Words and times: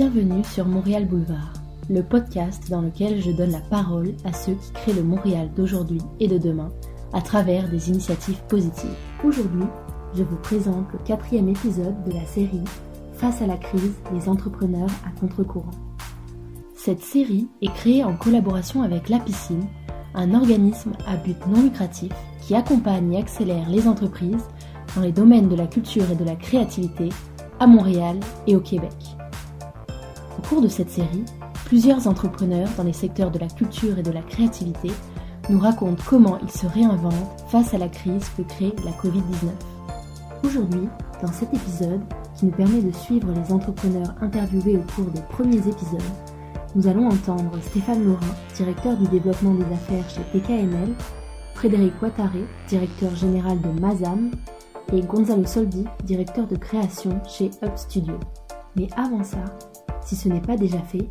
Bienvenue 0.00 0.42
sur 0.44 0.66
Montréal 0.66 1.04
Boulevard, 1.04 1.52
le 1.90 2.02
podcast 2.02 2.70
dans 2.70 2.80
lequel 2.80 3.20
je 3.20 3.32
donne 3.32 3.50
la 3.50 3.60
parole 3.60 4.14
à 4.24 4.32
ceux 4.32 4.54
qui 4.54 4.72
créent 4.72 4.94
le 4.94 5.02
Montréal 5.02 5.50
d'aujourd'hui 5.54 6.00
et 6.20 6.26
de 6.26 6.38
demain 6.38 6.70
à 7.12 7.20
travers 7.20 7.68
des 7.68 7.90
initiatives 7.90 8.40
positives. 8.48 8.96
Aujourd'hui, 9.22 9.66
je 10.14 10.22
vous 10.22 10.38
présente 10.38 10.90
le 10.94 11.00
quatrième 11.00 11.50
épisode 11.50 12.02
de 12.04 12.14
la 12.14 12.24
série 12.24 12.64
Face 13.12 13.42
à 13.42 13.46
la 13.46 13.58
crise, 13.58 13.92
les 14.14 14.26
entrepreneurs 14.30 14.88
à 15.06 15.20
contre-courant. 15.20 15.70
Cette 16.74 17.02
série 17.02 17.48
est 17.60 17.74
créée 17.74 18.02
en 18.02 18.16
collaboration 18.16 18.82
avec 18.82 19.10
La 19.10 19.18
Piscine, 19.18 19.66
un 20.14 20.32
organisme 20.32 20.92
à 21.06 21.16
but 21.16 21.46
non 21.46 21.60
lucratif 21.60 22.12
qui 22.40 22.54
accompagne 22.54 23.12
et 23.12 23.18
accélère 23.18 23.68
les 23.68 23.86
entreprises 23.86 24.48
dans 24.96 25.02
les 25.02 25.12
domaines 25.12 25.50
de 25.50 25.56
la 25.56 25.66
culture 25.66 26.10
et 26.10 26.16
de 26.16 26.24
la 26.24 26.36
créativité 26.36 27.10
à 27.58 27.66
Montréal 27.66 28.16
et 28.46 28.56
au 28.56 28.60
Québec. 28.60 29.19
Au 30.50 30.54
cours 30.54 30.62
de 30.62 30.68
cette 30.68 30.90
série, 30.90 31.24
plusieurs 31.66 32.08
entrepreneurs 32.08 32.68
dans 32.76 32.82
les 32.82 32.92
secteurs 32.92 33.30
de 33.30 33.38
la 33.38 33.46
culture 33.46 33.96
et 34.00 34.02
de 34.02 34.10
la 34.10 34.20
créativité 34.20 34.90
nous 35.48 35.60
racontent 35.60 36.02
comment 36.08 36.40
ils 36.42 36.50
se 36.50 36.66
réinventent 36.66 37.40
face 37.46 37.72
à 37.72 37.78
la 37.78 37.88
crise 37.88 38.28
que 38.36 38.42
crée 38.42 38.72
la 38.84 38.90
Covid-19. 38.90 39.46
Aujourd'hui, 40.44 40.88
dans 41.22 41.30
cet 41.30 41.54
épisode, 41.54 42.00
qui 42.34 42.46
nous 42.46 42.50
permet 42.50 42.82
de 42.82 42.90
suivre 42.90 43.28
les 43.32 43.52
entrepreneurs 43.52 44.12
interviewés 44.20 44.76
au 44.76 44.82
cours 44.92 45.12
des 45.12 45.22
premiers 45.30 45.58
épisodes, 45.58 46.02
nous 46.74 46.88
allons 46.88 47.06
entendre 47.06 47.56
Stéphane 47.62 48.02
Laurin, 48.04 48.34
directeur 48.56 48.96
du 48.96 49.06
développement 49.06 49.54
des 49.54 49.72
affaires 49.72 50.10
chez 50.10 50.22
TKNL, 50.32 50.94
Frédéric 51.54 51.92
Ouattaré, 52.02 52.44
directeur 52.66 53.14
général 53.14 53.60
de 53.60 53.80
Mazam, 53.80 54.32
et 54.92 55.02
Gonzalo 55.02 55.46
Soldi, 55.46 55.84
directeur 56.02 56.48
de 56.48 56.56
création 56.56 57.20
chez 57.28 57.52
Up 57.62 57.76
Studio. 57.76 58.18
Mais 58.74 58.88
avant 58.96 59.22
ça, 59.22 59.44
si 60.02 60.16
ce 60.16 60.28
n'est 60.28 60.40
pas 60.40 60.56
déjà 60.56 60.80
fait, 60.82 61.08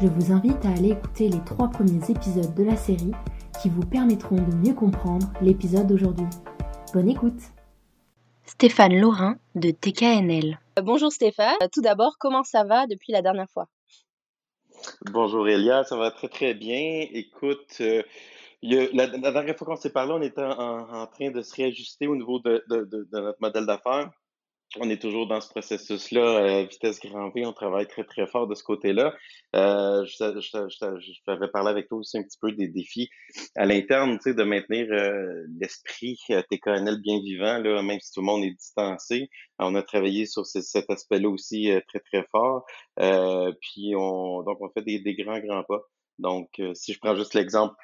je 0.00 0.06
vous 0.06 0.32
invite 0.32 0.64
à 0.64 0.70
aller 0.70 0.90
écouter 0.90 1.28
les 1.28 1.42
trois 1.44 1.68
premiers 1.68 2.10
épisodes 2.10 2.54
de 2.54 2.64
la 2.64 2.76
série 2.76 3.12
qui 3.60 3.68
vous 3.68 3.84
permettront 3.84 4.36
de 4.36 4.54
mieux 4.54 4.74
comprendre 4.74 5.26
l'épisode 5.42 5.86
d'aujourd'hui. 5.86 6.26
Bonne 6.94 7.08
écoute 7.08 7.40
Stéphane 8.44 8.98
Laurin 8.98 9.36
de 9.54 9.70
TKNL. 9.70 10.58
Euh, 10.78 10.82
bonjour 10.82 11.12
Stéphane, 11.12 11.56
euh, 11.62 11.68
tout 11.70 11.82
d'abord, 11.82 12.16
comment 12.18 12.44
ça 12.44 12.64
va 12.64 12.86
depuis 12.86 13.12
la 13.12 13.22
dernière 13.22 13.50
fois? 13.50 13.66
Bonjour 15.12 15.48
Elia, 15.48 15.84
ça 15.84 15.96
va 15.96 16.10
très 16.10 16.28
très 16.28 16.54
bien. 16.54 17.06
Écoute, 17.12 17.76
euh, 17.80 18.02
la, 18.62 19.06
dernière 19.06 19.56
fois 19.56 19.66
qu'on 19.66 19.76
s'est 19.76 19.92
parlé, 19.92 20.12
on 20.12 20.22
était 20.22 20.42
en, 20.42 21.06
train 21.08 21.30
de 21.30 21.42
se 21.42 21.54
réajuster 21.54 22.06
au 22.06 22.16
niveau 22.16 22.38
de 22.38 22.64
notre 22.68 23.40
modèle 23.40 23.66
d'affaires 23.66 24.10
on 24.76 24.90
est 24.90 25.00
toujours 25.00 25.26
dans 25.26 25.40
ce 25.40 25.48
processus-là, 25.48 26.20
euh, 26.20 26.64
vitesse 26.64 27.00
grand 27.00 27.30
V, 27.30 27.46
on 27.46 27.52
travaille 27.52 27.86
très, 27.86 28.04
très 28.04 28.26
fort 28.26 28.46
de 28.46 28.54
ce 28.54 28.62
côté-là. 28.62 29.14
Euh, 29.56 30.04
je, 30.04 30.40
je, 30.40 31.24
t'avais 31.24 31.48
parlé 31.48 31.70
avec 31.70 31.88
toi 31.88 31.98
aussi 31.98 32.18
un 32.18 32.22
petit 32.22 32.38
peu 32.40 32.52
des 32.52 32.68
défis 32.68 33.08
à 33.56 33.64
l'interne, 33.64 34.18
tu 34.18 34.30
sais, 34.30 34.34
de 34.34 34.42
maintenir 34.42 34.86
euh, 34.90 35.46
l'esprit 35.58 36.18
euh, 36.30 36.42
TKNL 36.50 37.00
bien 37.00 37.18
vivant, 37.20 37.58
là, 37.58 37.82
même 37.82 37.98
si 38.00 38.12
tout 38.12 38.20
le 38.20 38.26
monde 38.26 38.44
est 38.44 38.54
distancé. 38.54 39.30
On 39.58 39.74
a 39.74 39.82
travaillé 39.82 40.26
sur 40.26 40.44
cet 40.44 40.90
aspect-là 40.90 41.28
aussi 41.30 41.70
euh, 41.70 41.80
très, 41.88 42.00
très 42.00 42.24
fort. 42.30 42.66
puis 42.96 43.94
on 43.96 44.42
donc 44.42 44.58
on 44.60 44.68
fait 44.70 44.82
des, 44.82 44.98
des 44.98 45.14
grands, 45.14 45.40
grands 45.40 45.64
pas. 45.64 45.80
Donc, 46.18 46.60
si 46.74 46.92
je 46.92 46.98
prends 46.98 47.14
juste 47.14 47.34
l'exemple 47.34 47.74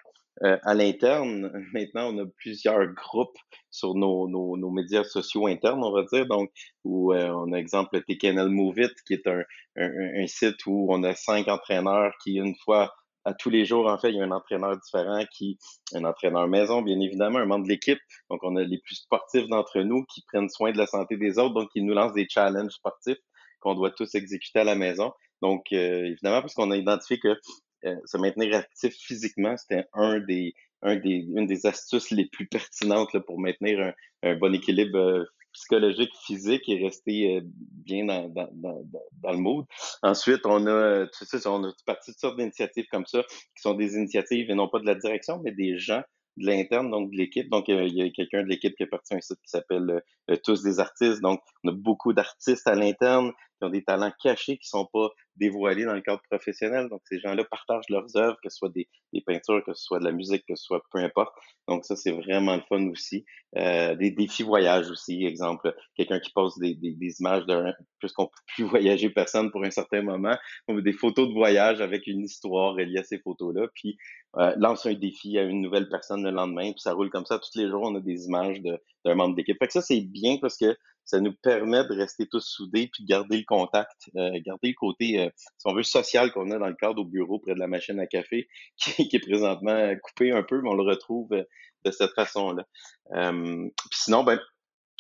euh, 0.43 0.59
à 0.63 0.75
l'interne, 0.75 1.53
maintenant, 1.73 2.13
on 2.13 2.19
a 2.19 2.27
plusieurs 2.39 2.87
groupes 2.93 3.39
sur 3.71 3.95
nos, 3.95 4.29
nos, 4.29 4.57
nos, 4.57 4.71
médias 4.71 5.05
sociaux 5.05 5.47
internes, 5.47 5.83
on 5.85 5.93
va 5.93 6.03
dire. 6.05 6.27
Donc, 6.27 6.51
où 6.85 7.13
euh, 7.13 7.29
on 7.29 7.53
a 7.53 7.59
exemple 7.59 8.03
TKNL 8.03 8.49
Move 8.49 8.79
It, 8.79 8.93
qui 9.07 9.15
est 9.15 9.27
un, 9.27 9.43
un, 9.77 10.27
site 10.27 10.67
où 10.67 10.89
on 10.91 11.03
a 11.05 11.15
cinq 11.15 11.49
entraîneurs 11.49 12.12
qui, 12.23 12.35
une 12.35 12.57
fois 12.65 12.93
à 13.25 13.33
tous 13.33 13.49
les 13.49 13.65
jours, 13.65 13.87
en 13.87 13.99
fait, 13.99 14.11
il 14.11 14.17
y 14.17 14.21
a 14.21 14.25
un 14.25 14.33
entraîneur 14.33 14.77
différent 14.79 15.25
qui, 15.33 15.59
un 15.95 16.05
entraîneur 16.05 16.47
maison, 16.47 16.83
bien 16.83 17.00
évidemment, 17.00 17.39
un 17.39 17.47
membre 17.47 17.65
de 17.65 17.71
l'équipe. 17.71 18.00
Donc, 18.28 18.41
on 18.43 18.56
a 18.56 18.62
les 18.62 18.78
plus 18.78 18.97
sportifs 18.97 19.49
d'entre 19.49 19.81
nous 19.81 20.05
qui 20.12 20.23
prennent 20.27 20.50
soin 20.50 20.73
de 20.73 20.78
la 20.78 20.87
santé 20.87 21.17
des 21.17 21.39
autres, 21.39 21.55
donc 21.55 21.71
ils 21.75 21.87
nous 21.87 21.94
lancent 21.94 22.12
des 22.12 22.27
challenges 22.28 22.73
sportifs 22.73 23.19
qu'on 23.61 23.75
doit 23.75 23.93
tous 23.93 24.15
exécuter 24.15 24.59
à 24.59 24.65
la 24.65 24.75
maison. 24.75 25.12
Donc, 25.41 25.67
euh, 25.73 26.05
évidemment, 26.05 26.43
parce 26.43 26.55
qu'on 26.55 26.71
a 26.71 26.77
identifié 26.77 27.19
que 27.19 27.39
euh, 27.84 27.97
se 28.05 28.17
maintenir 28.17 28.56
actif 28.56 28.95
physiquement, 28.95 29.56
c'était 29.56 29.84
un 29.93 30.19
des, 30.21 30.55
un 30.83 30.97
des, 30.97 31.27
une 31.34 31.47
des 31.47 31.67
astuces 31.67 32.11
les 32.11 32.27
plus 32.27 32.47
pertinentes 32.47 33.12
là, 33.12 33.21
pour 33.21 33.39
maintenir 33.39 33.93
un, 34.22 34.37
bon 34.37 34.55
équilibre 34.55 34.99
euh, 34.99 35.25
psychologique, 35.53 36.11
physique 36.27 36.69
et 36.69 36.83
rester 36.83 37.37
euh, 37.37 37.41
bien 37.44 38.06
dans, 38.06 38.28
dans, 38.28 38.49
dans, 38.55 38.83
dans, 39.23 39.33
le 39.33 39.39
mood. 39.39 39.67
Ensuite, 40.03 40.41
on 40.44 40.67
a, 40.67 41.06
tu 41.06 41.25
sais, 41.27 41.47
on 41.47 41.65
a 41.65 41.73
parti 41.87 42.12
de 42.12 42.17
sortes 42.17 42.39
d'initiatives 42.39 42.87
comme 42.91 43.06
ça, 43.06 43.23
qui 43.23 43.62
sont 43.62 43.75
des 43.75 43.94
initiatives 43.97 44.50
et 44.50 44.55
non 44.55 44.69
pas 44.69 44.81
de 44.81 44.87
la 44.87 44.94
direction, 44.94 45.41
mais 45.44 45.53
des 45.53 45.78
gens 45.78 46.03
de 46.37 46.47
l'interne, 46.47 46.91
donc 46.91 47.11
de 47.11 47.17
l'équipe. 47.17 47.49
Donc, 47.50 47.69
il 47.69 47.94
y 47.94 48.03
a 48.03 48.11
quelqu'un 48.11 48.43
de 48.43 48.49
l'équipe 48.49 48.75
qui 48.77 48.83
est 48.83 48.89
parti 48.89 49.15
un 49.15 49.21
site 49.21 49.39
qui 49.43 49.50
s'appelle 49.50 50.03
Tous 50.43 50.62
des 50.62 50.81
artistes. 50.81 51.21
Donc, 51.21 51.41
on 51.62 51.69
a 51.69 51.73
beaucoup 51.73 52.12
d'artistes 52.12 52.67
à 52.67 52.75
l'interne 52.75 53.31
qui 53.59 53.65
ont 53.65 53.70
des 53.70 53.84
talents 53.84 54.12
cachés 54.22 54.59
qui 54.59 54.69
sont 54.69 54.87
pas 54.92 55.10
dévoilés 55.37 55.84
dans 55.84 55.94
le 55.94 56.00
cadre 56.00 56.22
professionnel. 56.31 56.88
Donc, 56.88 57.00
ces 57.04 57.19
gens-là 57.20 57.44
partagent 57.44 57.88
leurs 57.88 58.16
œuvres, 58.16 58.37
que 58.42 58.48
ce 58.50 58.56
soit 58.56 58.69
des, 58.69 58.88
des, 59.12 59.20
peintures, 59.20 59.62
que 59.65 59.75
ce 59.75 59.82
soit 59.82 59.98
de 59.98 60.04
la 60.04 60.12
musique, 60.12 60.44
que 60.47 60.54
ce 60.54 60.65
soit 60.65 60.82
peu 60.92 60.98
importe. 60.98 61.32
Donc, 61.69 61.84
ça, 61.84 61.97
c'est 61.97 62.12
vraiment 62.12 62.56
le 62.56 62.62
fun 62.69 62.87
aussi. 62.88 63.25
Euh, 63.56 63.94
des 63.94 64.10
défis 64.10 64.43
voyage 64.43 64.91
aussi, 64.91 65.25
exemple, 65.25 65.75
quelqu'un 65.97 66.20
qui 66.20 66.31
pose 66.32 66.56
des, 66.59 66.75
des, 66.75 66.93
des 66.93 67.20
images 67.20 67.47
d'un, 67.47 67.72
puisqu'on 67.98 68.26
peut 68.26 68.43
plus 68.54 68.64
voyager 68.64 69.10
personne 69.10 69.50
pour 69.50 69.64
un 69.64 69.70
certain 69.70 70.03
moment, 70.03 70.37
on 70.69 70.75
veut 70.75 70.82
des 70.82 70.93
photos 70.93 71.28
de 71.28 71.32
voyage 71.32 71.81
avec 71.81 72.06
une 72.06 72.25
histoire 72.25 72.75
reliée 72.75 72.98
à 72.98 73.04
ces 73.04 73.19
photos-là, 73.19 73.69
puis 73.75 73.97
euh, 74.38 74.53
lance 74.59 74.87
un 74.87 74.94
défi 74.94 75.38
à 75.38 75.43
une 75.43 75.60
nouvelle 75.60 75.88
personne 75.88 76.25
le 76.25 76.31
lendemain, 76.31 76.72
puis 76.72 76.81
ça 76.81 76.93
roule 76.93 77.10
comme 77.10 77.26
ça. 77.26 77.38
Tous 77.38 77.56
les 77.59 77.69
jours, 77.69 77.82
on 77.84 77.94
a 77.94 78.00
des 78.00 78.26
images 78.26 78.60
d'un 78.60 79.14
membre 79.14 79.37
d'équipe. 79.37 79.56
Fait 79.59 79.66
que 79.66 79.72
ça, 79.72 79.81
c'est 79.81 80.00
bien 80.00 80.38
parce 80.41 80.56
que 80.56 80.76
ça 81.04 81.20
nous 81.20 81.32
permet 81.32 81.84
de 81.84 81.94
rester 81.94 82.26
tous 82.26 82.41
soudés 82.41 82.88
puis 82.92 83.04
garder 83.04 83.38
le 83.38 83.44
contact, 83.44 84.10
euh, 84.16 84.41
garder 84.44 84.69
le 84.69 84.75
côté, 84.75 85.20
euh, 85.20 85.31
si 85.37 85.66
on 85.66 85.75
veut, 85.75 85.82
social 85.82 86.32
qu'on 86.32 86.50
a 86.50 86.59
dans 86.59 86.69
le 86.69 86.75
cadre 86.75 87.03
au 87.03 87.04
bureau 87.04 87.38
près 87.38 87.54
de 87.54 87.59
la 87.59 87.66
machine 87.66 88.00
à 88.00 88.06
café, 88.06 88.48
qui, 88.76 89.09
est 89.12 89.26
présentement 89.26 89.94
coupé 90.03 90.32
un 90.32 90.43
peu, 90.43 90.60
mais 90.60 90.70
on 90.70 90.75
le 90.75 90.82
retrouve 90.82 91.32
euh, 91.32 91.44
de 91.84 91.91
cette 91.91 92.12
façon-là. 92.12 92.64
Euh, 93.12 93.69
puis 93.91 94.00
sinon, 94.00 94.25
ben, 94.25 94.41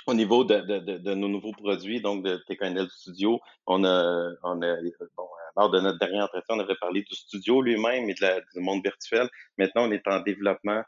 au 0.06 0.14
niveau 0.14 0.44
de, 0.44 0.60
de, 0.60 0.98
de, 0.98 1.14
nos 1.14 1.28
nouveaux 1.28 1.52
produits, 1.52 2.02
donc 2.02 2.22
de 2.24 2.36
TKNL 2.46 2.88
Studio, 2.90 3.40
on 3.66 3.84
a, 3.84 4.30
on 4.42 4.60
a 4.60 4.76
bon, 5.16 5.28
lors 5.56 5.70
de 5.70 5.80
notre 5.80 5.98
dernier 5.98 6.20
entretien, 6.20 6.56
on 6.56 6.60
avait 6.60 6.76
parlé 6.76 7.02
du 7.02 7.14
studio 7.14 7.62
lui-même 7.62 8.10
et 8.10 8.14
de 8.14 8.20
la, 8.20 8.40
du 8.40 8.60
monde 8.60 8.82
virtuel. 8.82 9.30
Maintenant, 9.56 9.88
on 9.88 9.92
est 9.92 10.06
en 10.06 10.20
développement. 10.20 10.82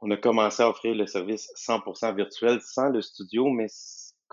On 0.00 0.10
a 0.10 0.16
commencé 0.16 0.62
à 0.62 0.70
offrir 0.70 0.94
le 0.94 1.06
service 1.06 1.50
100% 1.56 2.14
virtuel 2.14 2.60
sans 2.62 2.88
le 2.88 3.02
studio, 3.02 3.48
mais 3.50 3.66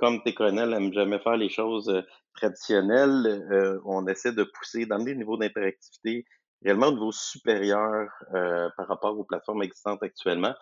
comme 0.03 0.21
TKNL 0.21 0.69
n'aime 0.69 0.93
jamais 0.93 1.17
faire 1.19 1.37
les 1.37 1.47
choses 1.47 1.87
euh, 1.87 2.01
traditionnelles, 2.35 3.47
euh, 3.49 3.79
on 3.85 4.05
essaie 4.07 4.33
de 4.33 4.43
pousser, 4.43 4.85
d'amener 4.85 5.11
le 5.11 5.19
niveau 5.19 5.37
d'interactivité 5.37 6.25
réellement 6.61 6.87
au 6.87 6.91
niveau 6.91 7.13
supérieur 7.13 8.09
euh, 8.33 8.69
par 8.75 8.89
rapport 8.89 9.17
aux 9.17 9.23
plateformes 9.23 9.63
existantes 9.63 10.03
actuellement. 10.03 10.53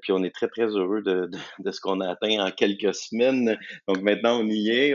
puis 0.00 0.12
on 0.12 0.22
est 0.22 0.34
très, 0.34 0.48
très 0.48 0.68
heureux 0.68 1.02
de, 1.02 1.28
ce 1.70 1.80
qu'on 1.82 2.00
a 2.00 2.08
atteint 2.08 2.46
en 2.46 2.50
quelques 2.50 2.94
semaines. 2.94 3.58
Donc 3.86 4.00
maintenant, 4.00 4.40
on 4.40 4.46
y 4.46 4.70
est. 4.70 4.94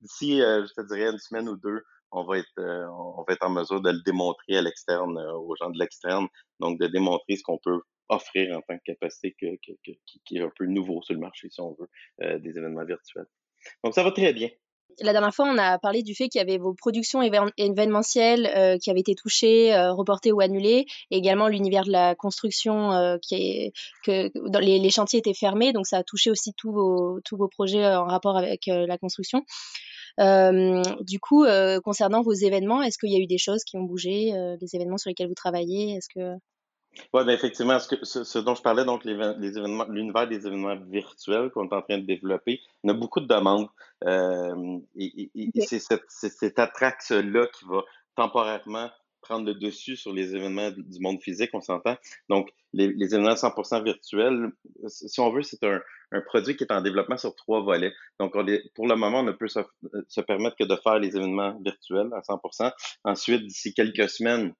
D'ici, 0.00 0.38
je 0.38 0.72
te 0.74 0.86
dirais, 0.86 1.10
une 1.10 1.18
semaine 1.18 1.48
ou 1.48 1.56
deux, 1.56 1.82
on 2.12 2.24
va 2.24 2.38
être, 2.38 2.58
on 2.58 3.24
va 3.26 3.34
être 3.34 3.46
en 3.46 3.50
mesure 3.50 3.82
de 3.82 3.90
le 3.90 4.00
démontrer 4.04 4.56
à 4.56 4.62
l'externe, 4.62 5.18
aux 5.18 5.56
gens 5.56 5.70
de 5.70 5.78
l'externe. 5.78 6.26
Donc, 6.60 6.78
de 6.78 6.86
démontrer 6.86 7.36
ce 7.36 7.42
qu'on 7.42 7.58
peut 7.58 7.80
offrir 8.08 8.56
en 8.56 8.60
tant 8.62 8.78
que 8.78 8.84
capacité 8.84 9.34
qui 9.36 10.36
est 10.36 10.42
un 10.42 10.52
peu 10.56 10.66
nouveau 10.66 11.02
sur 11.02 11.14
le 11.14 11.20
marché, 11.20 11.48
si 11.50 11.60
on 11.60 11.74
veut, 11.74 11.88
euh, 12.22 12.38
des 12.38 12.58
événements 12.58 12.84
virtuels. 12.84 13.26
Donc, 13.82 13.94
ça 13.94 14.02
va 14.02 14.12
très 14.12 14.32
bien. 14.32 14.50
La 15.00 15.12
dernière 15.12 15.34
fois, 15.34 15.46
on 15.46 15.58
a 15.58 15.78
parlé 15.78 16.02
du 16.02 16.14
fait 16.14 16.28
qu'il 16.28 16.38
y 16.38 16.42
avait 16.42 16.56
vos 16.56 16.72
productions 16.72 17.20
événementielles 17.20 18.46
euh, 18.56 18.78
qui 18.78 18.90
avaient 18.90 19.00
été 19.00 19.14
touchées, 19.14 19.74
euh, 19.74 19.92
reportées 19.92 20.32
ou 20.32 20.40
annulées, 20.40 20.86
et 21.10 21.18
également 21.18 21.48
l'univers 21.48 21.84
de 21.84 21.92
la 21.92 22.14
construction 22.14 22.92
euh, 22.92 23.18
qui 23.20 23.72
les, 24.06 24.90
chantiers 24.90 25.18
étaient 25.18 25.34
fermés, 25.34 25.74
donc 25.74 25.86
ça 25.86 25.98
a 25.98 26.02
touché 26.02 26.30
aussi 26.30 26.54
tous 26.54 26.72
vos 26.72 27.48
projets 27.48 27.84
euh, 27.84 28.00
en 28.00 28.06
rapport 28.06 28.38
avec 28.38 28.68
euh, 28.68 28.86
la 28.86 28.96
construction. 28.96 29.44
du 30.18 31.20
coup, 31.20 31.44
concernant 31.84 32.22
vos 32.22 32.32
événements, 32.32 32.80
est-ce 32.80 32.96
qu'il 32.96 33.12
y 33.12 33.16
a 33.16 33.20
eu 33.20 33.26
des 33.26 33.38
choses 33.38 33.64
qui 33.64 33.76
ont 33.76 33.82
bougé, 33.82 34.32
des 34.58 34.76
événements 34.76 34.96
sur 34.96 35.10
lesquels 35.10 35.28
vous 35.28 35.34
travaillez? 35.34 35.96
Est-ce 35.96 36.08
que 36.08 36.38
oui, 37.12 37.24
ben 37.24 37.30
effectivement, 37.30 37.78
ce, 37.78 37.88
que, 37.94 38.04
ce, 38.04 38.38
dont 38.38 38.54
je 38.54 38.62
parlais, 38.62 38.84
donc 38.84 39.04
les, 39.04 39.14
les 39.38 39.52
l'univers 39.88 40.28
des 40.28 40.46
événements 40.46 40.76
virtuels 40.76 41.50
qu'on 41.50 41.68
est 41.68 41.74
en 41.74 41.82
train 41.82 41.98
de 41.98 42.06
développer, 42.06 42.60
on 42.84 42.90
a 42.90 42.94
beaucoup 42.94 43.20
de 43.20 43.26
demandes. 43.26 43.68
Euh, 44.04 44.78
et, 44.96 45.30
et, 45.34 45.50
et 45.54 45.60
c'est 45.62 45.78
cette, 45.78 46.04
cette 46.08 46.58
attraction-là 46.58 47.46
qui 47.46 47.64
va 47.66 47.82
temporairement 48.16 48.90
prendre 49.26 49.46
le 49.46 49.54
dessus 49.54 49.96
sur 49.96 50.12
les 50.12 50.34
événements 50.34 50.70
du 50.70 51.00
monde 51.00 51.20
physique, 51.20 51.50
on 51.52 51.60
s'entend. 51.60 51.96
Donc, 52.28 52.50
les, 52.72 52.90
événements 53.14 53.34
100% 53.34 53.82
virtuels, 53.82 54.52
si 54.86 55.20
on 55.20 55.32
veut, 55.32 55.42
c'est 55.42 55.62
un, 55.64 55.80
produit 56.26 56.56
qui 56.56 56.64
est 56.64 56.72
en 56.72 56.80
développement 56.80 57.16
sur 57.16 57.34
trois 57.34 57.62
volets. 57.62 57.92
Donc, 58.20 58.32
pour 58.74 58.86
le 58.86 58.94
moment, 58.94 59.20
on 59.20 59.24
ne 59.24 59.32
peut 59.32 59.48
se, 59.48 60.20
permettre 60.20 60.56
que 60.56 60.64
de 60.64 60.76
faire 60.76 60.98
les 60.98 61.16
événements 61.16 61.58
virtuels 61.60 62.10
à 62.12 62.20
100%. 62.20 62.72
Ensuite, 63.04 63.46
d'ici 63.46 63.74
quelques 63.74 64.08
semaines, 64.08 64.54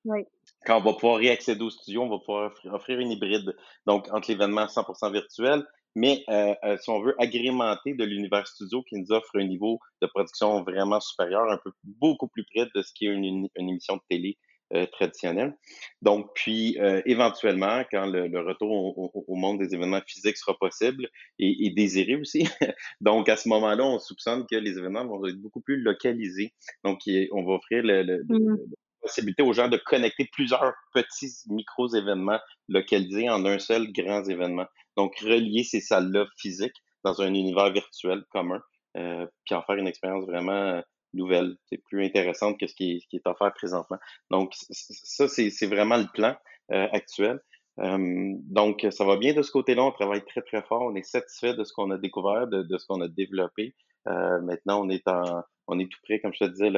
quand 0.66 0.78
on 0.78 0.84
va 0.84 0.92
pouvoir 0.94 1.18
réaccéder 1.18 1.62
au 1.62 1.70
studio, 1.70 2.02
on 2.02 2.08
va 2.08 2.18
pouvoir 2.18 2.52
offrir 2.72 2.98
une 2.98 3.12
hybride. 3.12 3.56
Donc, 3.86 4.08
entre 4.12 4.30
l'événement 4.30 4.66
100% 4.66 5.12
virtuel 5.12 5.64
mais 5.96 6.22
euh, 6.28 6.54
euh, 6.62 6.76
si 6.78 6.90
on 6.90 7.00
veut 7.00 7.14
agrémenter 7.18 7.94
de 7.94 8.04
l'univers 8.04 8.46
studio 8.46 8.82
qui 8.82 8.96
nous 8.96 9.10
offre 9.12 9.30
un 9.34 9.44
niveau 9.44 9.80
de 10.02 10.06
production 10.06 10.62
vraiment 10.62 11.00
supérieur, 11.00 11.50
un 11.50 11.58
peu 11.64 11.72
beaucoup 11.82 12.28
plus 12.28 12.44
près 12.44 12.68
de 12.74 12.82
ce 12.82 12.92
qui 12.92 13.06
est 13.06 13.10
une, 13.10 13.48
émission 13.56 13.96
de 13.96 14.02
télé 14.10 14.36
euh, 14.74 14.84
traditionnelle. 14.92 15.56
Donc, 16.02 16.28
puis 16.34 16.76
éventuellement, 17.06 17.82
quand 17.90 18.04
le, 18.06 18.40
retour 18.40 18.98
au, 19.26 19.36
monde 19.36 19.58
des 19.58 19.74
événements 19.74 20.02
physiques 20.06 20.36
sera 20.36 20.54
possible 20.58 21.08
et, 21.38 21.70
désiré 21.70 22.16
aussi, 22.16 22.46
donc 23.00 23.30
à 23.30 23.38
ce 23.38 23.48
moment-là, 23.48 23.82
on 23.82 23.98
soupçonne 23.98 24.44
que 24.50 24.56
les 24.56 24.78
événements 24.78 25.06
vont 25.06 25.24
être 25.26 25.40
beaucoup 25.40 25.62
plus 25.62 25.80
localisés. 25.80 26.52
Donc, 26.84 27.00
on 27.32 27.42
va 27.42 27.54
offrir 27.54 27.82
le, 27.82 28.22
mmh 28.28 28.56
possibilité 29.06 29.42
aux 29.42 29.52
gens 29.52 29.68
de 29.68 29.76
connecter 29.76 30.28
plusieurs 30.32 30.74
petits 30.92 31.32
micros-événements 31.48 32.40
localisés 32.68 33.30
en 33.30 33.44
un 33.46 33.58
seul 33.58 33.92
grand 33.92 34.24
événement. 34.24 34.66
Donc, 34.96 35.18
relier 35.20 35.62
ces 35.62 35.80
salles-là 35.80 36.26
physiques 36.36 36.76
dans 37.04 37.22
un 37.22 37.32
univers 37.32 37.70
virtuel 37.70 38.24
commun, 38.30 38.60
euh, 38.96 39.26
puis 39.44 39.54
en 39.54 39.62
faire 39.62 39.76
une 39.76 39.86
expérience 39.86 40.24
vraiment 40.26 40.52
euh, 40.52 40.80
nouvelle. 41.14 41.56
C'est 41.66 41.80
plus 41.88 42.04
intéressante 42.04 42.58
que 42.58 42.66
ce 42.66 42.74
qui 42.74 42.92
est, 42.92 43.00
ce 43.00 43.06
qui 43.08 43.16
est 43.16 43.26
offert 43.26 43.52
présentement. 43.54 43.98
Donc, 44.30 44.52
ça, 44.54 45.28
c'est 45.28 45.66
vraiment 45.66 45.96
le 45.96 46.06
plan 46.12 46.34
euh, 46.72 46.88
actuel. 46.92 47.38
donc, 47.78 48.86
ça 48.90 49.04
va 49.04 49.16
bien 49.16 49.34
de 49.34 49.42
ce 49.42 49.52
côté-là. 49.52 49.84
On 49.84 49.92
travaille 49.92 50.24
très, 50.24 50.42
très 50.42 50.62
fort. 50.62 50.82
On 50.82 50.94
est 50.96 51.04
satisfait 51.04 51.54
de 51.54 51.62
ce 51.62 51.72
qu'on 51.72 51.90
a 51.90 51.98
découvert, 51.98 52.48
de, 52.48 52.62
de 52.62 52.78
ce 52.78 52.86
qu'on 52.86 53.00
a 53.02 53.08
développé. 53.08 53.74
maintenant, 54.06 54.84
on 54.84 54.88
est 54.88 55.06
en, 55.06 55.42
on 55.68 55.78
est 55.78 55.90
tout 55.90 55.98
prêt, 56.02 56.20
comme 56.20 56.32
je 56.32 56.44
te 56.44 56.50
disais, 56.50 56.70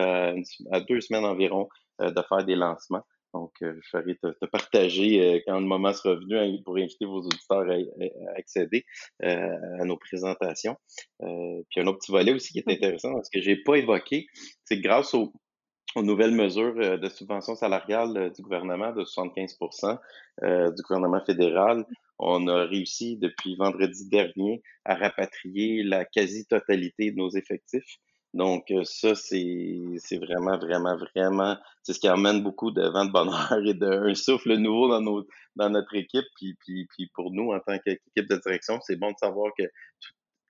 à 0.72 0.80
deux 0.80 1.00
semaines 1.00 1.24
environ 1.24 1.62
euh, 1.62 1.87
de 2.00 2.22
faire 2.28 2.44
des 2.44 2.56
lancements. 2.56 3.04
Donc, 3.34 3.52
euh, 3.62 3.74
je 3.82 3.88
ferai 3.90 4.16
te, 4.16 4.46
partager 4.46 5.20
euh, 5.20 5.40
quand 5.46 5.60
le 5.60 5.66
moment 5.66 5.92
sera 5.92 6.14
venu 6.14 6.38
hein, 6.38 6.56
pour 6.64 6.76
inviter 6.76 7.04
vos 7.04 7.18
auditeurs 7.18 7.66
à, 7.68 8.38
accéder 8.38 8.84
à 9.22 9.84
nos 9.84 9.96
présentations. 9.96 10.76
puis 11.20 11.80
un 11.80 11.86
autre 11.86 11.98
petit 11.98 12.12
volet 12.12 12.32
aussi 12.32 12.52
qui 12.52 12.60
est 12.60 12.68
intéressant, 12.68 13.12
parce 13.12 13.28
que 13.28 13.40
j'ai 13.40 13.56
pas 13.56 13.76
évoqué, 13.76 14.26
c'est 14.64 14.76
que 14.76 14.82
grâce 14.82 15.14
aux, 15.14 15.32
nouvelles 15.96 16.34
mesures 16.34 16.98
de 16.98 17.08
subvention 17.08 17.56
salariale 17.56 18.30
du 18.32 18.42
gouvernement 18.42 18.92
de 18.92 19.02
75% 19.02 19.98
du 20.72 20.82
gouvernement 20.82 21.24
fédéral, 21.24 21.84
on 22.20 22.46
a 22.46 22.66
réussi 22.66 23.16
depuis 23.16 23.56
vendredi 23.56 24.08
dernier 24.08 24.62
à 24.84 24.94
rapatrier 24.94 25.82
la 25.82 26.04
quasi-totalité 26.04 27.10
de 27.10 27.16
nos 27.16 27.30
effectifs. 27.30 27.98
Donc, 28.34 28.70
euh, 28.70 28.84
ça, 28.84 29.14
c'est 29.14 30.18
vraiment, 30.20 30.58
vraiment, 30.58 30.96
vraiment, 30.96 31.56
c'est 31.82 31.94
ce 31.94 32.00
qui 32.00 32.08
amène 32.08 32.42
beaucoup 32.42 32.70
de 32.70 32.82
vent 32.82 33.06
de 33.06 33.12
bonheur 33.12 33.58
et 33.66 33.74
d'un 33.74 34.14
souffle 34.14 34.54
nouveau 34.56 34.88
dans, 34.88 35.00
nos, 35.00 35.26
dans 35.56 35.70
notre 35.70 35.94
équipe. 35.94 36.26
Puis, 36.36 36.54
puis, 36.60 36.86
puis 36.86 37.10
pour 37.14 37.32
nous, 37.32 37.52
en 37.52 37.60
tant 37.60 37.78
qu'équipe 37.78 38.28
de 38.28 38.36
direction, 38.36 38.80
c'est 38.82 38.96
bon 38.96 39.12
de 39.12 39.16
savoir 39.18 39.52
que, 39.58 39.64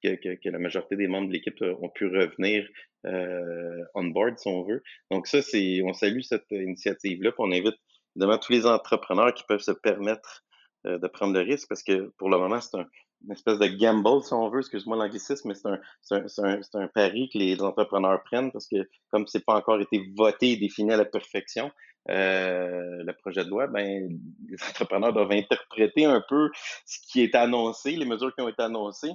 que, 0.02 0.34
que, 0.34 0.48
la 0.48 0.58
majorité 0.58 0.96
des 0.96 1.06
membres 1.06 1.28
de 1.28 1.32
l'équipe 1.34 1.60
euh, 1.62 1.76
ont 1.80 1.88
pu 1.90 2.06
revenir 2.06 2.68
euh, 3.06 3.84
on 3.94 4.04
board, 4.04 4.38
si 4.38 4.48
on 4.48 4.64
veut. 4.64 4.82
Donc, 5.10 5.28
ça, 5.28 5.40
c'est, 5.40 5.80
on 5.84 5.92
salue 5.92 6.20
cette 6.20 6.50
initiative-là. 6.50 7.30
On 7.38 7.52
invite 7.52 7.76
évidemment 8.16 8.38
tous 8.38 8.52
les 8.52 8.66
entrepreneurs 8.66 9.32
qui 9.34 9.44
peuvent 9.46 9.60
se 9.60 9.70
permettre 9.70 10.44
de 10.84 11.08
prendre 11.08 11.34
le 11.34 11.40
risque 11.40 11.68
parce 11.68 11.82
que 11.82 12.12
pour 12.18 12.30
le 12.30 12.38
moment, 12.38 12.60
c'est 12.60 12.76
un, 12.76 12.86
une 13.24 13.32
espèce 13.32 13.58
de 13.58 13.66
gamble, 13.66 14.22
si 14.22 14.32
on 14.32 14.48
veut, 14.48 14.60
excuse-moi 14.60 14.96
l'anglicisme, 14.96 15.48
mais 15.48 15.54
c'est 15.54 15.68
un, 15.68 15.80
un, 16.12 16.26
un, 16.44 16.60
un, 16.74 16.88
pari 16.88 17.28
que 17.32 17.38
les 17.38 17.60
entrepreneurs 17.62 18.22
prennent 18.24 18.52
parce 18.52 18.66
que 18.66 18.88
comme 19.10 19.26
c'est 19.26 19.44
pas 19.44 19.56
encore 19.56 19.80
été 19.80 20.08
voté 20.16 20.52
et 20.52 20.56
défini 20.56 20.92
à 20.92 20.96
la 20.96 21.04
perfection, 21.04 21.70
euh, 22.10 23.02
le 23.02 23.12
projet 23.12 23.44
de 23.44 23.50
loi, 23.50 23.66
ben, 23.66 24.08
les 24.48 24.56
entrepreneurs 24.70 25.12
doivent 25.12 25.32
interpréter 25.32 26.06
un 26.06 26.22
peu 26.26 26.50
ce 26.86 26.98
qui 27.10 27.22
est 27.22 27.34
annoncé, 27.34 27.92
les 27.92 28.06
mesures 28.06 28.34
qui 28.34 28.40
ont 28.40 28.48
été 28.48 28.62
annoncées, 28.62 29.12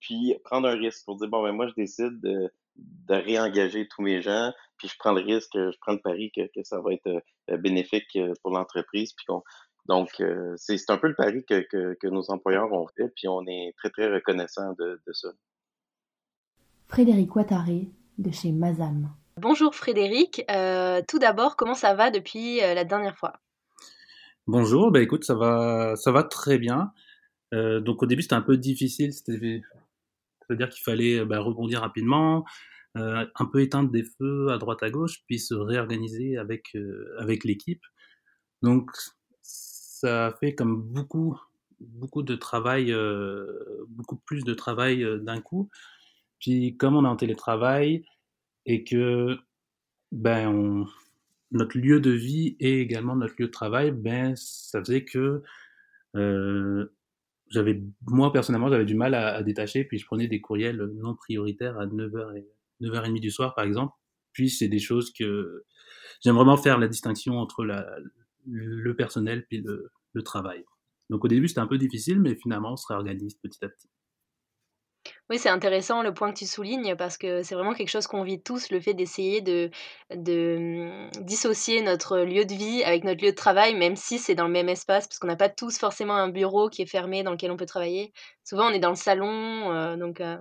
puis 0.00 0.34
prendre 0.44 0.68
un 0.68 0.76
risque 0.76 1.04
pour 1.04 1.16
dire, 1.16 1.28
bon, 1.28 1.42
ben, 1.42 1.52
moi, 1.52 1.68
je 1.68 1.74
décide 1.74 2.20
de, 2.20 2.50
de 2.76 3.14
réengager 3.14 3.86
tous 3.88 4.02
mes 4.02 4.20
gens, 4.20 4.52
puis 4.78 4.88
je 4.88 4.96
prends 4.98 5.12
le 5.12 5.22
risque, 5.22 5.52
je 5.54 5.76
prends 5.80 5.92
le 5.92 6.00
pari 6.00 6.32
que, 6.34 6.42
que 6.52 6.64
ça 6.64 6.80
va 6.80 6.92
être 6.92 7.22
euh, 7.50 7.56
bénéfique 7.56 8.16
euh, 8.16 8.32
pour 8.42 8.50
l'entreprise, 8.50 9.12
puis 9.12 9.26
qu'on 9.26 9.42
donc, 9.86 10.20
euh, 10.20 10.54
c'est 10.56 10.78
un 10.88 10.96
peu 10.96 11.08
le 11.08 11.14
pari 11.14 11.44
que, 11.44 11.60
que, 11.94 12.06
nos 12.06 12.30
employeurs 12.30 12.72
ont 12.72 12.86
fait, 12.96 13.12
puis 13.14 13.28
on 13.28 13.42
est 13.46 13.74
très, 13.76 13.90
très 13.90 14.10
reconnaissant 14.10 14.72
de, 14.78 15.00
de 15.06 15.12
ça. 15.12 15.28
Frédéric 16.88 17.34
Ouattaré 17.36 17.88
de 18.16 18.30
chez 18.30 18.52
Mazam. 18.52 19.10
Bonjour 19.36 19.74
Frédéric. 19.74 20.44
Euh, 20.50 21.02
tout 21.06 21.18
d'abord, 21.18 21.56
comment 21.56 21.74
ça 21.74 21.94
va 21.94 22.10
depuis 22.10 22.62
euh, 22.62 22.72
la 22.72 22.84
dernière 22.84 23.18
fois? 23.18 23.34
Bonjour, 24.46 24.90
bah 24.90 25.00
écoute, 25.00 25.24
ça 25.24 25.34
va, 25.34 25.96
ça 25.96 26.12
va 26.12 26.22
très 26.22 26.58
bien. 26.58 26.92
donc 27.52 28.02
au 28.02 28.06
début, 28.06 28.22
c'était 28.22 28.34
un 28.34 28.42
peu 28.42 28.58
difficile, 28.58 29.12
c'est-à-dire 29.12 30.68
qu'il 30.68 30.82
fallait 30.82 31.24
bah, 31.24 31.40
rebondir 31.40 31.80
rapidement, 31.80 32.44
un 32.94 33.46
peu 33.50 33.62
éteindre 33.62 33.90
des 33.90 34.02
feux 34.02 34.48
à 34.50 34.58
droite 34.58 34.82
à 34.82 34.90
gauche, 34.90 35.22
puis 35.26 35.38
se 35.38 35.54
réorganiser 35.54 36.36
avec, 36.36 36.76
avec 37.18 37.44
l'équipe. 37.44 37.80
Donc 38.60 38.90
ça 40.04 40.36
fait 40.38 40.54
comme 40.54 40.82
beaucoup, 40.82 41.40
beaucoup 41.80 42.22
de 42.22 42.34
travail, 42.34 42.92
euh, 42.92 43.46
beaucoup 43.88 44.16
plus 44.16 44.44
de 44.44 44.52
travail 44.52 45.02
euh, 45.02 45.18
d'un 45.18 45.40
coup. 45.40 45.70
Puis 46.40 46.76
comme 46.76 46.94
on 46.94 47.04
est 47.06 47.08
en 47.08 47.16
télétravail 47.16 48.04
et 48.66 48.84
que 48.84 49.38
ben 50.12 50.84
notre 51.52 51.78
lieu 51.78 52.00
de 52.00 52.10
vie 52.10 52.56
est 52.60 52.80
également 52.80 53.16
notre 53.16 53.34
lieu 53.38 53.46
de 53.46 53.50
travail, 53.50 53.92
ben 53.92 54.34
ça 54.36 54.80
faisait 54.80 55.06
que 55.06 55.42
euh, 56.16 56.92
j'avais 57.48 57.82
moi 58.06 58.30
personnellement 58.30 58.68
j'avais 58.68 58.84
du 58.84 58.94
mal 58.94 59.14
à, 59.14 59.42
détacher. 59.42 59.84
Puis 59.84 59.98
je 59.98 60.04
prenais 60.04 60.28
des 60.28 60.42
courriels 60.42 60.84
non 60.96 61.14
prioritaires 61.14 61.78
à 61.78 61.86
9h 61.86 62.36
et 62.36 62.46
9h30 62.82 63.20
du 63.20 63.30
soir 63.30 63.54
par 63.54 63.64
exemple. 63.64 63.94
Puis 64.32 64.50
c'est 64.50 64.68
des 64.68 64.80
choses 64.80 65.14
que 65.14 65.64
j'aime 66.22 66.34
vraiment 66.34 66.58
faire 66.58 66.78
la 66.78 66.88
distinction 66.88 67.38
entre 67.38 67.64
la, 67.64 67.86
le 68.46 68.94
personnel 68.96 69.46
puis 69.46 69.60
le, 69.62 69.90
le 70.12 70.22
travail. 70.22 70.64
Donc 71.10 71.24
au 71.24 71.28
début 71.28 71.48
c'était 71.48 71.60
un 71.60 71.66
peu 71.66 71.78
difficile, 71.78 72.20
mais 72.20 72.34
finalement 72.34 72.72
on 72.72 72.76
se 72.76 72.86
réorganise 72.86 73.34
petit 73.34 73.64
à 73.64 73.68
petit. 73.68 73.88
Oui, 75.30 75.38
c'est 75.38 75.48
intéressant 75.48 76.02
le 76.02 76.12
point 76.14 76.32
que 76.32 76.38
tu 76.38 76.46
soulignes 76.46 76.96
parce 76.96 77.18
que 77.18 77.42
c'est 77.42 77.54
vraiment 77.54 77.74
quelque 77.74 77.88
chose 77.88 78.06
qu'on 78.06 78.22
vit 78.22 78.42
tous, 78.42 78.70
le 78.70 78.80
fait 78.80 78.94
d'essayer 78.94 79.40
de, 79.40 79.70
de 80.14 81.10
hum, 81.16 81.24
dissocier 81.24 81.82
notre 81.82 82.18
lieu 82.18 82.44
de 82.44 82.54
vie 82.54 82.82
avec 82.84 83.04
notre 83.04 83.22
lieu 83.24 83.30
de 83.30 83.36
travail, 83.36 83.74
même 83.74 83.96
si 83.96 84.18
c'est 84.18 84.34
dans 84.34 84.46
le 84.46 84.52
même 84.52 84.68
espace, 84.68 85.06
parce 85.06 85.18
qu'on 85.18 85.26
n'a 85.26 85.36
pas 85.36 85.48
tous 85.48 85.78
forcément 85.78 86.14
un 86.14 86.28
bureau 86.28 86.68
qui 86.68 86.82
est 86.82 86.86
fermé 86.86 87.22
dans 87.22 87.32
lequel 87.32 87.50
on 87.50 87.56
peut 87.56 87.66
travailler. 87.66 88.12
Souvent 88.44 88.66
on 88.70 88.70
est 88.70 88.78
dans 88.78 88.90
le 88.90 88.96
salon, 88.96 89.72
euh, 89.72 89.96
donc 89.96 90.20
euh, 90.20 90.36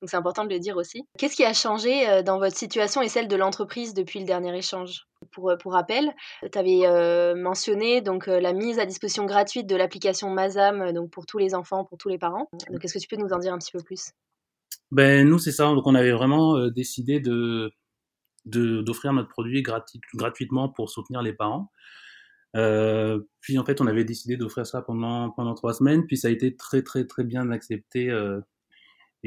donc 0.00 0.10
c'est 0.10 0.16
important 0.16 0.44
de 0.44 0.50
le 0.50 0.60
dire 0.60 0.76
aussi. 0.76 1.02
Qu'est-ce 1.18 1.34
qui 1.34 1.44
a 1.44 1.52
changé 1.52 2.08
euh, 2.08 2.22
dans 2.22 2.38
votre 2.38 2.56
situation 2.56 3.02
et 3.02 3.08
celle 3.08 3.26
de 3.26 3.34
l'entreprise 3.34 3.94
depuis 3.94 4.20
le 4.20 4.26
dernier 4.26 4.56
échange? 4.56 5.06
Pour, 5.32 5.50
euh, 5.50 5.56
pour 5.56 5.72
rappel, 5.72 6.12
tu 6.52 6.58
avais 6.58 6.86
euh, 6.86 7.34
mentionné 7.34 8.00
donc 8.00 8.28
la 8.28 8.52
mise 8.52 8.78
à 8.78 8.86
disposition 8.86 9.26
gratuite 9.26 9.66
de 9.66 9.74
l'application 9.74 10.30
Mazam 10.30 10.92
donc 10.92 11.10
pour 11.10 11.26
tous 11.26 11.38
les 11.38 11.54
enfants, 11.54 11.84
pour 11.84 11.98
tous 11.98 12.08
les 12.08 12.18
parents. 12.18 12.48
Donc 12.70 12.84
est-ce 12.84 12.94
que 12.94 12.98
tu 13.00 13.08
peux 13.08 13.20
nous 13.20 13.32
en 13.32 13.38
dire 13.38 13.52
un 13.52 13.58
petit 13.58 13.72
peu 13.72 13.82
plus? 13.82 14.12
Ben 14.92 15.28
nous 15.28 15.38
c'est 15.38 15.52
ça. 15.52 15.64
Donc 15.64 15.86
on 15.86 15.94
avait 15.94 16.12
vraiment 16.12 16.68
décidé 16.68 17.20
de 17.20 17.72
d'offrir 18.46 19.12
notre 19.12 19.28
produit 19.28 19.62
gratuitement 20.14 20.68
pour 20.70 20.88
soutenir 20.88 21.20
les 21.20 21.32
parents. 21.32 21.70
puis 22.54 23.58
en 23.58 23.64
fait, 23.64 23.80
on 23.80 23.86
avait 23.88 24.04
décidé 24.04 24.36
d'offrir 24.36 24.64
ça 24.64 24.80
pendant 24.80 25.30
pendant 25.30 25.54
trois 25.54 25.74
semaines. 25.74 26.06
Puis 26.06 26.16
ça 26.16 26.28
a 26.28 26.30
été 26.30 26.54
très 26.56 26.82
très 26.82 27.04
très 27.04 27.24
bien 27.24 27.50
accepté 27.50 28.08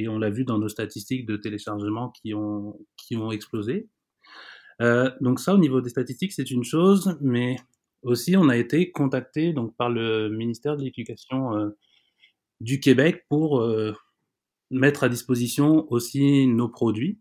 et 0.01 0.07
on 0.07 0.17
l'a 0.17 0.29
vu 0.29 0.45
dans 0.45 0.57
nos 0.57 0.69
statistiques 0.69 1.25
de 1.25 1.37
téléchargement 1.37 2.09
qui 2.09 2.33
ont, 2.33 2.79
qui 2.97 3.15
ont 3.15 3.31
explosé. 3.31 3.89
Euh, 4.81 5.11
donc 5.21 5.39
ça, 5.39 5.53
au 5.53 5.57
niveau 5.57 5.81
des 5.81 5.89
statistiques, 5.89 6.33
c'est 6.33 6.49
une 6.49 6.63
chose, 6.63 7.17
mais 7.21 7.57
aussi 8.01 8.35
on 8.35 8.49
a 8.49 8.57
été 8.57 8.91
contacté 8.91 9.53
donc 9.53 9.75
par 9.77 9.89
le 9.89 10.29
ministère 10.29 10.75
de 10.75 10.83
l'Éducation 10.83 11.55
euh, 11.55 11.69
du 12.59 12.79
Québec 12.79 13.25
pour 13.29 13.61
euh, 13.61 13.93
mettre 14.71 15.03
à 15.03 15.09
disposition 15.09 15.91
aussi 15.91 16.47
nos 16.47 16.69
produits. 16.69 17.19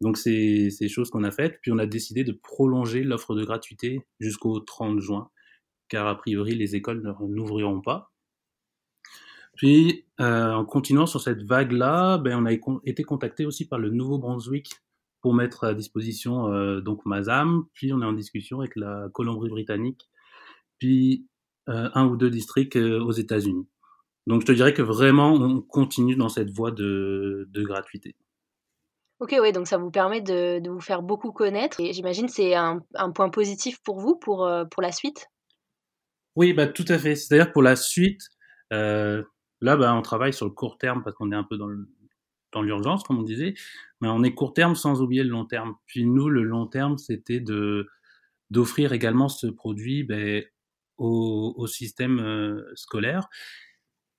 Donc 0.00 0.16
c'est 0.16 0.70
ces 0.70 0.88
choses 0.88 1.10
qu'on 1.10 1.24
a 1.24 1.30
faites, 1.30 1.58
puis 1.62 1.72
on 1.72 1.78
a 1.78 1.86
décidé 1.86 2.24
de 2.24 2.32
prolonger 2.32 3.04
l'offre 3.04 3.34
de 3.34 3.44
gratuité 3.44 4.00
jusqu'au 4.18 4.60
30 4.60 5.00
juin, 5.00 5.30
car 5.88 6.06
a 6.06 6.16
priori 6.16 6.54
les 6.54 6.74
écoles 6.74 7.02
n'ouvriront 7.20 7.80
pas. 7.80 8.13
Puis, 9.56 10.04
euh, 10.20 10.52
en 10.52 10.64
continuant 10.64 11.06
sur 11.06 11.20
cette 11.20 11.42
vague-là, 11.42 12.18
ben, 12.18 12.36
on 12.38 12.46
a 12.46 12.52
été 12.84 13.02
contacté 13.02 13.46
aussi 13.46 13.66
par 13.68 13.78
le 13.78 13.90
Nouveau-Brunswick 13.90 14.70
pour 15.24 15.32
mettre 15.32 15.64
à 15.64 15.72
disposition 15.72 16.52
euh, 16.52 16.82
donc 16.82 17.06
Mazam, 17.06 17.64
puis 17.72 17.94
on 17.94 18.02
est 18.02 18.04
en 18.04 18.12
discussion 18.12 18.60
avec 18.60 18.76
la 18.76 19.08
Colombie-Britannique, 19.14 20.02
puis 20.78 21.26
euh, 21.70 21.88
un 21.94 22.06
ou 22.06 22.18
deux 22.18 22.28
districts 22.28 22.76
euh, 22.76 23.02
aux 23.02 23.12
États-Unis. 23.12 23.66
Donc 24.26 24.42
je 24.42 24.46
te 24.46 24.52
dirais 24.52 24.74
que 24.74 24.82
vraiment 24.82 25.32
on 25.32 25.62
continue 25.62 26.14
dans 26.14 26.28
cette 26.28 26.50
voie 26.50 26.72
de, 26.72 27.48
de 27.48 27.62
gratuité. 27.62 28.16
Ok, 29.18 29.34
oui, 29.40 29.52
donc 29.52 29.66
ça 29.66 29.78
vous 29.78 29.90
permet 29.90 30.20
de, 30.20 30.58
de 30.58 30.68
vous 30.68 30.82
faire 30.82 31.00
beaucoup 31.00 31.32
connaître 31.32 31.80
et 31.80 31.94
j'imagine 31.94 32.28
c'est 32.28 32.54
un, 32.54 32.82
un, 32.94 33.10
point 33.10 33.30
positif 33.30 33.78
pour 33.82 34.00
vous 34.00 34.16
pour, 34.16 34.46
pour 34.70 34.82
la 34.82 34.92
suite? 34.92 35.28
Oui, 36.36 36.52
bah 36.52 36.66
tout 36.66 36.84
à 36.88 36.98
fait. 36.98 37.14
C'est-à-dire 37.14 37.50
pour 37.50 37.62
la 37.62 37.76
suite, 37.76 38.20
euh, 38.72 39.22
là, 39.64 39.76
bah, 39.76 39.94
on 39.94 40.02
travaille 40.02 40.32
sur 40.32 40.46
le 40.46 40.52
court 40.52 40.78
terme 40.78 41.02
parce 41.02 41.16
qu'on 41.16 41.32
est 41.32 41.36
un 41.36 41.44
peu 41.44 41.56
dans 41.56 41.68
dans 42.54 42.62
l'urgence, 42.62 43.02
comme 43.02 43.18
on 43.18 43.22
disait, 43.22 43.54
mais 44.00 44.08
on 44.08 44.22
est 44.22 44.32
court 44.32 44.54
terme 44.54 44.76
sans 44.76 45.02
oublier 45.02 45.24
le 45.24 45.30
long 45.30 45.44
terme. 45.44 45.74
Puis 45.86 46.04
nous, 46.06 46.28
le 46.28 46.42
long 46.42 46.66
terme, 46.66 46.96
c'était 46.98 47.40
de 47.40 47.88
d'offrir 48.50 48.92
également 48.92 49.28
ce 49.28 49.48
produit 49.48 50.04
ben, 50.04 50.44
au, 50.96 51.54
au, 51.56 51.66
système 51.66 52.20
euh, 52.20 52.62
scolaire. 52.76 53.28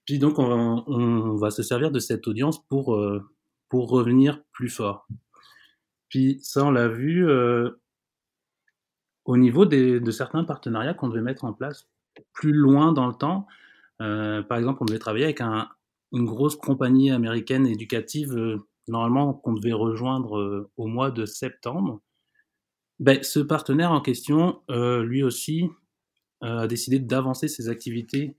Puis 0.05 0.19
donc, 0.19 0.39
on 0.39 0.47
va, 0.47 0.55
on 0.87 1.35
va, 1.35 1.51
se 1.51 1.63
servir 1.63 1.89
de 1.91 1.99
cette 1.99 2.27
audience 2.27 2.65
pour, 2.67 2.95
euh, 2.95 3.23
pour 3.69 3.89
revenir 3.89 4.43
plus 4.51 4.67
fort. 4.67 5.07
Puis 6.09 6.39
ça, 6.41 6.65
on 6.65 6.71
l'a 6.71 6.89
vu 6.89 7.29
euh, 7.29 7.69
au 9.23 9.37
niveau 9.37 9.65
des, 9.65 9.99
de 9.99 10.11
certains 10.11 10.43
partenariats 10.43 10.95
qu'on 10.95 11.07
devait 11.07 11.21
mettre 11.21 11.45
en 11.45 11.53
place 11.53 11.87
plus 12.33 12.51
loin 12.51 12.91
dans 12.91 13.07
le 13.07 13.13
temps. 13.13 13.47
Euh, 14.01 14.41
par 14.43 14.57
exemple, 14.57 14.79
on 14.81 14.85
devait 14.85 14.99
travailler 14.99 15.25
avec 15.25 15.41
un, 15.41 15.69
une 16.11 16.25
grosse 16.25 16.55
compagnie 16.55 17.11
américaine 17.11 17.65
éducative, 17.67 18.33
euh, 18.35 18.57
normalement 18.87 19.33
qu'on 19.33 19.53
devait 19.53 19.73
rejoindre 19.73 20.37
euh, 20.37 20.71
au 20.77 20.87
mois 20.87 21.11
de 21.11 21.25
septembre. 21.25 22.01
Ben, 22.99 23.21
ce 23.23 23.39
partenaire 23.39 23.91
en 23.91 24.01
question, 24.01 24.61
lui 24.69 25.21
aussi, 25.21 25.65
a 26.39 26.65
décidé 26.65 26.97
d'avancer 26.97 27.49
ses 27.49 27.67
activités 27.67 28.37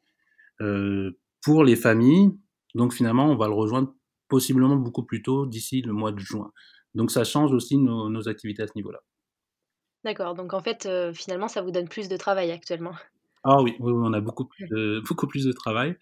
pour 1.43 1.63
les 1.63 1.77
familles. 1.77 2.31
Donc 2.75 2.95
finalement, 2.95 3.27
on 3.27 3.37
va 3.37 3.49
le 3.49 3.53
rejoindre 3.53 3.93
possiblement 4.29 4.77
beaucoup 4.77 5.03
plus 5.03 5.21
tôt, 5.21 5.45
d'ici 5.45 5.83
le 5.83 5.93
mois 5.93 6.11
de 6.11 6.21
juin. 6.21 6.53
Donc 6.95 7.11
ça 7.11 7.25
change 7.25 7.53
aussi 7.53 7.77
nos, 7.77 8.29
activités 8.31 8.63
à 8.63 8.67
ce 8.67 8.73
niveau-là. 8.77 9.01
D'accord, 10.05 10.35
donc 10.35 10.55
en 10.55 10.61
fait, 10.61 10.89
finalement, 11.13 11.49
ça 11.49 11.61
vous 11.61 11.71
donne 11.71 11.89
plus 11.89 12.09
de 12.09 12.17
travail 12.17 12.51
actuellement. 12.51 12.95
Ah 13.49 13.63
oui, 13.63 13.77
oui, 13.79 13.93
on 13.95 14.13
a 14.13 14.21
beaucoup 14.21 14.45
plus 14.45 14.67
de, 14.69 15.01
beaucoup 15.09 15.29
plus 15.29 15.45
de 15.45 15.53
travail. 15.53 15.97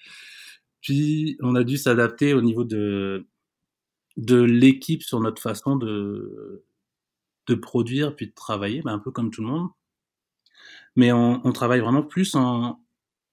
Puis 0.81 1.37
on 1.43 1.55
a 1.57 1.63
dû 1.65 1.77
s'adapter 1.77 2.33
au 2.35 2.41
niveau 2.41 2.65
de, 2.65 3.27
de 4.17 4.41
l'équipe 4.43 5.03
sur 5.03 5.21
notre 5.21 5.43
façon 5.43 5.77
de, 5.77 6.65
de 7.49 7.55
produire 7.55 8.17
puis 8.17 8.29
de 8.29 8.35
travailler, 8.35 8.81
ben 8.83 8.95
un 8.95 8.99
peu 8.99 9.11
comme 9.11 9.31
tout 9.31 9.43
le 9.43 9.49
monde. 9.49 9.69
Mais 10.97 11.13
on, 11.13 11.47
on 11.47 11.53
travaille 11.53 11.81
vraiment 11.81 12.03
plus 12.03 12.35
en, 12.35 12.81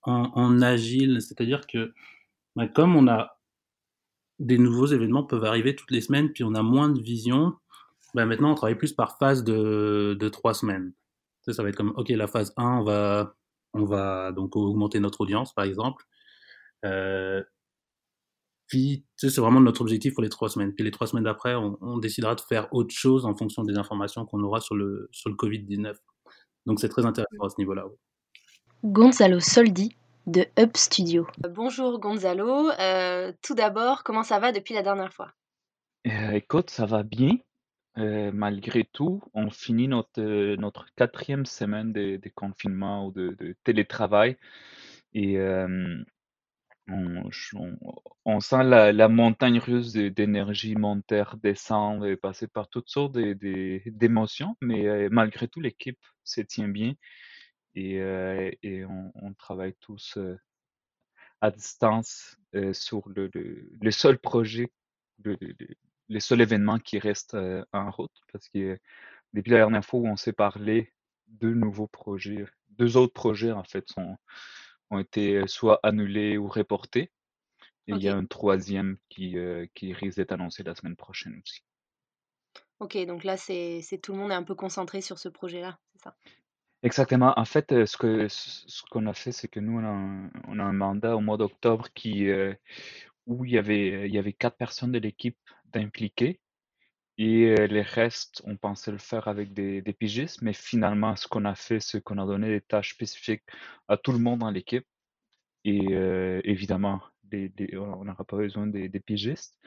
en, 0.04 0.32
en 0.34 0.62
agile, 0.62 1.22
c'est-à-dire 1.22 1.66
que 1.68 1.94
ben 2.58 2.68
comme 2.68 2.96
on 2.98 3.08
a 3.08 3.40
des 4.40 4.58
nouveaux 4.58 4.88
événements 4.88 5.24
peuvent 5.24 5.46
arriver 5.46 5.76
toutes 5.76 5.92
les 5.92 6.02
semaines, 6.02 6.34
puis 6.34 6.44
on 6.44 6.56
a 6.56 6.64
moins 6.64 6.90
de 6.90 7.00
vision, 7.00 7.54
ben 8.16 8.26
maintenant 8.26 8.52
on 8.52 8.56
travaille 8.56 8.78
plus 8.78 8.94
par 8.94 9.18
phase 9.20 9.44
de, 9.46 10.18
de 10.20 10.30
trois 10.30 10.54
semaines. 10.54 10.94
Ça, 11.44 11.54
ça 11.54 11.64
va 11.64 11.70
être 11.70 11.78
comme, 11.78 11.94
ok, 11.98 12.10
la 12.10 12.28
phase 12.28 12.54
1, 12.58 12.80
on 12.80 12.84
va, 12.84 13.36
on 13.74 13.86
va 13.86 14.32
donc 14.32 14.56
augmenter 14.56 15.00
notre 15.00 15.22
audience, 15.22 15.54
par 15.54 15.66
exemple. 15.66 16.04
Euh, 16.86 17.44
puis, 18.68 19.06
tu 19.18 19.28
sais, 19.28 19.36
c'est 19.36 19.42
vraiment 19.42 19.60
notre 19.60 19.82
objectif 19.82 20.14
pour 20.14 20.24
les 20.24 20.30
trois 20.30 20.50
semaines. 20.50 20.74
Puis 20.74 20.84
les 20.84 20.92
trois 20.92 21.08
semaines 21.08 21.26
d'après, 21.26 21.56
on, 21.56 21.78
on, 21.82 21.98
décidera 21.98 22.36
de 22.36 22.42
faire 22.42 22.74
autre 22.74 22.94
chose 22.96 23.26
en 23.26 23.36
fonction 23.36 23.64
des 23.64 23.78
informations 23.78 24.26
qu'on 24.26 24.42
aura 24.44 24.62
sur 24.62 24.76
le, 24.76 25.10
sur 25.12 25.30
le 25.30 25.36
Covid-19. 25.36 25.94
Donc 26.66 26.80
c'est 26.80 26.90
très 26.90 27.06
intéressant 27.06 27.44
à 27.44 27.50
ce 27.50 27.56
niveau-là. 27.58 27.86
Gonzalo 28.84 29.40
Soldi 29.40 29.96
de 30.28 30.46
Hub 30.58 30.76
Studio. 30.76 31.28
Bonjour 31.50 32.00
Gonzalo. 32.00 32.70
Euh, 32.72 33.34
tout 33.42 33.56
d'abord, 33.56 34.04
comment 34.04 34.24
ça 34.24 34.40
va 34.40 34.52
depuis 34.52 34.74
la 34.74 34.84
dernière 34.84 35.14
fois? 35.14 35.32
Euh, 36.08 36.32
Écoute, 36.32 36.70
ça 36.70 36.86
va 36.86 37.04
bien. 37.04 37.38
Euh, 37.98 38.32
malgré 38.34 38.86
tout, 38.86 39.22
on 39.34 39.50
finit 39.50 39.90
notre, 39.90 40.22
notre 40.56 40.86
quatrième 40.96 41.46
semaine 41.46 41.92
de, 41.92 42.22
confinement 42.36 43.08
ou 43.08 43.12
de, 43.12 43.56
télétravail 43.66 44.38
et 45.14 45.38
euh, 45.38 46.02
on, 46.88 48.40
sent 48.40 48.64
la, 48.64 49.08
montagne 49.10 49.60
russe 49.60 49.92
d'énergie 49.92 50.76
monter, 50.76 51.24
descendre 51.44 52.16
passer 52.16 52.48
par 52.48 52.70
toutes 52.70 52.88
sortes 52.90 53.12
d'émotions, 53.12 54.56
mais 54.62 54.88
euh, 54.88 55.10
malgré 55.12 55.50
tout, 55.50 55.60
l'équipe 55.60 56.00
se 56.24 56.40
tient 56.42 56.70
bien 56.70 56.94
et, 57.76 58.02
on, 58.86 59.34
travaille 59.34 59.76
tous 59.82 60.18
à 61.42 61.52
distance 61.52 62.38
sur 62.72 63.04
le, 63.10 63.92
seul 63.92 64.18
projet, 64.18 64.72
seul 66.20 66.42
événement 66.42 66.80
qui 66.80 67.00
reste 67.00 67.34
euh, 67.36 67.64
en 67.74 67.90
route 67.92 68.12
parce 68.32 68.50
que 68.50 68.80
depuis 69.34 69.52
la 69.52 69.58
dernière 69.58 69.86
fois 69.86 70.00
où 70.00 70.08
on 70.08 70.18
s'est 70.18 70.34
parlé, 70.34 70.92
deux 71.28 71.54
nouveaux 71.54 71.88
projets, 71.88 72.46
deux 72.70 72.98
autres 72.98 73.14
projets 73.14 73.52
en 73.52 73.64
fait 73.64 73.88
sont, 73.88 74.18
ont 74.90 75.00
été 75.00 75.48
soit 75.48 75.80
annulés 75.84 76.38
ou 76.38 76.48
reportés. 76.48 77.12
Et 77.88 77.94
okay. 77.94 78.02
il 78.02 78.06
y 78.06 78.10
a 78.10 78.16
un 78.16 78.26
troisième 78.26 78.98
qui, 79.10 79.38
euh, 79.38 79.66
qui 79.74 79.94
risque 79.94 80.18
d'être 80.18 80.34
annoncé 80.34 80.64
la 80.64 80.76
semaine 80.76 80.96
prochaine 80.96 81.42
aussi. 81.44 81.62
Ok, 82.80 82.98
donc 83.06 83.24
là, 83.24 83.38
c'est 83.38 83.82
tout 84.02 84.12
le 84.12 84.20
monde 84.20 84.32
est 84.32 84.36
un 84.36 84.44
peu 84.44 84.56
concentré 84.56 85.02
sur 85.02 85.20
ce 85.20 85.30
projet-là, 85.30 85.80
c'est 85.94 86.04
ça? 86.04 86.16
Exactement. 86.84 87.34
En 87.38 87.46
fait, 87.46 87.72
euh, 87.72 87.86
ce 87.86 87.96
que 87.96 88.28
ce 88.28 88.82
qu'on 88.90 89.06
a 89.06 89.14
fait, 89.14 89.32
c'est 89.32 89.48
que 89.48 89.60
nous, 89.60 89.80
on 89.80 89.84
a, 89.84 89.88
un, 89.88 90.32
on 90.48 90.60
a 90.60 90.64
un 90.64 90.74
mandat 90.74 91.16
au 91.16 91.22
mois 91.22 91.38
d'octobre 91.38 91.90
qui 91.94 92.28
euh, 92.30 92.54
où 93.28 93.46
il 93.46 93.52
y 93.52 93.58
avait 93.60 94.08
il 94.08 94.14
y 94.14 94.18
avait 94.18 94.34
quatre 94.34 94.58
personnes 94.58 94.92
de 94.92 94.98
l'équipe 94.98 95.38
d'impliquer. 95.74 96.40
Et 97.18 97.56
les 97.68 97.82
restes, 97.82 98.42
on 98.46 98.58
pensait 98.58 98.92
le 98.92 98.98
faire 98.98 99.28
avec 99.28 99.54
des, 99.54 99.82
pigistes, 99.94 100.42
mais 100.42 100.54
finalement, 100.54 101.16
ce 101.16 101.28
qu'on 101.28 101.46
a 101.46 101.56
fait, 101.56 101.80
c'est 101.80 102.02
qu'on 102.02 102.18
a 102.18 102.26
donné 102.26 102.48
des 102.50 102.62
tâches 102.62 102.94
spécifiques 102.94 103.44
à 103.88 103.98
tout 103.98 104.12
le 104.12 104.18
monde 104.18 104.40
dans 104.40 104.50
l'équipe. 104.50 104.88
Et 105.64 105.94
euh, 105.94 106.42
évidemment, 106.44 107.02
on 107.32 108.06
n'aura 108.06 108.24
pas 108.24 108.38
besoin 108.38 108.68
des, 108.68 108.90
pigistes, 109.00 109.60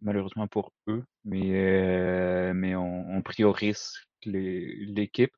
malheureusement 0.00 0.46
pour 0.46 0.72
eux, 0.88 1.04
mais, 1.24 1.50
euh, 1.54 2.52
mais 2.54 2.76
on, 2.76 3.22
priorise 3.22 3.94
l'équipe. 4.24 5.32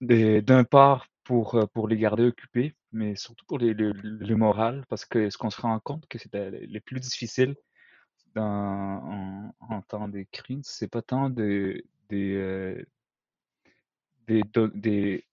D'un 0.00 0.64
part, 0.64 1.06
pour, 1.24 1.68
pour 1.74 1.88
les 1.88 1.98
garder 1.98 2.22
occupés, 2.22 2.74
mais 2.92 3.14
surtout 3.14 3.44
pour 3.44 3.58
les, 3.58 3.74
le, 3.74 4.36
moral, 4.36 4.86
parce 4.88 5.04
que 5.04 5.28
ce 5.28 5.36
qu'on 5.36 5.50
se 5.50 5.60
rend 5.60 5.78
compte, 5.80 6.06
que 6.08 6.16
c'est 6.18 6.32
le 6.32 6.80
plus 6.80 7.00
difficile, 7.00 7.54
dans, 8.34 8.42
en, 8.42 9.54
en 9.60 9.82
temps 9.82 10.08
des 10.08 10.26
crises, 10.26 10.66
c'est 10.66 10.88
pas 10.88 11.02
tant 11.02 11.30
de, 11.30 11.84
des, 12.08 12.34
euh, 12.34 12.84
des, 14.26 14.42
de, 14.54 14.70
des 14.74 15.24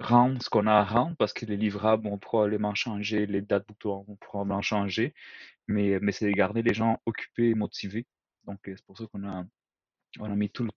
rendre 0.00 0.42
ce 0.42 0.50
qu'on 0.50 0.66
a 0.66 0.74
à 0.74 0.84
rendre, 0.84 1.16
parce 1.16 1.32
que 1.32 1.46
les 1.46 1.56
livrables 1.56 2.08
vont 2.08 2.18
probablement 2.18 2.74
changer, 2.74 3.26
les 3.26 3.40
dates 3.42 3.66
butoirs 3.68 4.02
vont 4.02 4.16
probablement 4.16 4.62
changer, 4.62 5.14
mais, 5.68 5.98
mais 6.00 6.12
c'est 6.12 6.26
de 6.26 6.32
garder 6.32 6.62
les 6.62 6.74
gens 6.74 7.00
occupés 7.06 7.50
et 7.50 7.54
motivés. 7.54 8.06
Donc, 8.44 8.58
c'est 8.64 8.84
pour 8.84 8.98
ça 8.98 9.04
qu'on 9.12 9.28
a, 9.28 9.44
on 10.18 10.24
a 10.24 10.34
mis 10.34 10.50
tout 10.50 10.64
le, 10.64 10.70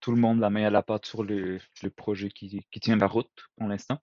tout 0.00 0.10
le 0.10 0.20
monde 0.20 0.40
la 0.40 0.50
main 0.50 0.64
à 0.64 0.70
la 0.70 0.82
pâte 0.82 1.06
sur 1.06 1.22
le, 1.22 1.60
le 1.82 1.90
projet 1.90 2.28
qui 2.28 2.64
tient 2.80 2.96
la 2.96 3.06
route 3.06 3.30
pour 3.56 3.68
l'instant. 3.68 4.00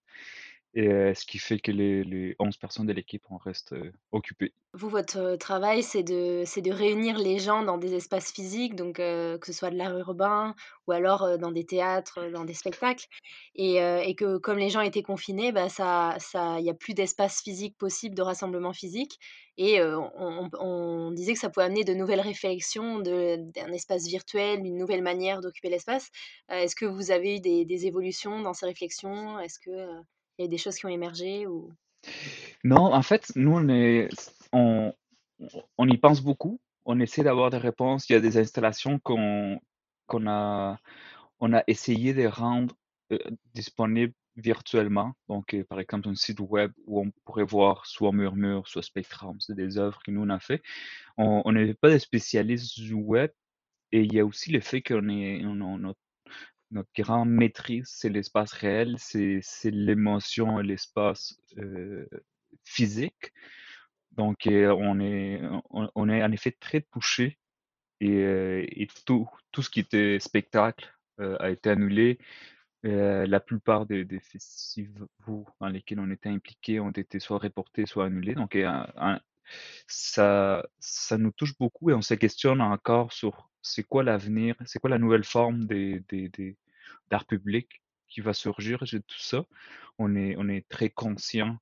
Et 0.76 0.88
ce 1.16 1.26
qui 1.26 1.40
fait 1.40 1.60
que 1.60 1.72
les, 1.72 2.04
les 2.04 2.36
11 2.40 2.58
personnes 2.58 2.86
de 2.86 2.94
l'équipe 2.94 3.24
en 3.30 3.38
restent 3.38 3.76
occupées. 4.12 4.54
Vous, 4.74 4.88
votre 4.88 5.36
travail, 5.38 5.82
c'est 5.82 6.04
de, 6.04 6.44
de 6.62 6.72
réunir 6.72 7.18
les 7.18 7.40
gens 7.40 7.64
dans 7.64 7.80
des 7.80 7.96
espaces 7.96 8.32
physiques, 8.32 8.76
donc 8.76 8.98
que 8.98 9.40
ce 9.44 9.54
soit 9.54 9.72
de 9.72 9.76
l'art 9.76 9.98
urbain 9.98 10.54
ou 10.86 10.92
alors 10.92 11.40
dans 11.40 11.52
des 11.52 11.66
théâtres, 11.66 12.30
dans 12.32 12.46
des 12.46 12.54
spectacles. 12.54 13.08
Et, 13.56 13.78
et, 13.78 14.14
que 14.16 14.38
comme 14.38 14.60
les 14.60 14.70
gens 14.70 14.82
étaient 14.82 15.02
confinés, 15.02 15.52
bah, 15.52 15.70
ça, 15.70 16.16
ça, 16.20 16.60
il 16.60 16.64
n'y 16.64 16.70
a 16.70 16.76
plus 16.76 16.94
d'espace 16.94 17.42
physique 17.42 17.76
possible, 17.78 18.14
de 18.16 18.22
rassemblement 18.22 18.74
physique. 18.74 19.18
Et 19.58 19.82
on, 19.82 21.12
disait 21.12 21.34
que 21.34 21.40
ça 21.40 21.50
pouvait 21.50 21.66
amener 21.66 21.84
de 21.84 21.94
nouvelles 21.94 22.22
réflexions, 22.22 23.00
d'un 23.00 23.74
espace 23.74 24.06
virtuel, 24.06 24.60
une 24.60 24.78
nouvelle 24.78 25.02
manière 25.02 25.42
d'occuper 25.42 25.70
l'espace. 25.70 26.10
Est-ce 26.50 26.76
que 26.76 26.86
vous 26.86 27.12
avez 27.12 27.38
eu 27.38 27.40
des, 27.40 27.66
des, 27.66 27.88
évolutions 27.88 28.42
dans 28.42 28.54
ces 28.54 28.68
réflexions? 28.68 29.40
Est-ce 29.40 29.60
que 29.60 29.72
il 30.40 30.44
y 30.44 30.46
a 30.46 30.48
des 30.48 30.58
choses 30.58 30.78
qui 30.78 30.86
ont 30.86 30.90
émergé 30.90 31.46
ou... 31.48 31.70
Non, 32.64 32.94
en 32.94 33.02
fait, 33.02 33.32
nous, 33.36 33.52
on, 33.52 33.68
est, 33.68 34.08
on, 34.54 34.94
y 35.88 35.98
pense 35.98 36.22
beaucoup. 36.22 36.62
On 36.86 37.00
essaie 37.02 37.24
d'avoir 37.24 37.50
des 37.50 37.58
réponses. 37.58 38.10
Il 38.10 38.14
y 38.14 38.16
a 38.16 38.22
des 38.22 38.38
installations 38.38 39.00
qu'on 39.00 39.60
qu'on 40.08 40.28
a, 40.28 40.80
on 41.40 41.54
a 41.54 41.64
essayé 41.68 42.14
de 42.14 42.26
rendre 42.26 42.74
euh, 43.12 43.20
disponibles 43.54 44.14
virtuellement. 44.38 45.14
Donc, 45.28 45.54
euh, 45.54 45.64
par 45.66 45.80
exemple, 45.80 46.08
un 46.08 46.16
site 46.16 46.40
web 46.40 46.72
où 46.88 47.02
on 47.02 47.12
pourrait 47.26 47.44
voir 47.44 47.86
soit 47.86 48.12
Murmure, 48.12 48.68
soit 48.68 48.82
Spectrum. 48.82 49.40
C'est 49.40 49.56
des 49.56 49.78
œuvres 49.78 50.00
que 50.04 50.10
nous, 50.10 50.22
on 50.24 50.30
a 50.30 50.40
fait. 50.40 50.64
On 51.18 51.52
n'est 51.52 51.74
pas 51.74 51.90
des 51.90 52.00
spécialistes 52.00 52.80
du 52.80 52.94
web, 52.94 53.30
et 53.92 54.02
il 54.02 54.14
y 54.14 54.20
a 54.20 54.26
aussi 54.26 54.52
le 54.52 54.62
fait 54.62 54.82
qu'on 54.82 55.10
est, 55.10 55.46
on, 55.46 55.60
on- 55.62 55.94
notre, 56.72 56.90
grande 56.96 57.30
maîtrise, 57.30 57.88
c'est 57.88 58.10
l'espace 58.10 58.54
réel, 58.54 58.96
c'est 59.00 59.42
l'émotion, 59.66 60.60
et 60.60 60.64
l'espace 60.64 61.40
euh, 61.58 62.08
physique. 62.64 63.34
Donc, 64.12 64.48
euh, 64.48 64.76
on 64.78 65.00
est, 65.00 65.42
on, 65.72 66.10
est 66.10 66.24
en 66.24 66.32
effet 66.32 66.52
très 66.52 66.82
touché 66.82 67.40
et, 68.02 68.12
euh, 68.24 68.66
tout, 69.06 69.30
tout 69.52 69.62
ce 69.62 69.70
qui 69.70 69.82
était 69.82 70.20
spectacle 70.20 70.94
a 71.18 71.50
été 71.50 71.70
annulé. 71.70 72.18
La 72.84 73.40
plupart 73.40 73.86
des, 73.86 74.06
festivals 74.20 75.08
dans 75.60 75.68
lesquels 75.68 76.00
on 76.00 76.12
était 76.12 76.30
impliqués 76.30 76.80
ont 76.80 76.92
été 76.92 77.20
soit 77.20 77.40
reportés, 77.40 77.86
soit 77.86 78.06
annulés. 78.06 78.36
Donc, 78.36 78.56
euh, 78.56 78.68
un- 78.96 79.20
ça, 79.88 80.66
ça 80.80 81.18
nous 81.18 81.32
touche 81.32 81.58
beaucoup 81.58 81.90
et 81.90 81.94
on 81.94 82.02
se 82.02 82.14
questionne 82.14 82.62
encore 82.62 83.14
sur 83.14 83.50
c'est 83.62 83.84
quoi 83.84 84.04
l'avenir, 84.04 84.56
c'est 84.66 84.80
quoi 84.80 84.90
la 84.90 85.00
nouvelle 85.00 85.24
forme 85.26 85.66
des, 85.66 86.02
des, 86.10 86.30
des- 86.30 86.58
d'art 87.10 87.26
public 87.26 87.82
qui 88.08 88.22
va 88.22 88.34
surgir 88.34 88.80
de 88.84 88.98
tout 89.00 89.20
ça. 89.20 89.46
On 89.98 90.16
est, 90.16 90.36
on 90.38 90.48
est 90.50 90.68
très 90.70 90.90
conscient 90.90 91.58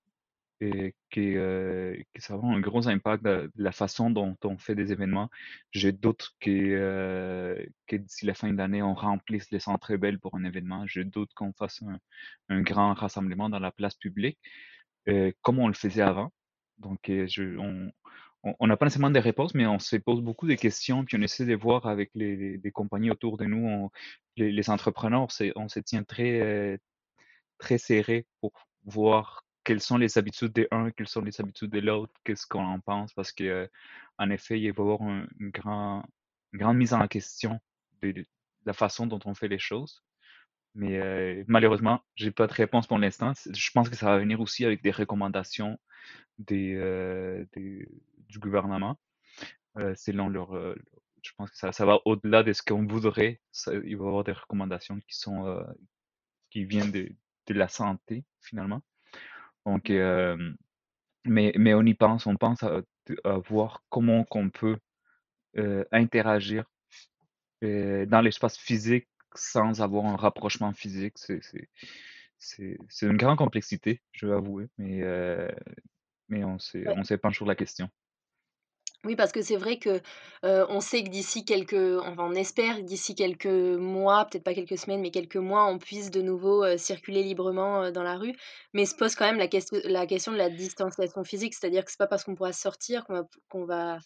et 0.59 0.95
que, 1.11 1.19
euh, 1.21 1.95
que 2.13 2.21
ça 2.21 2.33
avoir 2.33 2.51
un 2.53 2.59
gros 2.59 2.87
impact 2.87 3.23
de, 3.23 3.51
la 3.57 3.71
façon 3.71 4.09
dont 4.09 4.35
on 4.43 4.57
fait 4.57 4.73
des 4.75 4.91
événements. 4.91 5.29
J'ai 5.71 5.91
doute 5.91 6.31
que, 6.39 6.49
euh, 6.51 7.63
que 7.87 7.95
d'ici 7.95 8.25
la 8.25 8.33
fin 8.33 8.51
de 8.51 8.57
l'année, 8.57 8.81
on 8.81 8.95
remplisse 8.95 9.51
les 9.51 9.59
centres 9.59 9.95
belles 9.97 10.19
pour 10.19 10.35
un 10.35 10.43
événement. 10.45 10.85
J'ai 10.87 11.03
doute 11.03 11.31
qu'on 11.35 11.53
fasse 11.53 11.81
un, 11.83 11.99
un 12.49 12.61
grand 12.61 12.93
rassemblement 12.93 13.49
dans 13.49 13.59
la 13.59 13.71
place 13.71 13.95
publique, 13.95 14.39
euh, 15.09 15.31
comme 15.41 15.59
on 15.59 15.67
le 15.67 15.73
faisait 15.75 16.01
avant. 16.01 16.31
Donc, 16.77 17.11
on 18.43 18.67
n'a 18.67 18.77
pas 18.77 18.85
nécessairement 18.85 19.09
des 19.11 19.19
réponses, 19.19 19.53
mais 19.53 19.65
on 19.65 19.79
se 19.79 19.95
pose 19.97 20.21
beaucoup 20.21 20.47
de 20.47 20.55
questions, 20.55 21.05
puis 21.05 21.17
on 21.17 21.21
essaie 21.21 21.45
de 21.45 21.55
voir 21.55 21.87
avec 21.87 22.11
les, 22.15 22.59
compagnies 22.73 23.11
autour 23.11 23.37
de 23.37 23.45
nous, 23.45 23.89
les, 24.35 24.51
les 24.51 24.69
entrepreneurs, 24.69 25.27
on 25.55 25.69
se, 25.69 25.79
tient 25.79 26.03
très, 26.03 26.41
euh, 26.41 26.77
très 27.57 27.77
serré 27.77 28.25
pour 28.41 28.53
voir 28.85 29.45
quelles 29.63 29.81
sont 29.81 29.97
les 29.97 30.17
habitudes 30.17 30.53
des 30.53 30.67
uns, 30.71 30.91
quelles 30.91 31.09
sont 31.09 31.21
les 31.21 31.41
habitudes 31.41 31.71
de 31.71 31.79
l'autre, 31.79 32.13
qu'est-ce 32.23 32.47
qu'on 32.47 32.63
en 32.63 32.79
pense, 32.79 33.13
parce 33.13 33.31
que 33.31 33.43
euh, 33.43 33.67
en 34.17 34.29
effet, 34.29 34.59
il 34.59 34.71
va 34.71 34.83
y 34.83 34.87
avoir 34.87 35.01
un- 35.01 35.27
une, 35.39 35.51
une 36.53 36.59
grande 36.59 36.77
mise 36.77 36.93
en 36.93 37.07
question 37.07 37.59
de 38.01 38.25
la 38.65 38.73
façon 38.73 39.07
dont 39.07 39.19
on 39.25 39.33
fait 39.33 39.47
les 39.47 39.59
choses. 39.59 40.03
Mais 40.77 40.99
euh, 40.99 41.45
malheureusement, 41.47 42.01
j'ai 42.15 42.31
pas 42.31 42.47
de 42.47 42.53
réponse 42.53 42.87
pour 42.87 42.99
l'instant. 42.99 43.33
Je 43.53 43.71
pense 43.73 43.89
que 43.89 43.97
ça 43.97 44.07
va 44.07 44.19
venir 44.19 44.41
aussi 44.41 44.65
avec 44.65 44.83
des 44.83 44.91
recommandations 44.91 45.79
des, 46.39 46.75
euh, 46.75 47.45
des- 47.55 47.87
du 48.29 48.39
gouvernement, 48.39 48.97
euh, 49.79 49.95
selon 49.95 50.29
leur. 50.29 50.55
euh, 50.55 50.75
je 51.23 51.31
pense 51.37 51.51
que 51.51 51.57
ça, 51.57 51.71
ça 51.73 51.85
va 51.85 51.99
au-delà 52.05 52.43
de 52.43 52.53
ce 52.53 52.63
qu'on 52.63 52.85
voudrait. 52.87 53.41
Ça- 53.51 53.73
il 53.75 53.97
va 53.97 54.05
y 54.05 54.07
avoir 54.09 54.23
des 54.25 54.33
recommandations 54.33 54.99
qui 55.07 55.17
sont 55.17 55.47
euh, 55.47 55.63
qui 56.51 56.65
viennent 56.65 56.91
de, 56.91 57.09
de 57.47 57.53
la 57.53 57.67
santé 57.69 58.25
finalement. 58.41 58.81
Donc, 59.65 59.89
euh, 59.91 60.37
mais, 61.25 61.53
mais 61.57 61.73
on 61.75 61.83
y 61.83 61.93
pense, 61.95 62.27
on 62.27 62.37
pense 62.37 62.63
à, 62.63 62.81
à 63.25 63.37
voir 63.39 63.83
comment 63.89 64.23
qu'on 64.25 64.49
peut 64.51 64.77
interagir 65.91 66.65
dans 67.61 68.21
l'espace 68.21 68.57
physique 68.57 69.07
sans 69.37 69.81
avoir 69.81 70.05
un 70.05 70.15
rapprochement 70.15 70.73
physique. 70.73 71.17
C'est, 71.17 72.77
une 73.01 73.17
grande 73.17 73.37
complexité, 73.37 74.01
je 74.11 74.27
vais 74.27 74.35
avouer, 74.35 74.67
mais, 74.77 75.01
euh, 75.03 75.49
mais 76.29 76.43
on 76.43 76.57
penché 77.17 77.35
sur 77.35 77.45
la 77.45 77.55
question. 77.55 77.89
Oui, 79.03 79.15
parce 79.15 79.31
que 79.31 79.41
c'est 79.41 79.55
vrai 79.55 79.77
que, 79.77 80.01
heu, 80.43 80.65
on 80.69 80.81
sait 80.81 81.03
que 81.03 81.09
d'ici 81.09 81.45
quelques 81.45 81.99
enfin, 82.01 82.23
on 82.29 82.33
espère 82.33 82.77
que 82.77 82.81
d'ici 82.81 83.15
quelques 83.15 83.45
mois, 83.45 84.25
peut-être 84.25 84.43
pas 84.43 84.55
quelques 84.55 84.77
semaines, 84.77 85.01
mais 85.01 85.11
quelques 85.11 85.37
mois, 85.37 85.65
on 85.67 85.77
puisse 85.77 86.09
de 86.09 86.21
nouveau, 86.21 86.65
heu, 86.65 86.77
circuler 86.77 87.23
librement, 87.23 87.85
heu, 87.85 87.91
dans 87.91 88.03
la 88.03 88.17
rue. 88.17 88.33
Mais 88.73 88.85
se 88.85 88.95
pose 88.95 89.15
quand 89.15 89.25
même 89.25 89.37
la 89.37 89.47
ques 89.47 89.63
la 89.85 90.07
question 90.07 90.31
de 90.31 90.37
la 90.37 90.49
distanciation 90.49 91.23
physique. 91.23 91.53
C'est-à-dire 91.53 91.85
que 91.85 91.91
c'est 91.91 91.97
pas 91.97 92.07
parce 92.07 92.23
qu'on 92.23 92.35
pourra 92.35 92.53
sortir 92.53 93.05
qu'on 93.05 93.13
va 93.13 93.23
qu'on 93.49 93.65
va 93.65 93.99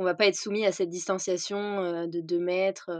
qu'on 0.00 0.04
va 0.06 0.14
pas 0.14 0.26
être 0.26 0.34
soumis 0.36 0.64
à 0.66 0.72
cette 0.72 0.88
distanciation, 0.88 2.06
de 2.06 2.20
2 2.20 2.38
mètres, 2.38 2.90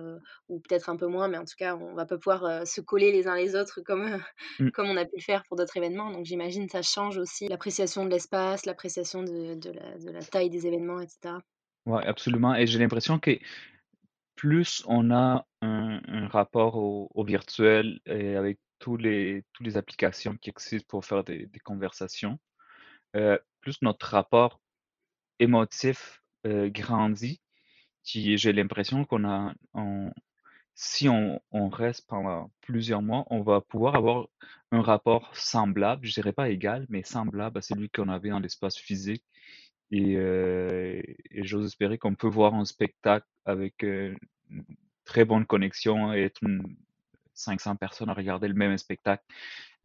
ou 0.49 0.61
peut-être 0.61 0.91
un 0.91 0.97
peu 0.97 1.07
moins, 1.07 1.29
mais 1.29 1.39
en 1.39 1.45
tout 1.45 1.55
cas, 1.57 1.75
on 1.77 1.95
va 1.95 2.05
pas 2.07 2.19
pouvoir, 2.19 2.67
se 2.67 2.81
coller 2.83 3.11
les 3.13 3.27
uns 3.27 3.37
les 3.37 3.57
autres 3.57 3.81
comme, 3.81 4.03
heu, 4.07 4.21
Mm. 4.61 4.71
comme 4.73 4.89
on 4.89 4.97
a 4.97 5.05
pu 5.05 5.13
le 5.17 5.23
faire 5.23 5.43
pour 5.49 5.57
d'autres 5.57 5.77
événements. 5.77 6.11
Donc 6.11 6.27
j'imagine 6.27 6.69
ça 6.69 6.83
change 6.83 7.17
aussi 7.19 7.49
l'appréciation 7.49 8.05
de 8.05 8.11
l'espace, 8.11 8.67
l'appréciation 8.67 9.23
de 9.23 9.55
de 9.55 9.71
la 9.71 9.99
de 9.99 10.11
la 10.11 10.23
taille 10.23 10.51
des 10.51 10.67
événements 10.67 11.01
et 11.01 11.09
cetera. 11.09 11.41
Ouais, 11.87 12.05
absolument. 12.07 12.55
Et 12.55 12.67
j'ai 12.67 12.79
l'impression 12.79 13.19
que 13.19 13.39
plus 14.37 14.83
on 14.87 15.11
a 15.11 15.47
un, 15.63 16.01
un 16.09 16.29
rapport 16.29 16.77
au, 16.77 17.11
au 17.15 17.25
virtuel 17.25 18.01
et 18.07 18.37
avec 18.37 18.59
tous 18.79 18.97
les, 18.97 19.45
toutes 19.53 19.67
les 19.67 19.77
applications 19.77 20.37
qui 20.37 20.51
existent 20.51 20.87
pour 20.89 21.05
faire 21.05 21.25
des, 21.25 21.47
des 21.47 21.59
conversations, 21.61 22.39
euh, 23.17 23.39
plus 23.61 23.83
notre 23.83 24.07
rapport 24.07 24.61
émotif 25.41 26.23
euh, 26.47 26.71
grandit, 26.71 27.41
qui 28.03 28.37
j'ai 28.39 28.53
l'impression 28.53 29.05
qu'on 29.05 29.25
a, 29.29 29.55
si 30.75 31.09
on, 31.09 31.41
reste 31.69 32.07
pendant 32.09 32.51
plusieurs 32.63 33.03
mois, 33.03 33.27
on 33.31 33.43
va 33.43 33.61
pouvoir 33.61 33.97
avoir 33.97 34.29
un 34.73 34.83
rapport 34.83 35.35
semblable, 35.37 36.07
je 36.07 36.15
dirais 36.15 36.33
pas 36.33 36.49
égal, 36.51 36.87
mais 36.89 37.03
semblable 37.03 37.59
à 37.59 37.63
celui 37.63 37.91
qu'on 37.91 38.09
avait 38.09 38.31
dans 38.31 38.39
l'espace 38.41 38.77
physique. 38.79 39.25
Et, 39.91 40.17
euh, 40.17 41.03
et 41.31 41.45
j'ose 41.45 41.67
espérer 41.67 41.99
qu'on 41.99 42.15
peut 42.15 42.29
voir 42.29 42.55
un 42.55 42.65
spectacle 42.65 43.27
avec 43.45 43.85
euh, 43.85 44.15
une 44.51 44.65
très 45.05 45.25
bonne 45.25 45.47
connexion 45.47 46.15
et 46.15 46.23
être 46.23 46.43
une 46.45 46.77
500 47.35 47.77
personnes 47.77 48.11
à 48.11 48.15
regarder 48.15 48.49
le 48.49 48.55
même 48.55 48.77
spectacle 48.79 49.25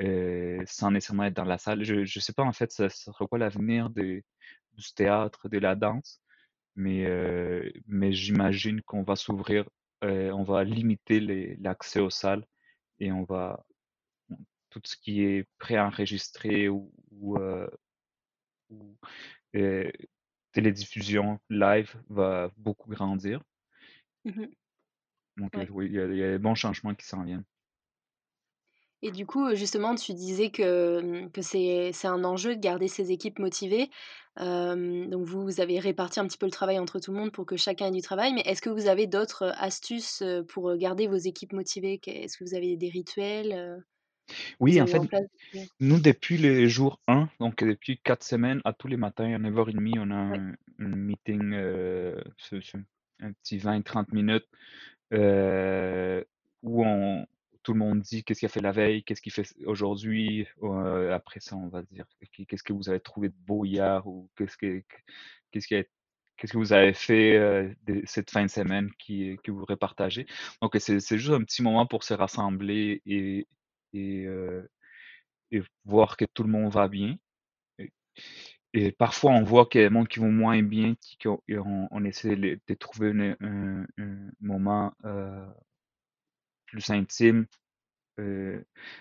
euh, 0.02 0.62
sans 0.68 0.92
nécessairement 0.92 1.24
être 1.26 1.36
dans 1.36 1.46
la 1.46 1.58
salle. 1.58 1.84
Je 1.84 1.96
ne 2.02 2.06
sais 2.06 2.34
pas 2.34 2.44
en 2.44 2.54
fait 2.54 2.72
ce 2.72 2.90
sera 2.90 3.26
quoi 3.28 3.40
l'avenir 3.40 3.90
du 3.90 4.24
théâtre, 4.96 5.50
de 5.50 5.58
la 5.58 5.76
danse, 5.76 6.22
mais, 6.76 7.06
euh, 7.06 7.70
mais 7.88 8.12
j'imagine 8.14 8.82
qu'on 8.82 9.04
va 9.04 9.16
s'ouvrir, 9.16 9.70
euh, 10.04 10.32
on 10.32 10.44
va 10.44 10.64
limiter 10.64 11.20
l'accès 11.60 12.00
aux 12.00 12.10
salles 12.10 12.46
et 13.00 13.12
on 13.12 13.24
va 13.24 13.66
tout 14.70 14.82
ce 14.84 14.98
qui 14.98 15.22
est 15.24 15.48
préenregistré 15.58 16.68
ou, 16.70 16.92
ou, 17.12 17.38
euh, 17.38 17.68
ou, 18.70 18.98
télédiffusion 20.52 21.40
live 21.50 21.96
va 22.10 22.52
beaucoup 22.58 22.90
grandir. 22.90 23.42
Mmh 24.26 24.46
Donc 25.38 25.54
Ouais. 25.56 25.68
oui, 25.70 25.86
il 25.88 25.94
y 25.94 26.00
a, 26.00 26.06
il 26.06 26.18
y 26.18 26.24
a 26.24 26.32
des 26.32 26.40
bons 26.40 26.56
changements 26.56 26.96
qui 26.96 27.06
s'en 27.06 27.24
viennent. 27.24 27.46
Et 29.06 29.12
du 29.12 29.28
coup, 29.28 29.54
justement, 29.54 29.94
tu 29.94 30.14
disais 30.14 30.50
que, 30.50 31.00
mmh, 31.00 31.30
que 31.30 31.42
c'est 31.44 32.08
un 32.08 32.24
enjeu 32.24 32.56
de 32.56 32.60
garder 32.60 32.88
ses 32.88 33.12
équipes 33.12 33.38
motivées. 33.38 33.92
Donc 34.38 35.26
vous, 35.26 35.44
vous 35.44 35.62
avez 35.62 35.78
réparti 35.78 36.20
un 36.20 36.26
petit 36.28 36.40
peu 36.40 36.48
le 36.48 36.52
travail 36.52 36.80
entre 36.80 37.00
tout 37.00 37.12
le 37.12 37.20
monde 37.20 37.32
pour 37.32 37.46
que 37.46 37.56
chacun 37.56 37.86
ait 37.86 37.92
du 37.92 38.02
travail. 38.02 38.34
Mais 38.34 38.42
est-ce 38.42 38.64
que 38.64 38.72
vous 38.72 38.88
avez 38.88 39.06
d'autres, 39.06 39.54
astuces, 39.60 40.24
pour, 40.48 40.76
garder 40.76 41.06
vos 41.06 41.18
équipes 41.18 41.54
motivées? 41.54 42.02
Est-ce 42.08 42.36
que 42.36 42.44
vous 42.44 42.56
avez 42.56 42.78
des 42.78 42.90
rituels, 42.90 43.84
Oui, 44.60 44.82
en 44.82 44.88
fait, 44.88 44.98
en 44.98 45.06
place? 45.06 45.28
Ouais. 45.54 45.68
nous, 45.80 46.00
depuis 46.00 46.40
le 46.40 46.68
jour 46.68 47.00
1, 47.08 47.30
donc 47.40 47.64
depuis 47.64 48.00
quatre 48.00 48.24
semaines, 48.24 48.62
à 48.66 48.74
tous 48.74 48.88
les 48.88 48.98
matins 48.98 49.32
à 49.36 49.38
9h30, 49.38 50.00
on 50.00 50.10
a 50.10 50.16
Ouais. 50.16 50.40
un, 50.40 50.56
un 50.80 50.96
meeting, 50.96 51.54
euh, 51.54 52.20
un 53.20 53.32
petit 53.34 53.60
20-30 53.60 54.12
minutes, 54.14 54.48
euh, 55.14 56.24
où 56.64 56.84
on, 56.84 57.28
tout 57.66 57.74
le 57.74 57.80
monde 57.80 58.02
dit 58.02 58.24
qu'est-ce 58.24 58.40
qu'il 58.40 58.46
a 58.46 58.50
fait 58.50 58.62
la 58.62 58.72
veille, 58.72 59.04
qu'est-ce 59.04 59.22
qu'il 59.22 59.32
fait 59.34 59.48
aujourd'hui. 59.66 60.48
euh, 60.64 61.12
après 61.14 61.40
ça, 61.40 61.56
on 61.56 61.68
va 61.68 61.82
dire 61.84 62.06
qu'est- 62.32 62.46
qu'est-ce 62.46 62.64
que 62.64 62.74
vous 62.74 62.90
avez 62.90 63.00
trouvé 63.00 63.30
de 63.30 63.36
beau 63.48 63.66
hier 63.66 64.06
ou 64.08 64.30
qu'est-ce 64.38 64.56
que, 64.56 64.84
qu'est-ce 65.52 65.68
qu'est-ce 66.38 66.54
que 66.54 66.58
vous 66.58 66.74
avez 66.74 66.94
fait 66.94 67.38
euh, 67.38 67.74
cette 68.06 68.30
fin 68.30 68.44
de 68.46 68.50
semaine 68.52 68.92
qui, 69.00 69.38
que 69.44 69.52
vous 69.52 69.60
voudrez 69.60 69.78
partager. 69.78 70.28
Donc, 70.62 70.76
c'est 70.80 71.00
juste 71.00 71.32
un 71.32 71.44
petit 71.44 71.64
moment 71.64 71.86
pour 71.88 72.04
se 72.04 72.14
rassembler 72.14 73.02
et, 73.06 73.48
et, 73.94 74.26
euh, 74.26 74.68
voir 75.86 76.18
que 76.18 76.26
tout 76.26 76.44
le 76.44 76.50
monde 76.50 76.72
va 76.72 76.88
bien. 76.88 77.18
Et, 78.74 78.92
parfois, 78.92 79.32
on 79.32 79.44
voit 79.44 79.66
qu'il 79.66 79.82
y 79.82 79.86
a 79.86 79.90
des 79.90 79.96
gens 79.96 80.06
qui 80.06 80.20
vont 80.20 80.32
moins 80.32 80.62
bien, 80.62 80.96
qui, 81.00 81.18
on, 81.28 82.06
essaie 82.06 82.36
de, 82.36 82.74
trouver 82.76 83.36
un, 83.42 83.86
moment 84.42 84.94
plus 86.76 86.90
intime 86.90 87.46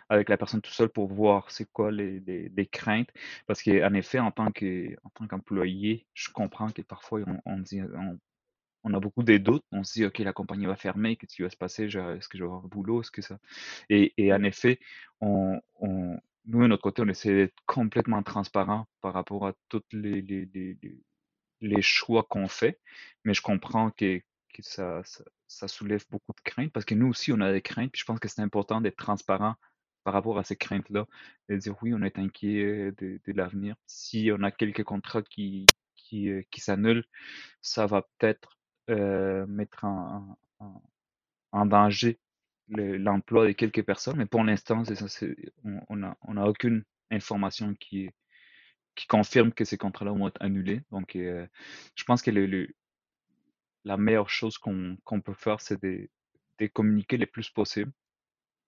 avec 0.09 0.29
la 0.29 0.37
personne 0.37 0.61
tout 0.61 0.73
seul 0.73 0.89
pour 0.89 1.07
voir 1.13 1.51
c'est 1.51 1.71
quoi 1.71 1.91
les, 1.93 2.21
les, 2.21 2.67
craintes. 2.67 3.11
Parce 3.47 3.63
qu'en 3.63 3.95
effet, 3.95 4.19
en 4.19 4.31
tant 4.31 4.51
qu'employé, 4.51 6.07
je 6.15 6.31
comprends 6.31 6.71
que 6.71 6.83
parfois 6.83 7.21
on, 7.27 7.41
on 7.47 8.19
on, 8.87 8.93
a 8.93 9.01
beaucoup 9.01 9.23
de 9.23 9.37
doutes. 9.39 9.65
On 9.73 9.83
se 9.83 9.95
dit, 9.95 10.05
OK, 10.05 10.19
la 10.19 10.33
compagnie 10.33 10.67
va 10.67 10.77
fermer, 10.77 11.17
qu'est-ce 11.17 11.37
qui 11.37 11.43
va 11.43 11.51
se 11.51 11.57
passer? 11.57 11.85
Est-ce 11.85 12.29
que 12.29 12.37
je 12.37 12.43
vais 12.43 12.49
avoir 12.49 12.65
un 12.65 12.69
boulot? 12.69 13.01
Est-ce 13.01 13.11
que 13.11 13.23
ça... 13.23 13.39
Et, 13.89 14.13
et 14.19 14.33
en 14.33 14.43
effet, 14.43 14.79
on, 15.21 15.61
nous, 16.47 16.63
de 16.63 16.67
notre 16.67 16.83
côté, 16.83 17.03
on 17.03 17.09
essaie 17.09 17.35
d'être 17.35 17.57
complètement 17.67 18.23
transparent 18.23 18.87
par 19.01 19.15
rapport 19.15 19.47
à 19.47 19.55
tous 19.71 19.83
les, 19.93 20.21
les, 20.21 20.77
les, 21.63 21.83
choix 21.83 22.25
qu'on 22.25 22.49
fait. 22.49 22.79
Mais 23.25 23.33
je 23.33 23.41
comprends 23.41 23.91
que, 23.91 24.19
que 24.53 24.63
ça, 24.63 25.03
ça 25.47 25.69
soulève 25.69 26.05
beaucoup 26.11 26.33
de 26.33 26.41
craintes 26.43 26.73
parce 26.73 26.85
que 26.87 26.95
nous 26.95 27.09
aussi, 27.09 27.33
on 27.33 27.41
a 27.41 27.53
des 27.53 27.63
craintes. 27.63 27.93
Puis 27.93 28.01
je 28.01 28.05
pense 28.07 28.19
que 28.19 28.29
c'est 28.29 28.43
important 28.43 28.81
d'être 28.81 28.97
transparent 28.97 29.55
par 30.05 30.15
rapport 30.15 30.39
à 30.39 30.45
ces 30.45 30.57
craintes-là 30.57 31.07
et 31.49 31.57
dire 31.59 31.77
oui, 31.83 31.95
on 31.95 32.03
est 32.03 32.19
inquiet 32.19 32.93
de, 32.93 33.21
de 33.25 33.33
l'avenir. 33.33 33.77
Si 33.87 34.31
on 34.33 34.43
a 34.43 34.51
quelques 34.51 34.85
contrats 34.85 35.23
qui, 35.23 35.73
qui, 35.97 36.31
euh, 36.31 36.43
qui 36.51 36.61
s'annulent, 36.61 37.07
ça 37.63 37.87
va 37.87 38.03
peut-être 38.19 38.59
euh, 38.91 39.47
mettre 39.47 39.85
en, 39.85 40.37
danger 41.67 42.19
l'emploi 42.69 43.47
de 43.47 43.53
quelques 43.53 43.85
personnes, 43.85 44.17
mais 44.17 44.27
pour 44.27 44.43
l'instant, 44.43 44.83
on 45.65 45.97
n'a 45.97 46.17
on 46.23 46.37
a 46.37 46.45
aucune 46.47 46.85
information 47.11 47.75
qui, 47.75 48.11
qui 48.95 49.07
confirme 49.07 49.53
que 49.53 49.65
ces 49.65 49.77
contrats-là 49.77 50.13
vont 50.13 50.29
être 50.29 50.43
annulés. 50.43 50.83
Donc, 50.91 51.17
euh, 51.17 51.47
je 51.95 52.05
pense 52.05 52.23
que 52.23 52.31
le, 52.31 52.69
la 53.85 53.97
meilleure 53.97 54.31
chose 54.31 54.59
qu'on 54.59 55.21
peut 55.25 55.35
faire, 55.35 55.61
c'est 55.61 55.83
de, 55.83 56.09
de, 56.59 56.67
communiquer 56.67 57.17
le 57.17 57.27
plus 57.27 57.51
possible. 57.51 57.93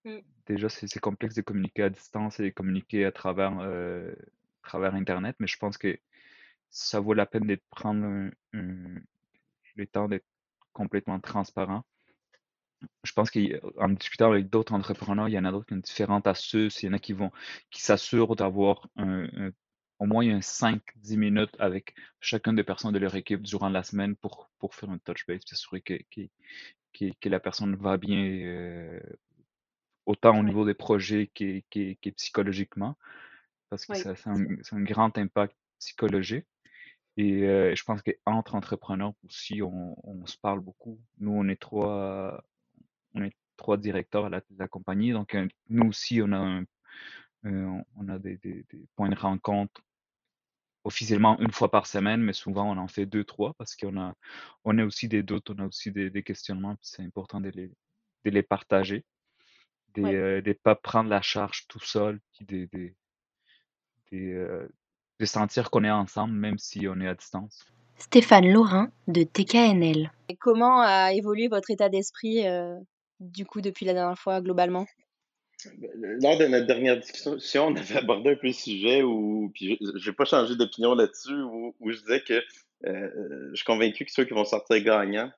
Mm. 0.04 0.18
Déjà, 0.46 0.68
c'est 0.68 1.00
complexe 1.00 1.34
de 1.34 1.42
communiquer 1.42 1.84
à 1.84 1.90
distance 1.90 2.38
et 2.40 2.44
de 2.44 2.50
communiquer 2.50 3.04
à 3.04 3.12
travers, 3.12 3.58
euh, 3.60 4.14
travers 4.62 4.94
Internet, 4.94 5.36
mais 5.38 5.46
je 5.46 5.58
pense 5.58 5.78
que 5.78 5.98
ça 6.70 7.00
vaut 7.00 7.14
la 7.14 7.26
peine 7.26 7.46
de 7.46 7.58
prendre 7.70 8.04
un, 8.04 8.30
un, 8.52 9.00
le 9.76 9.86
temps 9.86 10.08
d'être 10.08 10.26
complètement 10.72 11.20
transparent. 11.20 11.84
Je 13.02 13.12
pense 13.12 13.30
qu'en 13.30 13.88
discutant 13.88 14.30
avec 14.30 14.50
d'autres 14.50 14.74
entrepreneurs, 14.74 15.28
il 15.28 15.32
y 15.32 15.38
en 15.38 15.44
a 15.44 15.50
d'autres 15.50 15.66
qui 15.66 15.74
ont 15.74 15.78
différentes 15.78 16.26
astuces. 16.26 16.82
Il 16.82 16.86
y 16.86 16.88
en 16.90 16.92
a 16.92 16.98
qui 16.98 17.14
vont 17.14 17.32
qui 17.70 17.80
s'assurent 17.82 18.36
d'avoir 18.36 18.88
un, 18.96 19.24
un, 19.24 19.50
au 19.98 20.06
moins 20.06 20.28
un 20.28 20.40
5-10 20.40 21.16
minutes 21.16 21.56
avec 21.58 21.94
chacune 22.20 22.56
des 22.56 22.64
personnes 22.64 22.92
de 22.92 22.98
leur 22.98 23.14
équipe 23.14 23.42
durant 23.42 23.68
la 23.68 23.82
semaine 23.82 24.16
pour, 24.16 24.50
pour 24.58 24.74
faire 24.74 24.90
un 24.90 24.98
touch 24.98 25.26
base, 25.26 25.40
s'assurer 25.46 25.80
que, 25.80 25.94
que, 26.10 26.22
que, 26.92 27.04
que, 27.20 27.28
la 27.28 27.40
personne 27.40 27.76
va 27.76 27.96
bien 27.96 28.18
euh, 28.18 29.00
autant 30.04 30.38
au 30.38 30.42
niveau 30.42 30.64
des 30.64 30.74
projets 30.74 31.30
que, 31.34 31.60
que, 31.70 32.10
psychologiquement, 32.10 32.96
parce 33.70 33.86
que 33.86 33.94
ça, 33.94 34.14
c'est 34.14 34.28
un, 34.30 34.46
un, 34.72 34.82
grand 34.82 35.16
impact 35.18 35.56
psychologique. 35.78 36.46
Et 37.18 37.44
euh, 37.44 37.74
je 37.74 37.82
pense 37.82 38.02
qu'entre 38.02 38.54
entrepreneurs 38.54 39.14
aussi, 39.24 39.62
on, 39.62 39.96
on, 40.06 40.26
se 40.26 40.36
parle 40.36 40.60
beaucoup. 40.60 41.00
Nous, 41.18 41.32
on 41.32 41.48
est 41.48 41.60
trois, 41.60 42.44
on 43.14 43.22
est 43.22 43.34
trois 43.56 43.78
directeurs 43.78 44.26
à 44.26 44.28
la, 44.28 44.42
la 44.58 44.68
compagnie, 44.68 45.12
donc 45.12 45.34
euh, 45.34 45.48
nous 45.70 45.88
aussi, 45.88 46.20
on 46.22 46.32
a 46.32 46.36
un, 46.36 46.64
euh, 47.46 47.82
on 47.96 48.08
a 48.08 48.18
des, 48.18 48.36
des, 48.38 48.64
des, 48.70 48.86
points 48.96 49.08
de 49.08 49.14
rencontre 49.14 49.82
officiellement 50.86 51.38
une 51.40 51.50
fois 51.50 51.70
par 51.70 51.86
semaine, 51.86 52.22
mais 52.22 52.32
souvent 52.32 52.70
on 52.70 52.78
en 52.78 52.86
fait 52.86 53.06
deux, 53.06 53.24
trois 53.24 53.54
parce 53.58 53.74
qu'on 53.74 54.00
a, 54.00 54.14
on 54.64 54.78
a 54.78 54.84
aussi 54.84 55.08
des 55.08 55.24
doutes, 55.24 55.50
on 55.50 55.58
a 55.58 55.66
aussi 55.66 55.90
des, 55.90 56.10
des 56.10 56.22
questionnements, 56.22 56.76
c'est 56.80 57.02
important 57.02 57.40
de 57.40 57.50
les, 57.50 57.72
de 58.24 58.30
les 58.30 58.42
partager, 58.42 59.04
de 59.94 60.00
ne 60.02 60.06
ouais. 60.06 60.14
euh, 60.14 60.54
pas 60.62 60.76
prendre 60.76 61.10
la 61.10 61.22
charge 61.22 61.66
tout 61.68 61.80
seul, 61.80 62.20
de, 62.40 62.68
de, 62.72 62.92
de, 64.12 64.16
euh, 64.16 64.68
de 65.18 65.24
sentir 65.26 65.70
qu'on 65.70 65.82
est 65.82 65.90
ensemble 65.90 66.34
même 66.34 66.58
si 66.58 66.86
on 66.86 67.00
est 67.00 67.08
à 67.08 67.14
distance. 67.16 67.64
Stéphane 67.98 68.46
Laurin 68.52 68.90
de 69.08 69.24
TKNL. 69.24 70.12
Et 70.28 70.36
comment 70.36 70.82
a 70.82 71.12
évolué 71.12 71.48
votre 71.48 71.70
état 71.70 71.88
d'esprit 71.88 72.46
euh, 72.46 72.78
du 73.18 73.44
coup 73.44 73.60
depuis 73.60 73.86
la 73.86 73.94
dernière 73.94 74.18
fois 74.18 74.40
globalement? 74.40 74.86
Lors 75.64 76.38
de 76.38 76.46
notre 76.46 76.66
dernière 76.66 76.98
discussion, 76.98 77.68
on 77.68 77.76
avait 77.76 77.96
abordé 77.96 78.30
un 78.30 78.36
peu 78.36 78.48
le 78.48 78.52
sujet 78.52 79.02
où, 79.02 79.50
puis 79.54 79.78
j'ai 79.96 80.12
pas 80.12 80.24
changé 80.24 80.56
d'opinion 80.56 80.94
là-dessus, 80.94 81.42
où, 81.42 81.74
je 81.86 81.98
disais 81.98 82.20
que 82.20 82.42
euh, 82.86 83.50
je 83.50 83.56
suis 83.56 83.64
convaincu 83.64 84.04
que 84.04 84.12
ceux 84.12 84.24
qui 84.24 84.34
vont 84.34 84.44
sortir 84.44 84.82
gagnants, 84.82 85.30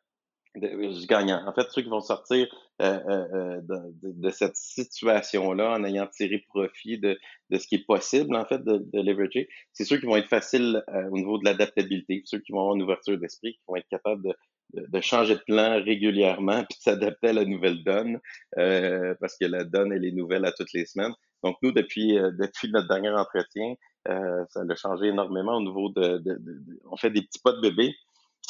de, 0.56 1.06
gagnants, 1.06 1.46
en 1.46 1.52
fait, 1.52 1.68
ceux 1.70 1.82
qui 1.82 1.88
vont 1.88 2.00
sortir 2.00 2.48
euh, 2.82 2.98
euh, 3.08 3.60
de, 3.62 4.30
cette 4.30 4.56
situation-là 4.56 5.72
en 5.72 5.84
ayant 5.84 6.08
tiré 6.08 6.44
profit 6.48 6.98
de, 6.98 7.18
de 7.50 7.58
ce 7.58 7.68
qui 7.68 7.76
est 7.76 7.86
possible, 7.86 8.34
en 8.34 8.44
fait, 8.44 8.64
de, 8.64 8.78
de 8.78 9.00
leverager, 9.00 9.48
c'est 9.72 9.84
ceux 9.84 9.98
qui 9.98 10.06
vont 10.06 10.16
être 10.16 10.28
faciles 10.28 10.82
au 11.12 11.16
niveau 11.16 11.38
de 11.38 11.44
l'adaptabilité, 11.44 12.22
ceux 12.24 12.40
qui 12.40 12.52
vont 12.52 12.60
avoir 12.60 12.74
une 12.74 12.82
ouverture 12.82 13.18
d'esprit, 13.18 13.54
qui 13.54 13.62
vont 13.68 13.76
être 13.76 13.88
capables 13.88 14.22
de, 14.24 14.34
de, 14.74 15.00
changer 15.00 15.34
de 15.34 15.40
plan 15.40 15.82
régulièrement 15.82 16.64
puis 16.64 16.78
de 16.78 16.82
s'adapter 16.82 17.28
à 17.28 17.32
la 17.32 17.44
nouvelle 17.44 17.82
donne 17.84 18.20
euh, 18.58 19.14
parce 19.20 19.36
que 19.36 19.46
la 19.46 19.64
donne 19.64 19.92
elle 19.92 20.04
est 20.04 20.12
nouvelle 20.12 20.44
à 20.44 20.52
toutes 20.52 20.72
les 20.72 20.86
semaines. 20.86 21.12
Donc 21.42 21.56
nous 21.62 21.72
depuis 21.72 22.18
euh, 22.18 22.30
depuis 22.32 22.70
notre 22.70 22.88
dernier 22.88 23.10
entretien, 23.10 23.74
euh, 24.08 24.44
ça 24.50 24.60
a 24.68 24.74
changé 24.74 25.06
énormément 25.06 25.56
au 25.56 25.62
niveau 25.62 25.88
de, 25.90 26.18
de, 26.18 26.34
de, 26.34 26.80
on 26.90 26.96
fait 26.96 27.10
des 27.10 27.22
petits 27.22 27.40
pas 27.42 27.52
de 27.52 27.60
bébé. 27.60 27.94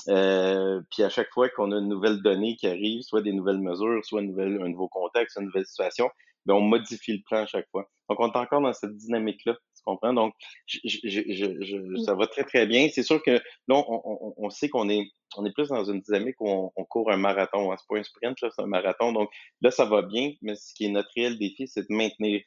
Euh, 0.09 0.81
puis 0.91 1.03
à 1.03 1.09
chaque 1.09 1.31
fois 1.31 1.49
qu'on 1.49 1.73
a 1.73 1.79
une 1.79 1.89
nouvelle 1.89 2.23
donnée 2.23 2.57
qui 2.57 2.67
arrive, 2.67 3.03
soit 3.03 3.21
des 3.21 3.33
nouvelles 3.33 3.59
mesures, 3.59 4.05
soit 4.05 4.21
une 4.21 4.29
nouvelle, 4.29 4.61
un 4.63 4.69
nouveau 4.69 4.89
contexte, 4.89 5.37
une 5.39 5.47
nouvelle 5.47 5.67
situation, 5.67 6.09
ben 6.47 6.55
on 6.55 6.61
modifie 6.61 7.13
le 7.13 7.23
plan 7.27 7.43
à 7.43 7.47
chaque 7.47 7.69
fois. 7.71 7.89
Donc 8.09 8.21
on 8.21 8.31
est 8.31 8.37
encore 8.37 8.61
dans 8.61 8.73
cette 8.73 8.97
dynamique-là 8.97 9.57
comprends? 9.89 10.13
Donc, 10.13 10.35
je, 10.67 10.79
je, 10.85 11.21
je, 11.25 12.03
ça 12.03 12.15
va 12.15 12.27
très, 12.27 12.45
très 12.45 12.67
bien. 12.67 12.89
C'est 12.93 13.03
sûr 13.03 13.23
que 13.23 13.31
là, 13.31 13.41
on, 13.69 14.03
on, 14.05 14.35
on 14.37 14.51
sait 14.51 14.69
qu'on 14.69 14.89
est, 14.89 15.09
on 15.37 15.45
est 15.45 15.53
plus 15.53 15.69
dans 15.69 15.85
une 15.85 16.01
dynamique 16.01 16.37
où 16.41 16.49
on, 16.49 16.73
on 16.77 16.85
court 16.85 17.11
un 17.11 17.17
marathon. 17.17 17.73
Hein. 17.73 17.77
C'est 17.79 17.89
pas 17.89 17.99
un 17.99 18.03
sprint, 18.03 18.41
là, 18.41 18.51
c'est 18.55 18.63
un 18.63 18.67
marathon. 18.67 19.13
Donc, 19.13 19.31
là, 19.63 19.71
ça 19.71 19.85
va 19.85 20.03
bien, 20.03 20.33
mais 20.43 20.55
ce 20.55 20.75
qui 20.75 20.87
est 20.87 20.91
notre 20.91 21.11
réel 21.17 21.39
défi, 21.39 21.67
c'est 21.67 21.89
de 21.89 21.95
maintenir 21.95 22.43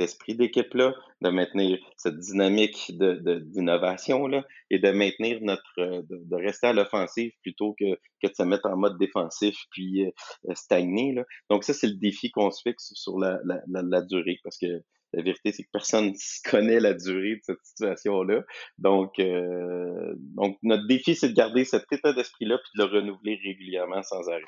esprit 0.00 0.34
d'équipe-là, 0.34 0.94
de 1.20 1.28
maintenir 1.28 1.78
cette 1.96 2.18
dynamique 2.18 2.92
d'innovation 2.96 4.26
de, 4.26 4.36
là, 4.36 4.46
et 4.70 4.78
de 4.78 4.90
maintenir 4.90 5.40
notre, 5.42 6.02
de, 6.02 6.04
de 6.10 6.36
rester 6.36 6.68
à 6.68 6.72
l'offensive 6.72 7.32
plutôt 7.42 7.74
que, 7.78 7.94
que 8.22 8.28
de 8.28 8.34
se 8.34 8.42
mettre 8.42 8.66
en 8.66 8.76
mode 8.76 8.98
défensif 8.98 9.56
puis 9.70 10.06
euh, 10.06 10.54
stagner. 10.54 11.12
Là. 11.12 11.24
Donc 11.50 11.64
ça, 11.64 11.74
c'est 11.74 11.88
le 11.88 11.96
défi 11.96 12.30
qu'on 12.30 12.50
se 12.50 12.62
fixe 12.62 12.92
sur 12.94 13.18
la, 13.18 13.40
la, 13.44 14.00
durée 14.02 14.38
parce 14.42 14.58
que 14.58 14.82
la 15.12 15.22
vérité, 15.22 15.52
c'est 15.52 15.64
que 15.64 15.70
personne 15.72 16.06
ne 16.12 16.50
connaît 16.50 16.80
la 16.80 16.94
durée 16.94 17.36
de 17.36 17.40
cette 17.42 17.64
situation-là. 17.64 18.42
Donc, 18.78 19.18
euh, 19.18 20.14
donc, 20.16 20.58
notre 20.62 20.86
défi, 20.86 21.14
c'est 21.14 21.30
de 21.30 21.34
garder 21.34 21.64
cet 21.64 21.90
état 21.92 22.12
d'esprit-là 22.12 22.58
puis 22.58 22.70
de 22.76 22.84
le 22.84 22.90
renouveler 22.90 23.40
régulièrement 23.44 24.02
sans 24.02 24.28
arrêt. 24.28 24.42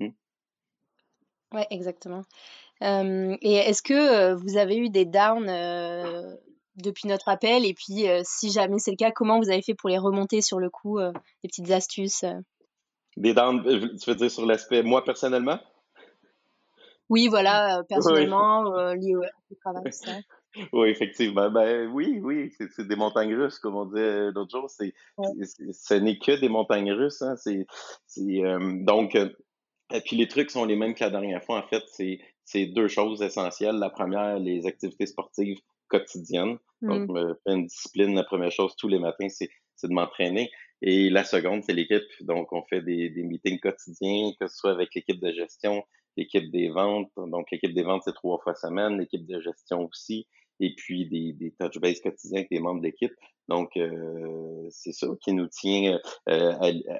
Hmm? 0.00 0.10
Oui, 1.52 1.62
exactement. 1.70 2.22
Euh, 2.82 3.36
et 3.42 3.54
est-ce 3.54 3.82
que 3.82 3.94
euh, 3.94 4.34
vous 4.34 4.56
avez 4.56 4.76
eu 4.76 4.90
des 4.90 5.04
downs 5.04 5.48
euh, 5.48 6.34
depuis 6.76 7.08
notre 7.08 7.28
appel? 7.28 7.64
Et 7.64 7.74
puis, 7.74 8.08
euh, 8.08 8.22
si 8.24 8.50
jamais 8.50 8.78
c'est 8.78 8.90
le 8.90 8.96
cas, 8.96 9.10
comment 9.10 9.38
vous 9.38 9.50
avez 9.50 9.62
fait 9.62 9.74
pour 9.74 9.88
les 9.88 9.98
remonter 9.98 10.42
sur 10.42 10.58
le 10.58 10.70
coup 10.70 10.98
euh, 10.98 11.12
Des 11.42 11.48
petites 11.48 11.70
astuces 11.70 12.24
Des 13.16 13.34
downs, 13.34 13.62
tu 13.98 14.10
veux 14.10 14.16
dire 14.16 14.30
sur 14.30 14.46
l'aspect 14.46 14.82
moi 14.82 15.04
personnellement? 15.04 15.58
Oui, 17.12 17.28
voilà, 17.28 17.78
euh, 17.78 17.82
personnellement, 17.88 18.74
euh, 18.74 18.94
lié 18.94 19.14
au 19.14 19.54
travail, 19.60 19.92
ça. 19.92 20.12
Oui, 20.74 20.90
effectivement. 20.90 21.50
Ben 21.50 21.88
oui, 21.90 22.20
oui, 22.22 22.52
c'est 22.76 22.86
des 22.86 22.94
montagnes 22.94 23.34
russes, 23.34 23.58
comme 23.58 23.74
on 23.74 23.86
disait 23.86 24.30
l'autre 24.32 24.50
jour. 24.50 24.68
C'est, 24.68 24.92
ouais. 25.16 25.46
ce 25.46 25.94
n'est 25.94 26.18
que 26.18 26.38
des 26.38 26.50
montagnes 26.50 26.92
russes. 26.92 27.22
Hein. 27.22 27.36
C'est, 27.36 27.64
euh, 28.18 28.58
donc, 28.84 29.14
et 29.14 30.00
puis 30.04 30.14
les 30.16 30.28
trucs 30.28 30.50
sont 30.50 30.66
les 30.66 30.76
mêmes 30.76 30.94
que 30.94 31.04
la 31.04 31.08
dernière 31.08 31.42
fois. 31.42 31.58
En 31.58 31.66
fait, 31.68 31.82
c'est, 31.86 32.20
c'est 32.44 32.66
deux 32.66 32.88
choses 32.88 33.22
essentielles. 33.22 33.76
La 33.76 33.90
première, 33.90 34.38
les 34.38 34.66
activités 34.66 35.06
sportives 35.06 35.58
quotidiennes. 35.88 36.58
Donc, 36.80 37.06
je 37.06 37.12
me 37.12 37.34
fais 37.46 37.52
une 37.52 37.66
discipline. 37.66 38.14
La 38.14 38.24
première 38.24 38.50
chose 38.50 38.74
tous 38.76 38.88
les 38.88 38.98
matins, 38.98 39.28
c'est, 39.28 39.50
c'est 39.76 39.88
de 39.88 39.92
m'entraîner. 39.92 40.50
Et 40.80 41.10
la 41.10 41.22
seconde, 41.22 41.62
c'est 41.64 41.74
l'équipe. 41.74 42.02
Donc, 42.20 42.52
on 42.52 42.64
fait 42.64 42.82
des, 42.82 43.08
des 43.10 43.22
meetings 43.22 43.60
quotidiens, 43.60 44.32
que 44.40 44.48
ce 44.48 44.56
soit 44.56 44.72
avec 44.72 44.94
l'équipe 44.94 45.20
de 45.20 45.32
gestion, 45.32 45.84
l'équipe 46.16 46.50
des 46.50 46.70
ventes. 46.70 47.12
Donc, 47.16 47.50
l'équipe 47.52 47.72
des 47.72 47.84
ventes, 47.84 48.02
c'est 48.04 48.14
trois 48.14 48.38
fois 48.42 48.54
semaine, 48.54 48.98
l'équipe 48.98 49.24
de 49.24 49.40
gestion 49.40 49.84
aussi, 49.84 50.26
et 50.58 50.74
puis 50.74 51.08
des, 51.08 51.34
des 51.34 51.54
touch 51.58 51.78
base 51.78 52.00
quotidiens 52.00 52.38
avec 52.38 52.50
les 52.50 52.58
membres 52.58 52.80
d'équipe. 52.80 53.12
Donc, 53.48 53.76
euh, 53.76 54.66
c'est 54.70 54.92
ça 54.92 55.06
qui 55.22 55.32
nous 55.34 55.48
tient 55.48 56.00
euh, 56.28 56.52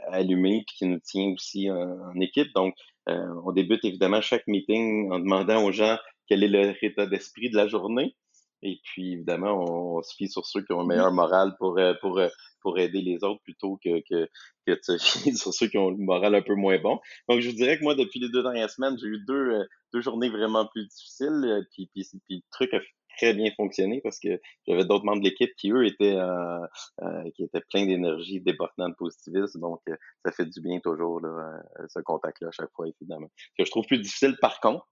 allumés, 0.09 0.64
puis 0.66 0.76
qui 0.76 0.87
nous 0.87 1.00
tient 1.00 1.33
aussi 1.33 1.68
en, 1.70 1.98
en 2.11 2.20
équipe. 2.20 2.52
Donc, 2.55 2.74
on 3.06 3.52
débute 3.52 3.84
évidemment 3.84 4.20
chaque 4.20 4.46
meeting 4.46 5.10
en 5.12 5.18
demandant 5.18 5.64
aux 5.64 5.72
gens 5.72 5.98
quel 6.28 6.44
est 6.44 6.48
leur 6.48 6.74
état 6.82 7.06
d'esprit 7.06 7.50
de 7.50 7.56
la 7.56 7.68
journée. 7.68 8.16
Et 8.62 8.80
puis, 8.84 9.14
évidemment, 9.14 9.96
on, 9.96 10.02
se 10.02 10.14
fie 10.14 10.28
sur 10.28 10.46
ceux 10.46 10.62
qui 10.62 10.72
ont 10.72 10.80
un 10.80 10.86
meilleur 10.86 11.12
moral 11.12 11.54
pour, 11.58 11.78
euh, 11.78 11.94
pour, 12.00 12.18
euh, 12.18 12.28
pour 12.60 12.78
aider 12.78 13.02
les 13.02 13.24
autres 13.24 13.42
plutôt 13.42 13.78
que, 13.84 14.00
que, 14.08 14.28
que 14.66 14.72
de 14.72 14.78
se 14.82 14.98
fier 14.98 15.34
sur 15.34 15.52
ceux 15.52 15.66
qui 15.66 15.78
ont 15.78 15.90
le 15.90 15.96
moral 15.96 16.34
un 16.34 16.42
peu 16.42 16.54
moins 16.54 16.78
bon. 16.78 17.00
Donc, 17.28 17.40
je 17.40 17.50
vous 17.50 17.56
dirais 17.56 17.76
que 17.78 17.82
moi, 17.82 17.96
depuis 17.96 18.20
les 18.20 18.28
deux 18.28 18.42
dernières 18.42 18.70
semaines, 18.70 18.96
j'ai 19.00 19.08
eu 19.08 19.24
deux, 19.26 19.34
euh, 19.34 19.64
deux 19.92 20.00
journées 20.00 20.30
vraiment 20.30 20.66
plus 20.66 20.86
difficiles. 20.86 21.66
Puis, 21.72 21.90
puis 21.92 22.06
le 22.30 22.40
truc 22.52 22.72
a 22.72 22.78
très 23.16 23.35
bien 23.35 23.51
fonctionné 23.57 24.01
parce 24.01 24.18
que 24.18 24.40
j'avais 24.66 24.85
d'autres 24.85 25.05
membres 25.05 25.20
de 25.20 25.29
l'équipe 25.29 25.55
qui, 25.57 25.70
eux, 25.70 25.87
étaient, 25.87 26.16
euh, 26.16 26.61
euh, 27.03 27.31
qui 27.35 27.44
étaient 27.44 27.62
pleins 27.70 27.87
d'énergie, 27.87 28.40
débordant 28.40 28.88
de 28.88 28.94
positivisme. 28.94 29.61
Donc, 29.61 29.81
ça 30.25 30.33
fait 30.33 30.46
du 30.46 30.61
bien 30.61 30.81
toujours, 30.81 31.20
là, 31.20 31.61
ce 31.88 32.01
contact-là, 32.01 32.48
à 32.48 32.53
chaque 32.53 32.72
fois, 32.75 32.87
évidemment. 32.88 33.29
Ce 33.37 33.62
que 33.62 33.66
je 33.66 33.70
trouve 33.70 33.87
plus 33.87 33.98
difficile, 33.98 34.37
par 34.40 34.61
contre, 34.61 34.87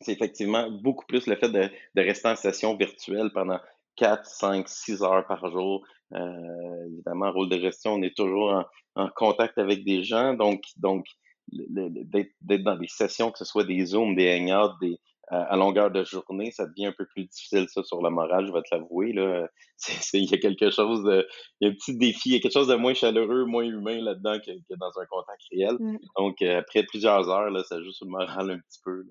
c'est 0.00 0.12
effectivement 0.12 0.70
beaucoup 0.70 1.06
plus 1.06 1.26
le 1.26 1.36
fait 1.36 1.48
de, 1.48 1.70
de, 1.94 2.02
rester 2.02 2.28
en 2.28 2.36
session 2.36 2.76
virtuelle 2.76 3.30
pendant 3.32 3.58
4, 3.96 4.24
5, 4.24 4.68
6 4.68 5.02
heures 5.02 5.26
par 5.26 5.50
jour. 5.50 5.84
Euh, 6.14 6.86
évidemment, 6.86 7.32
rôle 7.32 7.48
de 7.48 7.58
gestion, 7.58 7.94
on 7.94 8.02
est 8.02 8.16
toujours 8.16 8.52
en, 8.52 8.64
en, 8.94 9.08
contact 9.08 9.58
avec 9.58 9.84
des 9.84 10.04
gens, 10.04 10.34
donc, 10.34 10.62
donc 10.76 11.04
d'être 11.50 12.62
dans 12.62 12.76
des 12.76 12.88
sessions, 12.88 13.30
que 13.30 13.38
ce 13.38 13.44
soit 13.44 13.64
des 13.64 13.86
Zooms, 13.86 14.14
des 14.14 14.38
Hangouts, 14.38 14.78
des, 14.80 14.98
à 15.30 15.56
longueur 15.56 15.90
de 15.90 16.04
journée, 16.04 16.50
ça 16.50 16.66
devient 16.66 16.86
un 16.86 16.92
peu 16.92 17.06
plus 17.06 17.24
difficile, 17.24 17.66
ça, 17.68 17.82
sur 17.82 18.02
le 18.02 18.10
moral, 18.10 18.46
je 18.46 18.52
vais 18.52 18.62
te 18.62 18.74
l'avouer. 18.74 19.12
Là. 19.12 19.48
Il 20.14 20.30
y 20.30 20.34
a 20.34 20.38
quelque 20.38 20.70
chose 20.70 21.02
de. 21.04 21.26
Il 21.60 21.66
y 21.66 21.70
a 21.70 21.72
un 21.72 21.74
petit 21.74 21.96
défi, 21.96 22.30
il 22.30 22.32
y 22.32 22.36
a 22.36 22.40
quelque 22.40 22.52
chose 22.52 22.68
de 22.68 22.74
moins 22.74 22.94
chaleureux, 22.94 23.44
moins 23.44 23.64
humain 23.64 24.00
là-dedans 24.00 24.38
que, 24.44 24.50
dans 24.76 24.98
un 24.98 25.06
contact 25.06 25.42
réel. 25.50 25.76
Mm. 25.78 25.98
Donc, 26.16 26.42
euh, 26.42 26.60
après 26.60 26.82
plusieurs 26.84 27.28
heures, 27.28 27.50
là, 27.50 27.62
ça 27.64 27.82
joue 27.82 27.92
sur 27.92 28.06
le 28.06 28.12
moral 28.12 28.50
un 28.50 28.58
petit 28.58 28.80
peu. 28.84 29.04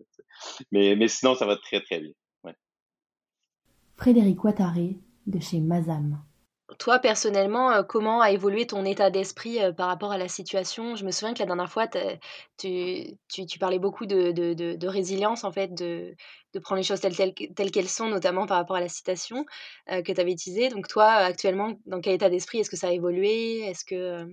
mais, 0.71 0.95
mais 0.95 1.07
sinon, 1.07 1.35
ça 1.35 1.45
va 1.45 1.55
très, 1.57 1.81
très 1.81 1.99
bien. 1.99 2.11
Ouais. 2.43 2.55
Frédéric 3.95 4.43
Ouattaré, 4.43 4.97
de 5.25 5.39
chez 5.39 5.59
Mazam. 5.59 6.19
Toi, 6.79 6.99
personnellement, 6.99 7.71
euh, 7.71 7.83
comment 7.83 8.19
a 8.19 8.31
évolué 8.31 8.67
ton 8.67 8.83
état 8.83 9.09
d'esprit 9.09 9.63
euh, 9.63 9.71
par 9.71 9.87
rapport 9.87 10.11
à 10.11 10.17
la 10.17 10.27
situation? 10.27 10.97
Je 10.97 11.05
me 11.05 11.11
souviens 11.11 11.33
que 11.33 11.39
la 11.39 11.45
dernière 11.45 11.71
fois, 11.71 11.87
tu, 12.57 13.17
tu, 13.29 13.59
parlais 13.59 13.79
beaucoup 13.79 14.05
de, 14.05 14.31
de, 14.31 14.87
résilience, 14.87 15.45
en 15.45 15.51
fait, 15.53 15.73
de, 15.73 16.13
de 16.53 16.59
prendre 16.59 16.77
les 16.77 16.83
choses 16.83 16.99
telles, 16.99 17.15
telles, 17.15 17.71
qu'elles 17.71 17.87
sont, 17.87 18.09
notamment 18.09 18.47
par 18.47 18.57
rapport 18.57 18.75
à 18.75 18.81
la 18.81 18.89
citation 18.89 19.45
euh, 19.91 20.01
que 20.01 20.11
tu 20.11 20.19
avais 20.19 20.33
utilisée. 20.33 20.67
Donc, 20.67 20.89
toi, 20.89 21.05
actuellement, 21.05 21.79
dans 21.85 22.01
quel 22.01 22.15
état 22.15 22.29
d'esprit? 22.29 22.59
Est-ce 22.59 22.69
que 22.69 22.75
ça 22.75 22.89
a 22.89 22.91
évolué? 22.91 23.59
Est-ce 23.61 23.85
que. 23.85 24.27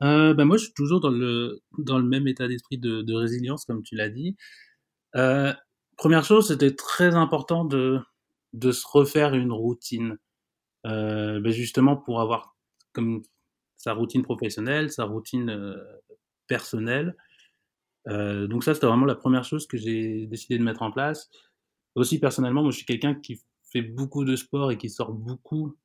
ben 0.00 0.44
moi, 0.44 0.56
je 0.56 0.64
suis 0.64 0.74
toujours 0.74 1.00
dans 1.00 1.10
le, 1.10 1.60
dans 1.78 1.98
le 1.98 2.04
même 2.04 2.28
état 2.28 2.46
d'esprit 2.46 2.78
de, 2.78 3.14
résilience, 3.14 3.64
comme 3.64 3.82
tu 3.82 3.96
l'as 3.96 4.08
dit. 4.08 4.36
première 5.96 6.24
chose, 6.24 6.46
c'était 6.46 6.76
très 6.76 7.16
important 7.16 7.64
de, 7.64 7.98
de 8.52 8.70
se 8.70 8.86
refaire 8.86 9.34
une 9.34 9.52
routine. 9.52 10.16
Euh, 10.88 11.38
ben 11.40 11.52
justement 11.52 11.96
pour 11.96 12.20
avoir 12.20 12.56
comme 12.92 13.22
sa 13.76 13.92
routine 13.92 14.22
professionnelle, 14.22 14.90
sa 14.90 15.04
routine 15.04 15.50
euh, 15.50 15.76
personnelle. 16.46 17.16
Euh, 18.08 18.46
donc 18.46 18.64
ça, 18.64 18.74
c'était 18.74 18.86
vraiment 18.86 19.04
la 19.04 19.14
première 19.14 19.44
chose 19.44 19.66
que 19.66 19.76
j'ai 19.76 20.26
décidé 20.26 20.58
de 20.58 20.64
mettre 20.64 20.82
en 20.82 20.90
place. 20.90 21.30
Aussi 21.94 22.18
personnellement, 22.18 22.62
moi 22.62 22.70
je 22.70 22.78
suis 22.78 22.86
quelqu'un 22.86 23.14
qui 23.14 23.40
fait 23.70 23.82
beaucoup 23.82 24.24
de 24.24 24.34
sport 24.34 24.72
et 24.72 24.78
qui 24.78 24.88
sort 24.88 25.12
beaucoup. 25.12 25.76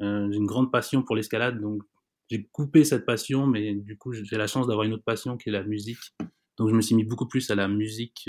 J'ai 0.00 0.06
une 0.06 0.46
grande 0.46 0.70
passion 0.70 1.02
pour 1.02 1.16
l'escalade, 1.16 1.60
donc 1.60 1.82
j'ai 2.28 2.44
coupé 2.52 2.84
cette 2.84 3.06
passion, 3.06 3.46
mais 3.46 3.74
du 3.74 3.96
coup 3.96 4.12
j'ai 4.12 4.36
la 4.36 4.46
chance 4.46 4.66
d'avoir 4.66 4.84
une 4.84 4.92
autre 4.92 5.04
passion 5.04 5.38
qui 5.38 5.48
est 5.48 5.52
la 5.52 5.62
musique. 5.62 5.98
Donc 6.58 6.68
je 6.68 6.74
me 6.74 6.82
suis 6.82 6.94
mis 6.94 7.04
beaucoup 7.04 7.26
plus 7.26 7.50
à 7.50 7.54
la 7.54 7.68
musique 7.68 8.28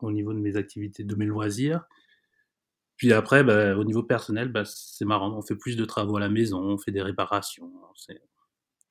au 0.00 0.12
niveau 0.12 0.32
de 0.32 0.38
mes 0.38 0.56
activités, 0.56 1.02
de 1.02 1.14
mes 1.16 1.26
loisirs. 1.26 1.84
Puis 2.98 3.12
après, 3.12 3.44
bah, 3.44 3.76
au 3.76 3.84
niveau 3.84 4.02
personnel, 4.02 4.48
bah, 4.48 4.64
c'est 4.64 5.04
marrant. 5.04 5.32
On 5.32 5.40
fait 5.40 5.54
plus 5.54 5.76
de 5.76 5.84
travaux 5.84 6.16
à 6.16 6.20
la 6.20 6.28
maison, 6.28 6.58
on 6.58 6.78
fait 6.78 6.90
des 6.90 7.00
réparations. 7.00 7.72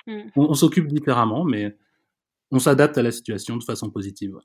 Mmh. 0.08 0.30
On, 0.38 0.54
s'occupe 0.54 0.88
différemment, 0.88 1.44
mais 1.44 1.78
on 2.50 2.60
s'adapte 2.60 2.98
à 2.98 3.04
la 3.04 3.12
situation 3.12 3.58
de 3.58 3.64
façon 3.66 3.92
positive. 3.92 4.40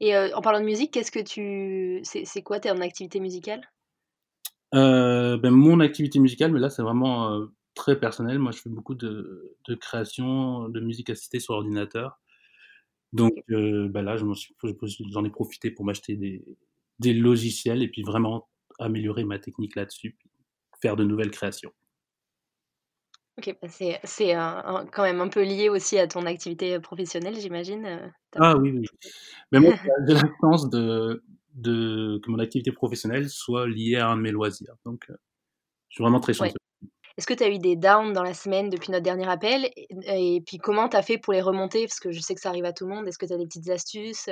Et 0.00 0.16
euh, 0.16 0.34
en 0.34 0.40
parlant 0.40 0.60
de 0.60 0.64
musique, 0.64 0.92
qu'est-ce 0.92 1.12
que 1.12 1.18
tu, 1.20 2.00
c'est 2.04 2.42
quoi 2.42 2.58
ton 2.58 2.80
activité 2.80 3.20
musicale? 3.20 3.70
Euh, 4.74 5.36
ben, 5.36 5.50
mon 5.50 5.80
activité 5.80 6.18
musicale, 6.18 6.52
mais 6.52 6.60
là 6.60 6.70
c'est 6.70 6.82
vraiment 6.82 7.30
euh, 7.30 7.46
très 7.74 8.00
personnel. 8.00 8.38
Moi, 8.38 8.52
je 8.52 8.60
fais 8.60 8.70
beaucoup 8.70 8.94
de, 8.94 9.56
de 9.66 9.74
création 9.74 10.70
de 10.70 10.80
musique 10.80 11.10
assistée 11.10 11.40
sur 11.40 11.54
ordinateur. 11.54 12.18
Donc 13.12 13.32
ben 13.48 14.02
là, 14.02 14.16
j'en 14.16 15.24
ai 15.24 15.30
profité 15.30 15.70
pour 15.70 15.84
m'acheter 15.84 16.16
des, 16.16 16.44
des 16.98 17.12
logiciels 17.12 17.82
et 17.82 17.88
puis 17.88 18.02
vraiment 18.02 18.48
améliorer 18.78 19.24
ma 19.24 19.38
technique 19.38 19.76
là-dessus, 19.76 20.16
faire 20.80 20.96
de 20.96 21.04
nouvelles 21.04 21.30
créations. 21.30 21.72
Ok, 23.38 23.56
bah, 23.62 23.68
c'est, 23.68 24.00
c'est 24.02 24.34
quand 24.34 25.02
même 25.02 25.20
un 25.20 25.28
peu 25.28 25.42
lié 25.42 25.68
aussi 25.68 25.96
à 25.98 26.08
ton 26.08 26.26
activité 26.26 26.78
professionnelle, 26.80 27.38
j'imagine. 27.38 27.86
Euh, 27.86 28.08
ah 28.34 28.56
oui, 28.56 28.72
oui. 28.72 28.86
Mais 29.52 29.60
moi, 29.60 29.74
j'ai 30.08 30.14
la 30.14 30.28
chance 30.40 30.68
de, 30.70 31.22
de, 31.54 32.20
que 32.24 32.30
mon 32.30 32.40
activité 32.40 32.72
professionnelle 32.72 33.28
soit 33.28 33.68
liée 33.68 33.96
à 33.96 34.08
un 34.08 34.16
de 34.16 34.22
mes 34.22 34.32
loisirs. 34.32 34.74
Donc, 34.84 35.04
euh, 35.08 35.14
je 35.88 35.96
suis 35.96 36.02
vraiment 36.02 36.18
très 36.18 36.32
chanceux. 36.32 36.56
Est-ce 37.16 37.26
que 37.26 37.34
tu 37.34 37.44
as 37.44 37.48
eu 37.48 37.58
des 37.58 37.76
downs 37.76 38.12
dans 38.12 38.22
la 38.22 38.34
semaine 38.34 38.70
depuis 38.70 38.90
notre 38.90 39.04
dernier 39.04 39.28
appel? 39.28 39.68
Et, 39.76 40.36
et 40.36 40.40
puis 40.40 40.58
comment 40.58 40.88
tu 40.88 40.96
as 40.96 41.02
fait 41.02 41.18
pour 41.18 41.32
les 41.32 41.40
remonter? 41.40 41.84
Parce 41.86 42.00
que 42.00 42.12
je 42.12 42.20
sais 42.20 42.34
que 42.34 42.40
ça 42.40 42.48
arrive 42.48 42.64
à 42.64 42.72
tout 42.72 42.86
le 42.86 42.94
monde. 42.94 43.06
Est-ce 43.08 43.18
que 43.18 43.26
tu 43.26 43.32
as 43.32 43.38
des 43.38 43.46
petites 43.46 43.68
astuces? 43.70 44.28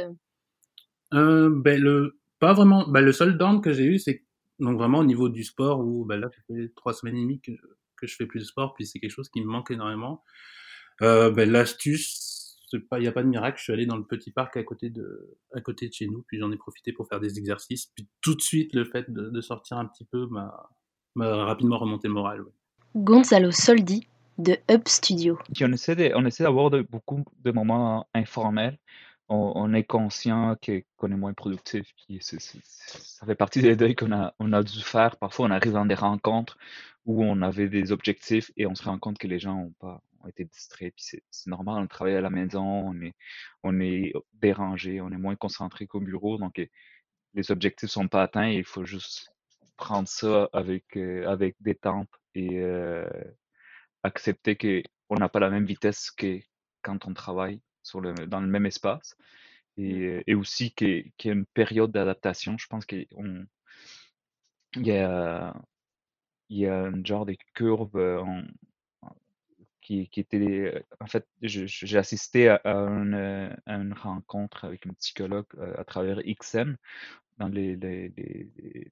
Euh, 1.15 1.51
ben, 1.51 1.81
le, 1.81 2.19
pas 2.39 2.53
vraiment. 2.53 2.87
Bah, 2.89 3.01
le 3.01 3.13
seul 3.13 3.39
down 3.39 3.61
que 3.61 3.73
j'ai 3.73 3.85
eu, 3.85 3.99
c'est 3.99 4.25
donc 4.59 4.79
vraiment 4.79 4.99
au 4.99 5.05
niveau 5.05 5.29
du 5.29 5.45
sport 5.45 5.81
où 5.81 6.05
bah, 6.05 6.17
là, 6.17 6.29
ça 6.31 6.43
fait 6.47 6.73
trois 6.77 6.93
semaines 6.93 7.17
et 7.17 7.23
demie 7.23 7.41
que, 7.41 7.53
que 7.97 8.07
je 8.07 8.15
fais 8.17 8.27
plus 8.27 8.41
de 8.41 8.45
sport, 8.45 8.75
puis 8.75 8.87
c'est 8.87 8.99
quelque 8.99 9.11
chose 9.11 9.29
qui 9.29 9.41
me 9.41 9.47
manque 9.47 9.71
énormément. 9.71 10.23
Euh, 11.03 11.31
bah, 11.31 11.45
L'astuce, 11.45 12.59
il 12.73 12.99
n'y 12.99 13.07
a 13.07 13.13
pas 13.13 13.23
de 13.23 13.29
miracle. 13.29 13.59
Je 13.59 13.65
suis 13.65 13.73
allé 13.73 13.87
dans 13.87 13.97
le 13.97 14.05
petit 14.05 14.31
parc 14.31 14.57
à 14.57 14.65
côté 14.65 14.91
de, 14.91 15.39
à 15.55 15.61
côté 15.61 15.89
de 15.89 15.93
chez 15.93 16.07
nous, 16.07 16.25
puis 16.27 16.39
j'en 16.39 16.51
ai 16.53 16.57
profité 16.57 16.93
pour 16.93 17.09
faire 17.09 17.21
des 17.21 17.39
exercices. 17.39 17.87
Puis 17.95 18.09
tout 18.21 18.35
de 18.35 18.43
suite, 18.43 18.75
le 18.75 18.85
fait 18.85 19.11
de, 19.11 19.31
de 19.31 19.41
sortir 19.41 19.79
un 19.79 19.87
petit 19.87 20.05
peu 20.05 20.27
m'a 20.27 20.71
rapidement 21.45 21.79
remonté 21.79 22.09
le 22.09 22.15
moral. 22.15 22.45
Gonzalo 22.95 23.51
Soldi 23.51 24.09
de 24.39 24.57
Up 24.71 24.83
Studio. 24.87 25.39
on 25.61 25.73
essaie 25.73 26.45
d'avoir 26.45 26.71
beaucoup 26.91 27.25
de 27.43 27.51
moments 27.53 28.07
informels 28.15 28.79
on, 29.29 29.75
est 29.75 29.85
conscient 29.85 30.57
qu'on 30.97 31.11
est 31.11 31.17
moins 31.17 31.35
productif. 31.35 31.93
Puis 31.97 32.21
ça 32.23 33.27
fait 33.27 33.35
partie 33.35 33.63
des 33.63 33.77
deuils 33.77 33.97
qu'on 33.97 34.13
a, 34.13 34.35
on 34.39 34.53
a 34.53 34.63
dû 34.63 34.81
faire. 34.81 35.17
Parfois, 35.17 35.47
on 35.47 35.51
arrive 35.51 35.73
dans 35.73 35.87
des 35.87 35.95
rencontres 35.95 36.57
où 37.05 37.25
on 37.25 37.43
avait 37.43 37.69
des 37.69 37.93
objectifs 37.93 38.51
et 38.57 38.67
on 38.67 38.75
se 38.75 38.85
rend 38.85 38.99
compte 38.99 39.19
que 39.19 39.27
les 39.27 39.39
gens 39.39 39.57
ont 39.57 39.75
pas 39.81 40.03
ont 40.23 40.29
été 40.29 40.45
distraits. 40.45 40.95
Puis 40.97 41.21
c'est 41.31 41.51
normal, 41.51 41.83
on 41.83 41.87
travaille 41.87 42.17
à 42.17 42.21
la 42.21 42.31
maison, 42.31 42.65
on 42.65 43.01
est, 43.01 43.15
on 43.63 43.81
est 43.81 44.13
dérangé, 44.35 45.01
on 45.01 45.11
est 45.11 45.17
moins 45.17 45.37
concentré 45.37 45.87
qu'au 45.87 46.01
bureau. 46.01 46.39
Donc, 46.39 46.61
les 47.35 47.51
objectifs 47.51 47.91
sont 47.91 48.09
pas 48.09 48.23
atteints 48.23 48.49
et 48.49 48.57
il 48.59 48.65
faut 48.65 48.85
juste 48.85 49.31
prendre 49.77 50.09
ça 50.09 50.49
avec, 50.53 50.97
euh, 50.97 51.29
avec 51.29 51.57
détente 51.61 52.09
et 52.35 52.61
euh, 52.61 53.09
accepter 54.03 54.57
qu'on 54.57 55.17
n'a 55.17 55.29
pas 55.29 55.41
la 55.41 55.51
même 55.51 55.67
vitesse 55.67 56.11
que 56.11 56.41
quand 56.83 57.07
on 57.07 57.15
travaille 57.15 57.61
le, 57.95 58.15
dans 58.27 58.41
le 58.41 58.47
même 58.47 58.67
espace. 58.67 59.17
Mmh. 59.77 59.83
Et, 59.83 60.25
et 60.27 60.35
aussi 60.35 60.73
qu'il 60.73 61.13
y, 61.25 61.29
a 61.29 61.33
une 61.33 61.47
période 61.47 61.93
d'adaptation. 61.93 62.57
Je 62.59 62.67
pense 62.67 62.87
qu'il 62.87 63.07
y 64.77 64.93
a, 64.93 65.55
il 66.49 66.59
y 66.59 66.67
a 66.67 66.85
un 66.85 67.05
genre 67.05 67.27
de 67.27 67.37
courbe 67.57 67.97
euh, 67.97 68.23
qui, 69.81 70.09
qui, 70.09 70.21
était. 70.21 70.39
Euh, 70.39 70.83
en 71.01 71.07
fait, 71.07 71.27
j'ai 71.43 71.99
assisté 71.99 72.49
à, 72.49 72.61
une, 72.65 73.57
une, 73.67 73.93
rencontre 73.93 74.65
avec 74.65 74.85
une 74.85 74.95
psychologue 74.95 75.47
euh, 75.59 75.75
à 75.79 75.85
travers 75.85 76.21
XM 76.23 76.77
dans 77.39 77.49
les, 77.49 77.77
les, 77.77 78.13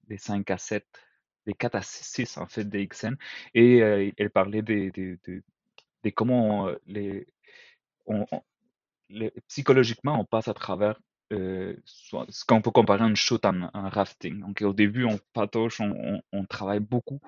les, 0.08 0.18
5 0.18 0.50
à 0.50 0.58
7, 0.58 0.86
les 1.46 1.54
4 1.54 1.74
à 1.76 1.82
6 1.82 2.38
en 2.38 2.46
fait 2.46 2.64
des 2.64 2.86
XM. 2.86 3.16
Et 3.54 3.78
elle 3.78 4.30
parlait 4.30 4.62
des, 4.62 4.90
des, 4.90 5.18
des, 6.02 6.12
comment 6.12 6.68
les, 6.86 7.26
on, 8.06 8.26
psychologiquement, 9.48 10.18
on 10.20 10.24
passe 10.24 10.48
à 10.48 10.54
travers 10.54 10.98
euh, 11.32 11.74
ce 11.84 12.44
qu'on 12.44 12.60
peut 12.62 12.70
comparer 12.70 13.04
à 13.04 13.08
une 13.08 13.16
chute 13.16 13.44
en, 13.44 13.70
rafting. 13.72 14.40
Donc, 14.40 14.62
au 14.62 14.72
début, 14.72 15.04
on 15.04 15.18
patauge, 15.32 15.80
on, 15.80 16.44
travaille 16.46 16.80
beaucoup 16.80 17.20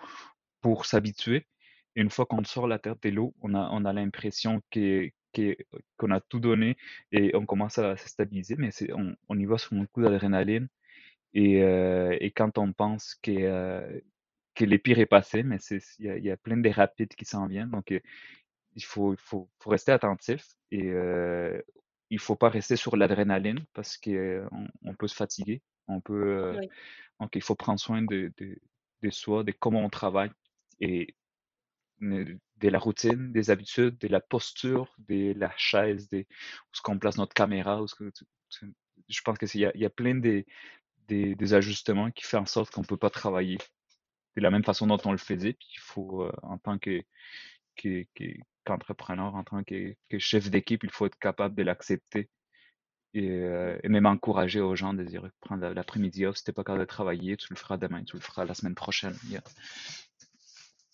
pour 0.61 0.87
s'habituer. 0.87 1.47
Une 1.95 2.11
fois 2.11 2.27
qu'on 2.27 2.45
sort 2.45 2.69
la 2.69 2.79
tête 2.79 3.03
de 3.03 3.11
l'eau, 3.11 3.35
on 3.41 3.55
a, 3.55 3.69
on 3.73 3.85
a 3.85 3.93
l'impression 3.93 4.61
qu'on 4.73 6.11
a 6.11 6.21
tout 6.21 6.41
donné 6.41 6.77
et 7.13 7.35
on 7.35 7.47
commence 7.47 7.79
à 7.79 7.97
se 7.97 8.09
stabiliser, 8.09 8.57
mais 8.57 8.71
on, 8.93 9.17
on, 9.29 9.39
y 9.39 9.47
va 9.47 9.59
sur 9.59 9.73
un 9.75 9.87
coup 9.87 10.03
d'adrénaline. 10.03 10.69
Et, 11.35 11.63
euh, 11.63 12.17
et, 12.21 12.31
quand 12.31 12.59
on 12.59 12.73
pense 12.73 13.15
que, 13.23 13.31
euh, 13.33 14.01
que 14.55 14.65
les 14.65 14.79
pires 14.79 14.99
est 14.99 15.07
passé, 15.07 15.43
mais 15.43 15.59
il 15.99 16.25
y, 16.25 16.31
a 16.31 16.37
plein 16.37 16.57
de 16.57 16.71
rapides 16.71 17.15
qui 17.15 17.25
s'en 17.25 17.47
viennent. 17.47 17.71
Donc, 17.71 17.93
il 18.77 18.85
faut, 18.85 19.15
il 19.15 19.19
faut, 19.19 19.51
faut 19.59 19.71
rester 19.71 19.93
attentif 19.93 20.47
et 20.71 20.91
euh, 20.91 21.61
il 22.11 22.21
faut 22.21 22.37
pas 22.37 22.49
rester 22.49 22.77
sur 22.77 22.97
l'adrénaline 22.97 23.65
parce 23.73 23.97
qu'on 23.97 24.49
on 24.83 24.95
peut 24.95 25.09
se 25.09 25.17
fatiguer. 25.17 25.63
On 25.89 26.01
peut, 26.01 26.59
donc, 27.21 27.35
il 27.35 27.43
faut 27.43 27.55
prendre 27.55 27.81
soin 27.81 28.03
de, 28.03 28.33
de, 28.37 28.59
de, 29.03 29.11
soi, 29.11 29.45
de 29.45 29.53
comment 29.53 29.85
on 29.85 29.89
travaille 29.89 30.31
et 30.81 31.15
de 32.01 32.69
la 32.69 32.79
routine, 32.79 33.33
des 33.33 33.51
habitudes, 33.51 33.97
de 33.99 34.09
la 34.09 34.21
posture, 34.21 34.95
de 35.09 35.33
la 35.37 35.53
chaise, 35.57 36.09
de 36.11 36.19
où 36.19 36.25
ce 36.73 36.83
qu'on 36.83 36.99
place 36.99 37.17
notre 37.17 37.35
caméra. 37.35 37.83
Où 37.83 37.87
que, 37.87 38.11
je 39.09 39.21
pense 39.23 39.39
qu'il 39.39 39.61
y, 39.61 39.79
y 39.79 39.85
a 39.85 39.91
plein 39.91 40.17
de, 40.17 40.45
des 41.09 41.55
ajustements 41.55 42.11
qui 42.11 42.25
font 42.25 42.39
en 42.39 42.47
sorte 42.47 42.71
qu'on 42.73 42.83
ne 42.83 42.87
peut 42.87 42.97
pas 42.97 43.11
travailler 43.11 43.59
de 44.37 44.43
la 44.43 44.51
même 44.51 44.65
façon 44.65 44.87
dont 44.87 44.99
on 45.05 45.13
le 45.13 45.19
faisait. 45.19 45.55
Puis 45.55 45.69
il 45.75 45.81
faut, 45.81 46.29
en 46.43 46.59
tant 46.59 46.79
que, 46.79 47.01
que, 47.01 47.05
qu'entrepreneur, 47.77 49.35
en 49.35 49.45
tant 49.45 49.65
que, 49.65 49.95
chef 50.19 50.51
d'équipe, 50.51 50.85
il 50.85 50.91
faut 50.91 51.07
être 51.07 51.19
capable 51.19 51.55
de 51.55 51.63
l'accepter 51.63 52.29
et, 53.15 53.31
euh, 53.31 53.79
même 53.85 54.07
encourager 54.07 54.61
aux 54.61 54.77
gens 54.77 54.93
de 54.93 55.03
dire 55.03 55.29
prendre 55.41 55.67
l'après-midi 55.69 56.27
off, 56.27 56.37
si 56.37 56.45
tu 56.45 56.53
pas 56.53 56.65
capable 56.65 56.81
de 56.81 56.89
travailler, 56.89 57.37
tu 57.37 57.47
le 57.51 57.57
feras 57.57 57.79
demain, 57.79 58.05
tu 58.05 58.17
le 58.17 58.23
feras 58.23 58.45
la 58.45 58.55
semaine 58.55 58.75
prochaine. 58.75 59.17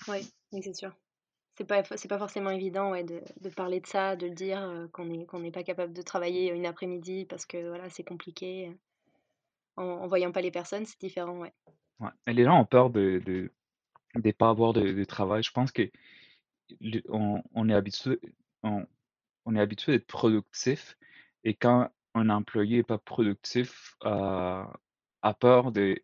Oui, 0.09 0.29
c'est 0.62 0.75
sûr. 0.75 0.95
c'est 1.57 1.64
pas, 1.64 1.83
c'est 1.85 2.09
pas 2.09 2.18
forcément 2.18 2.51
évident 2.51 2.92
ouais, 2.92 3.05
de, 3.05 3.21
de, 3.40 3.49
parler 3.51 3.81
de 3.81 3.87
ça, 3.87 4.16
de 4.16 4.27
le 4.27 4.35
dire, 4.35 4.88
qu'on 4.92 5.07
n'est 5.07 5.27
qu'on 5.27 5.40
n'est 5.40 5.51
pas 5.51 5.64
capable 5.64 5.92
de 5.92 6.03
travailler 6.03 6.51
une 6.51 6.66
après-midi 6.66 7.27
parce 7.27 7.47
que 7.47 7.68
voilà, 7.68 7.90
c'est 7.90 8.05
compliqué. 8.05 8.73
En, 9.77 9.85
en, 9.85 10.07
voyant 10.07 10.33
pas 10.33 10.42
les 10.42 10.51
personnes, 10.51 10.85
c'est 10.87 11.01
différent, 11.01 11.38
ouais. 11.38 11.53
ouais. 12.01 12.11
Et 12.27 12.33
les 12.33 12.45
gens 12.45 12.61
ont 12.61 12.66
peur 12.66 12.90
de 12.90 13.01
ne 13.01 13.18
de, 13.21 13.51
de, 14.16 14.31
pas 14.33 14.51
avoir 14.51 14.73
de, 14.73 15.05
travail. 15.05 15.42
Je 15.42 15.51
pense 15.51 15.73
que 15.73 15.90
on, 17.09 17.69
est 17.69 17.75
habitué, 17.75 18.21
on, 18.63 18.87
est 19.55 19.61
habitué 19.61 19.93
d'être 19.93 20.07
productif 20.07 20.97
et 21.45 21.55
quand 21.55 21.91
un 22.15 22.31
employé 22.31 22.79
n'est 22.79 22.83
pas 22.83 22.99
productif, 22.99 23.97
euh, 24.05 24.65
a 25.23 25.35
peur 25.35 25.73
de 25.73 25.97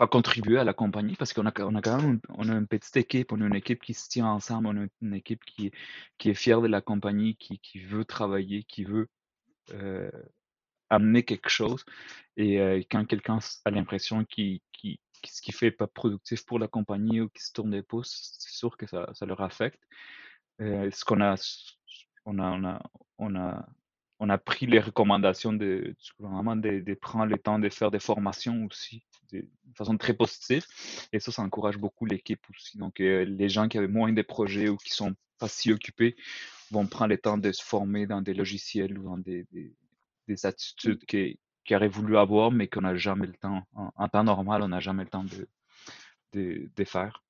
pas 0.00 0.06
contribuer 0.06 0.58
à 0.58 0.64
la 0.64 0.72
compagnie 0.72 1.14
parce 1.14 1.34
qu'on 1.34 1.44
a, 1.44 1.52
on 1.60 1.74
a 1.74 1.82
quand 1.82 2.00
même 2.00 2.20
on 2.30 2.48
a 2.48 2.54
une 2.54 2.66
petite 2.66 2.96
équipe, 2.96 3.32
on 3.32 3.40
a 3.42 3.46
une 3.46 3.54
équipe 3.54 3.82
qui 3.82 3.92
se 3.92 4.08
tient 4.08 4.28
ensemble, 4.28 4.68
on 4.68 4.84
a 4.84 4.86
une 5.02 5.12
équipe 5.12 5.44
qui, 5.44 5.72
qui 6.16 6.30
est 6.30 6.34
fière 6.34 6.62
de 6.62 6.68
la 6.68 6.80
compagnie, 6.80 7.36
qui, 7.36 7.58
qui 7.58 7.80
veut 7.80 8.06
travailler, 8.06 8.62
qui 8.62 8.84
veut 8.84 9.08
euh, 9.74 10.10
amener 10.88 11.22
quelque 11.22 11.50
chose. 11.50 11.84
Et 12.38 12.60
euh, 12.60 12.80
quand 12.90 13.04
quelqu'un 13.04 13.40
a 13.66 13.70
l'impression 13.70 14.24
qu'il 14.24 14.60
qui, 14.72 15.00
ce 15.26 15.42
qu'il 15.42 15.54
fait 15.54 15.70
pas 15.70 15.86
productif 15.86 16.44
pour 16.44 16.58
la 16.58 16.68
compagnie 16.68 17.20
ou 17.20 17.28
qu'il 17.28 17.42
se 17.42 17.52
tourne 17.52 17.70
des 17.70 17.82
pouces, 17.82 18.36
c'est 18.38 18.52
sûr 18.52 18.76
que 18.76 18.86
ça, 18.86 19.08
ça 19.14 19.26
leur 19.26 19.40
affecte. 19.40 19.80
Euh, 20.60 20.90
ce 20.90 21.04
qu'on 21.04 21.20
a, 21.20 21.36
on 22.26 22.38
a, 22.38 22.50
on 22.50 22.64
a, 22.64 22.82
on 23.18 23.36
a 23.36 23.66
on 24.20 24.28
a 24.28 24.38
pris 24.38 24.66
les 24.66 24.78
recommandations 24.78 25.54
de, 25.54 25.96
vraiment 26.18 26.54
de, 26.54 26.80
de, 26.80 26.94
prendre 26.94 27.24
le 27.24 27.38
temps 27.38 27.58
de 27.58 27.70
faire 27.70 27.90
des 27.90 27.98
formations 27.98 28.66
aussi 28.66 29.02
de, 29.32 29.48
façon 29.74 29.96
très 29.96 30.12
positive. 30.12 30.64
Et 31.12 31.20
ça, 31.20 31.32
ça 31.32 31.42
encourage 31.42 31.78
beaucoup 31.78 32.04
l'équipe 32.04 32.42
aussi. 32.50 32.76
Donc, 32.76 33.00
euh, 33.00 33.24
les 33.24 33.48
gens 33.48 33.66
qui 33.66 33.78
avaient 33.78 33.88
moins 33.88 34.12
de 34.12 34.22
projets 34.22 34.68
ou 34.68 34.76
qui 34.76 34.90
sont 34.90 35.14
pas 35.38 35.48
si 35.48 35.72
occupés 35.72 36.16
vont 36.70 36.86
prendre 36.86 37.08
le 37.08 37.18
temps 37.18 37.38
de 37.38 37.50
se 37.50 37.62
former 37.62 38.06
dans 38.06 38.20
des 38.20 38.34
logiciels 38.34 38.98
ou 38.98 39.04
dans 39.04 39.16
des, 39.16 39.46
des, 39.52 39.74
des 40.28 40.46
attitudes 40.46 41.04
qu'ils 41.06 41.38
qui 41.64 41.74
auraient 41.74 41.88
voulu 41.88 42.16
avoir, 42.16 42.50
mais 42.50 42.68
qu'on 42.68 42.82
n'a 42.82 42.96
jamais 42.96 43.26
le 43.26 43.34
temps. 43.34 43.62
En, 43.74 43.90
en, 43.96 44.08
temps 44.08 44.24
normal, 44.24 44.62
on 44.62 44.68
n'a 44.68 44.80
jamais 44.80 45.04
le 45.04 45.10
temps 45.10 45.24
de, 45.24 45.48
de, 46.32 46.68
de 46.74 46.84
faire. 46.84 47.22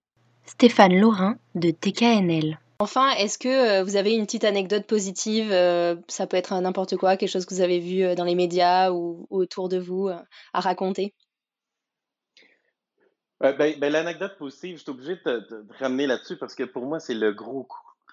Stéphane 0.45 0.99
Laurin 0.99 1.37
de 1.55 1.71
TKNL. 1.71 2.59
Enfin, 2.79 3.11
est-ce 3.11 3.37
que 3.37 3.81
euh, 3.81 3.85
vous 3.85 3.97
avez 3.97 4.15
une 4.15 4.25
petite 4.25 4.45
anecdote 4.45 4.87
positive 4.87 5.53
euh, 5.53 5.97
Ça 6.09 6.27
peut 6.27 6.39
être 6.39 6.59
n'importe 6.61 6.97
quoi, 6.97 7.17
quelque 7.17 7.29
chose 7.29 7.45
que 7.45 7.55
vous 7.55 7.61
avez 7.61 7.79
vu 7.79 8.03
euh, 8.03 8.15
dans 8.15 8.25
les 8.25 8.35
médias 8.35 8.91
ou, 8.91 9.27
ou 9.29 9.39
autour 9.41 9.69
de 9.69 9.79
vous 9.79 10.09
à 10.09 10.61
raconter? 10.61 11.15
Ben, 13.39 13.55
ben, 13.57 13.93
L'anecdote 13.93 14.37
positive, 14.39 14.79
je 14.79 14.83
suis 14.83 14.91
obligé 14.91 15.17
de, 15.25 15.47
de, 15.51 15.63
de 15.63 15.73
ramener 15.79 16.07
là-dessus 16.07 16.37
parce 16.37 16.55
que 16.55 16.65
pour 16.65 16.87
moi, 16.87 17.01
c'est 17.01 17.15
le 17.15 17.33
gros 17.33 17.65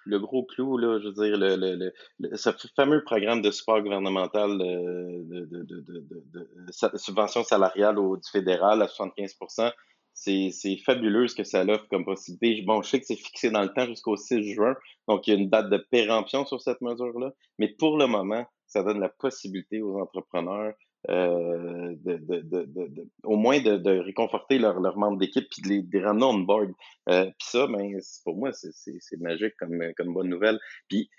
le 0.08 0.20
gros 0.20 0.44
clou, 0.44 0.78
là, 0.78 1.00
je 1.00 1.08
veux 1.08 1.14
dire, 1.14 1.38
le, 1.38 1.56
le, 1.56 1.92
le, 2.20 2.38
ce 2.38 2.50
fameux 2.76 3.04
programme 3.04 3.42
de 3.42 3.52
support 3.52 3.82
gouvernemental 3.82 4.58
de, 4.58 5.46
de 5.46 6.98
subvention 6.98 7.44
salariale 7.44 8.00
au, 8.00 8.18
du 8.18 8.30
fédéral 8.30 8.82
à 8.82 8.88
75% 8.88 9.72
c'est 10.18 10.78
fabuleux 10.84 11.28
ce 11.28 11.36
que 11.36 11.44
ça 11.44 11.64
offre 11.64 11.88
comme 11.90 12.04
possibilité. 12.04 12.64
Bon, 12.64 12.82
je 12.82 12.90
sais 12.90 13.00
que 13.00 13.06
c'est 13.06 13.16
fixé 13.16 13.52
dans 13.52 13.62
le 13.62 13.72
temps 13.72 13.86
jusqu'au 13.86 14.18
6 14.18 14.54
juin, 14.54 14.76
donc 15.08 15.28
il 15.28 15.34
y 15.34 15.38
a 15.38 15.40
une 15.40 15.50
date 15.50 15.70
de 15.70 15.78
péremption 15.78 16.46
sur 16.46 16.60
cette 16.62 16.82
mesure-là, 16.82 17.32
mais 17.60 17.68
pour 17.68 17.98
le 17.98 18.08
moment, 18.08 18.46
ça 18.66 18.84
donne 18.84 19.00
la 19.00 19.10
possibilité 19.10 19.82
aux 19.82 20.00
entrepreneurs 20.00 20.74
euh, 21.10 21.96
de, 22.04 22.18
de, 22.18 22.42
de, 22.42 23.08
au 23.24 23.38
moins 23.38 23.60
de, 23.60 24.00
réconforter 24.00 24.60
leurs 24.60 24.80
leur 24.80 24.98
membres 24.98 25.18
d'équipe 25.18 25.48
puis 25.50 25.62
de 25.62 25.70
les, 25.70 25.82
de 25.82 26.04
ramener 26.04 26.26
on 26.26 26.40
board. 26.40 26.72
Euh, 27.10 27.26
puis 27.26 27.48
ça, 27.50 27.68
ben, 27.68 27.98
pour 28.24 28.38
moi, 28.38 28.52
c'est 28.54 29.20
magique 29.20 29.54
comme, 29.58 29.82
comme 29.96 30.14
bonne 30.14 30.30
nouvelle. 30.30 30.60
Puis 30.90 31.10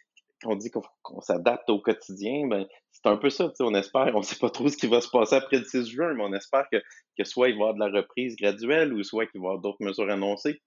on 0.45 0.57
dit 0.57 0.71
qu'on 0.71 1.21
s'adapte 1.21 1.69
au 1.71 1.81
quotidien, 1.81 2.47
ben, 2.47 2.67
c'est 2.93 3.07
un 3.07 3.17
peu 3.17 3.31
ça, 3.31 3.53
on 3.61 3.75
espère, 3.75 4.15
on 4.15 4.19
ne 4.19 4.25
sait 4.25 4.39
pas 4.39 4.51
trop 4.51 4.69
ce 4.69 4.77
qui 4.77 4.87
va 4.87 5.01
se 5.01 5.09
passer 5.09 5.37
après 5.37 5.59
le 5.59 5.65
6 5.65 5.87
juin, 5.89 6.15
mais 6.15 6.23
on 6.23 6.33
espère 6.33 6.67
que, 6.71 6.77
que 7.17 7.25
soit 7.25 7.49
il 7.49 7.55
va 7.55 7.59
y 7.59 7.63
avoir 7.63 7.75
de 7.75 7.81
la 7.81 8.01
reprise 8.01 8.37
graduelle 8.37 8.93
ou 8.93 9.03
soit 9.03 9.27
qu'il 9.27 9.41
va 9.41 9.47
y 9.47 9.49
avoir 9.49 9.61
d'autres 9.61 9.83
mesures 9.83 10.11
annoncées. 10.11 10.61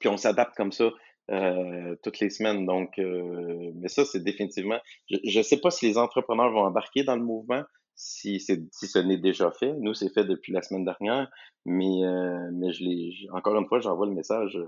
Puis 0.00 0.08
on 0.08 0.16
s'adapte 0.16 0.56
comme 0.56 0.72
ça 0.72 0.90
euh, 1.30 1.96
toutes 2.02 2.20
les 2.20 2.30
semaines. 2.30 2.66
Donc, 2.66 2.98
euh, 2.98 3.70
mais 3.76 3.88
ça, 3.88 4.04
c'est 4.04 4.22
définitivement. 4.22 4.78
Je 5.08 5.38
ne 5.38 5.42
sais 5.42 5.58
pas 5.58 5.70
si 5.70 5.86
les 5.86 5.98
entrepreneurs 5.98 6.50
vont 6.50 6.64
embarquer 6.64 7.04
dans 7.04 7.16
le 7.16 7.22
mouvement, 7.22 7.62
si, 7.94 8.40
si 8.40 8.86
ce 8.86 8.98
n'est 8.98 9.18
déjà 9.18 9.50
fait. 9.50 9.72
Nous, 9.74 9.94
c'est 9.94 10.12
fait 10.12 10.24
depuis 10.24 10.52
la 10.52 10.62
semaine 10.62 10.84
dernière, 10.84 11.30
mais, 11.64 12.04
euh, 12.04 12.50
mais 12.52 12.72
je 12.72 12.84
l'ai, 12.84 13.12
encore 13.32 13.56
une 13.56 13.66
fois, 13.66 13.80
j'envoie 13.80 14.06
le 14.06 14.14
message 14.14 14.58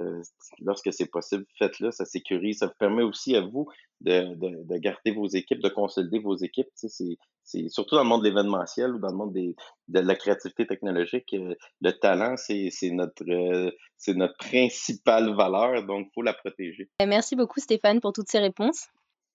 euh, 0.00 0.22
lorsque 0.60 0.92
c'est 0.92 1.06
possible, 1.06 1.46
faites-le, 1.58 1.90
ça 1.92 2.04
sécurise, 2.04 2.58
ça 2.58 2.66
vous 2.66 2.74
permet 2.78 3.02
aussi 3.02 3.36
à 3.36 3.40
vous 3.40 3.68
de, 4.00 4.34
de, 4.34 4.64
de 4.64 4.76
garder 4.78 5.12
vos 5.12 5.26
équipes, 5.26 5.62
de 5.62 5.68
consolider 5.68 6.18
vos 6.18 6.36
équipes. 6.36 6.68
Tu 6.78 6.88
sais, 6.88 7.16
c'est 7.44 7.68
surtout 7.68 7.94
dans 7.94 8.02
le 8.02 8.08
monde 8.08 8.22
de 8.22 8.28
l'événementiel 8.28 8.94
ou 8.94 8.98
dans 8.98 9.10
le 9.10 9.16
monde 9.16 9.32
des, 9.32 9.54
de 9.88 10.00
la 10.00 10.16
créativité 10.16 10.66
technologique, 10.66 11.32
euh, 11.34 11.54
le 11.80 11.92
talent, 11.92 12.36
c'est 12.36 12.70
notre, 12.90 13.24
euh, 13.30 13.70
c'est 13.96 14.14
notre 14.14 14.36
principale 14.36 15.34
valeur, 15.34 15.86
donc 15.86 16.08
il 16.08 16.12
faut 16.14 16.22
la 16.22 16.32
protéger. 16.32 16.88
Merci 17.06 17.36
beaucoup 17.36 17.60
Stéphane 17.60 18.00
pour 18.00 18.12
toutes 18.12 18.28
ces 18.28 18.40
réponses. 18.40 18.88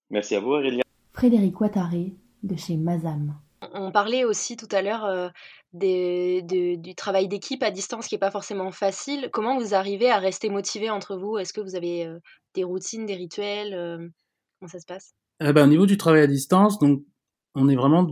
Merci 0.10 0.36
à 0.36 0.40
vous 0.40 0.52
Aurélia. 0.52 0.84
Frédéric 1.14 1.62
Ouattaré 1.62 2.14
de 2.43 2.56
chez 2.56 2.78
Mazam. 2.78 3.36
On 3.73 3.91
parlait 3.91 4.23
aussi 4.23 4.56
tout 4.56 4.67
à 4.71 4.82
l'heure 4.82 5.06
euh, 5.06 5.30
du 5.73 6.95
travail 6.95 7.28
d'équipe 7.28 7.62
à 7.62 7.71
distance 7.71 8.08
qui 8.08 8.15
n'est 8.15 8.19
pas 8.19 8.32
forcément 8.32 8.71
facile. 8.71 9.30
Comment 9.34 9.60
vous 9.60 9.73
arrivez 9.73 10.10
à 10.10 10.17
rester 10.17 10.49
motivé 10.49 10.89
entre 10.89 11.17
vous? 11.17 11.38
Est-ce 11.38 11.54
que 11.54 11.62
vous 11.62 11.75
avez 11.75 12.06
euh, 12.06 12.19
des 12.56 12.63
routines, 12.63 13.06
des 13.06 13.15
rituels 13.15 13.73
euh, 13.73 13.97
Comment 14.60 14.69
ça 14.69 14.80
se 14.80 14.86
passe? 14.86 15.13
Eh 15.41 15.52
ben, 15.52 15.65
Au 15.65 15.67
niveau 15.67 15.86
du 15.86 15.97
travail 15.97 16.21
à 16.21 16.28
distance, 16.28 16.80
donc, 16.80 17.04
on 17.56 17.67
est 17.67 17.75
vraiment 17.75 18.08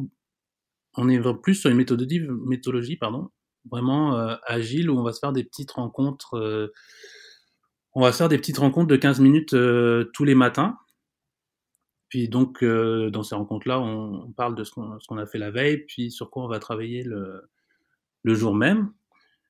on 1.00 1.10
est 1.10 1.22
plus 1.42 1.56
sur 1.56 1.70
une 1.70 1.78
méthodologie, 1.78 2.22
méthodologie 2.46 2.98
pardon, 2.98 3.30
vraiment 3.70 4.16
agile 4.48 4.90
où 4.90 4.98
on 4.98 5.04
va 5.04 5.14
se 5.14 5.20
faire 5.20 5.32
des 5.32 5.44
petites 5.44 5.70
rencontres. 5.70 6.72
on 7.94 8.02
va 8.02 8.12
faire 8.12 8.30
des 8.30 8.38
petites 8.40 8.58
rencontres 8.58 8.88
de 8.88 8.96
15 8.96 9.20
minutes 9.20 9.56
tous 10.14 10.24
les 10.24 10.34
matins 10.34 10.76
puis 12.10 12.30
donc, 12.30 12.64
euh, 12.64 13.10
dans 13.10 13.24
ces 13.24 13.36
rencontres-là, 13.36 13.80
on, 13.80 14.28
on, 14.28 14.32
parle 14.32 14.56
de 14.56 14.64
ce 14.64 14.72
qu'on 14.72 15.18
a 15.18 15.26
fait 15.26 15.38
la 15.38 15.52
veille, 15.52 15.86
puis 15.88 16.12
sur 16.12 16.30
quoi 16.30 16.46
on 16.46 16.48
va 16.48 16.60
travailler 16.60 17.04
le, 17.04 17.50
le 18.24 18.34
jour 18.34 18.56
même. 18.56 18.92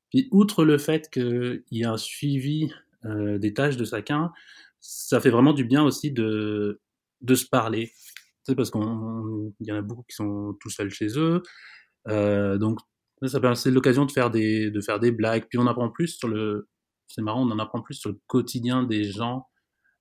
Puis, 0.09 0.27
outre 0.31 0.65
le 0.65 0.77
fait 0.77 1.09
qu'il 1.09 1.63
y 1.71 1.83
a 1.83 1.91
un 1.91 1.97
suivi 1.97 2.71
euh, 3.05 3.37
des 3.37 3.53
tâches 3.53 3.77
de 3.77 3.85
chacun, 3.85 4.31
ça 4.79 5.19
fait 5.19 5.29
vraiment 5.29 5.53
du 5.53 5.65
bien 5.65 5.83
aussi 5.83 6.11
de, 6.11 6.81
de 7.21 7.35
se 7.35 7.45
parler. 7.45 7.87
Tu 7.87 8.53
sais, 8.53 8.55
parce 8.55 8.71
qu'il 8.71 8.81
y 8.81 9.71
en 9.71 9.75
a 9.75 9.81
beaucoup 9.81 10.03
qui 10.03 10.15
sont 10.15 10.55
tout 10.59 10.69
seuls 10.69 10.89
chez 10.89 11.17
eux. 11.17 11.43
Euh, 12.07 12.57
donc, 12.57 12.79
ça 13.23 13.55
c'est 13.55 13.71
l'occasion 13.71 14.05
de 14.05 14.11
faire 14.11 14.29
des 14.29 14.69
de 14.71 14.79
faire 14.81 14.99
des 14.99 15.11
blagues. 15.11 15.45
Puis 15.49 15.57
on 15.57 15.67
apprend 15.67 15.89
plus 15.89 16.17
sur 16.17 16.27
le, 16.27 16.69
c'est 17.07 17.21
marrant, 17.21 17.45
on 17.45 17.51
en 17.51 17.59
apprend 17.59 17.81
plus 17.81 17.95
sur 17.95 18.11
le 18.11 18.19
quotidien 18.27 18.83
des 18.83 19.03
gens, 19.03 19.47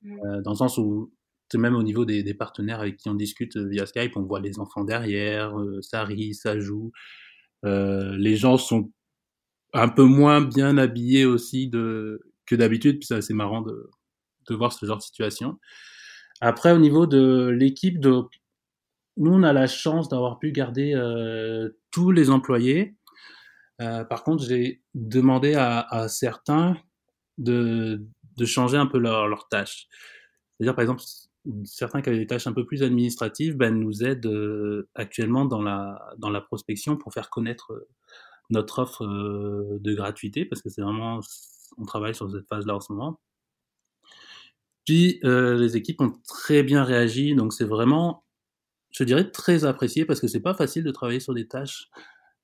mmh. 0.02 0.18
euh, 0.24 0.42
dans 0.42 0.50
le 0.52 0.56
sens 0.56 0.78
où 0.78 1.12
même 1.54 1.76
au 1.76 1.82
niveau 1.82 2.04
des, 2.04 2.34
partenaires 2.34 2.80
avec 2.80 2.96
qui 2.96 3.08
on 3.08 3.14
discute 3.14 3.56
euh, 3.56 3.68
via 3.68 3.86
Skype, 3.86 4.16
on 4.16 4.22
voit 4.22 4.40
les 4.40 4.58
enfants 4.58 4.84
derrière, 4.84 5.58
euh, 5.58 5.80
ça 5.82 6.04
rit, 6.04 6.34
ça 6.34 6.58
joue. 6.58 6.92
Euh, 7.64 8.16
les 8.18 8.36
gens 8.36 8.58
sont 8.58 8.90
un 9.72 9.88
peu 9.88 10.04
moins 10.04 10.40
bien 10.40 10.78
habillés 10.78 11.24
aussi 11.24 11.70
que 11.70 12.54
d'habitude, 12.54 12.98
puis 12.98 13.06
c'est 13.06 13.14
assez 13.14 13.34
marrant 13.34 13.62
de, 13.62 13.90
voir 14.50 14.72
ce 14.72 14.84
genre 14.86 14.96
de 14.96 15.02
situation. 15.02 15.58
Après, 16.40 16.72
au 16.72 16.78
niveau 16.78 17.06
de 17.06 17.48
l'équipe, 17.48 17.98
nous, 18.04 19.32
on 19.32 19.42
a 19.42 19.52
la 19.52 19.66
chance 19.66 20.08
d'avoir 20.08 20.38
pu 20.38 20.52
garder 20.52 20.94
tous 21.90 22.10
les 22.10 22.30
employés. 22.30 22.94
Par 23.78 24.22
contre, 24.22 24.44
j'ai 24.44 24.82
demandé 24.94 25.54
à, 25.56 26.06
certains 26.08 26.76
de, 27.38 28.06
de 28.36 28.44
changer 28.44 28.76
un 28.76 28.86
peu 28.86 28.98
leurs 28.98 29.26
leur 29.26 29.48
tâches. 29.48 29.88
C'est-à-dire, 30.56 30.74
par 30.74 30.82
exemple, 30.82 31.02
certains 31.64 32.02
qui 32.02 32.08
avaient 32.08 32.18
des 32.18 32.26
tâches 32.26 32.46
un 32.46 32.52
peu 32.52 32.64
plus 32.64 32.82
administratives 32.82 33.56
ben, 33.56 33.78
nous 33.78 34.04
aident 34.04 34.26
euh, 34.26 34.88
actuellement 34.94 35.44
dans 35.44 35.62
la, 35.62 36.14
dans 36.18 36.30
la 36.30 36.40
prospection 36.40 36.96
pour 36.96 37.12
faire 37.12 37.30
connaître 37.30 37.72
euh, 37.72 37.88
notre 38.50 38.80
offre 38.80 39.04
euh, 39.04 39.78
de 39.80 39.94
gratuité, 39.94 40.44
parce 40.44 40.62
que 40.62 40.68
c'est 40.68 40.82
vraiment, 40.82 41.20
on 41.78 41.84
travaille 41.84 42.14
sur 42.14 42.30
cette 42.30 42.46
phase-là 42.48 42.76
en 42.76 42.80
ce 42.80 42.92
moment. 42.92 43.20
Puis 44.84 45.18
les 45.24 45.76
équipes 45.76 46.00
ont 46.00 46.12
très 46.28 46.62
bien 46.62 46.84
réagi, 46.84 47.34
donc 47.34 47.52
c'est 47.52 47.64
vraiment, 47.64 48.24
je 48.92 49.02
dirais, 49.02 49.28
très 49.28 49.64
apprécié, 49.64 50.04
parce 50.04 50.20
que 50.20 50.28
c'est 50.28 50.40
pas 50.40 50.54
facile 50.54 50.84
de 50.84 50.92
travailler 50.92 51.18
sur 51.18 51.34
des 51.34 51.48
tâches 51.48 51.90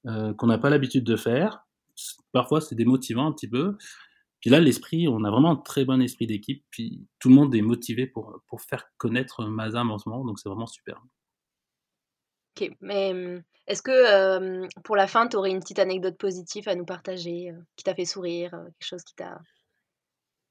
qu'on 0.02 0.46
n'a 0.48 0.58
pas 0.58 0.68
l'habitude 0.68 1.04
de 1.04 1.14
faire. 1.14 1.64
Parfois 2.32 2.60
c'est 2.60 2.74
démotivant 2.74 3.28
un 3.28 3.32
petit 3.32 3.46
peu, 3.46 3.76
puis 4.42 4.50
là, 4.50 4.58
l'esprit, 4.58 5.06
on 5.06 5.22
a 5.22 5.30
vraiment 5.30 5.52
un 5.52 5.56
très 5.56 5.84
bon 5.84 6.02
esprit 6.02 6.26
d'équipe. 6.26 6.64
Puis 6.70 7.06
tout 7.20 7.28
le 7.28 7.36
monde 7.36 7.54
est 7.54 7.62
motivé 7.62 8.08
pour, 8.08 8.40
pour 8.48 8.60
faire 8.60 8.90
connaître 8.98 9.44
Mazam 9.46 9.92
en 9.92 9.98
ce 9.98 10.08
moment. 10.08 10.24
Donc 10.24 10.40
c'est 10.40 10.48
vraiment 10.48 10.66
super. 10.66 11.00
Ok, 12.56 12.68
mais 12.80 13.14
mmh, 13.14 13.44
est-ce 13.68 13.82
que 13.82 13.92
euh, 13.92 14.66
pour 14.82 14.96
la 14.96 15.06
fin, 15.06 15.28
tu 15.28 15.36
aurais 15.36 15.52
une 15.52 15.60
petite 15.60 15.78
anecdote 15.78 16.18
positive 16.18 16.68
à 16.68 16.74
nous 16.74 16.84
partager, 16.84 17.50
euh, 17.50 17.58
qui 17.76 17.84
t'a 17.84 17.94
fait 17.94 18.04
sourire, 18.04 18.52
euh, 18.54 18.64
quelque 18.64 18.88
chose 18.88 19.04
qui 19.04 19.14
t'a 19.14 19.40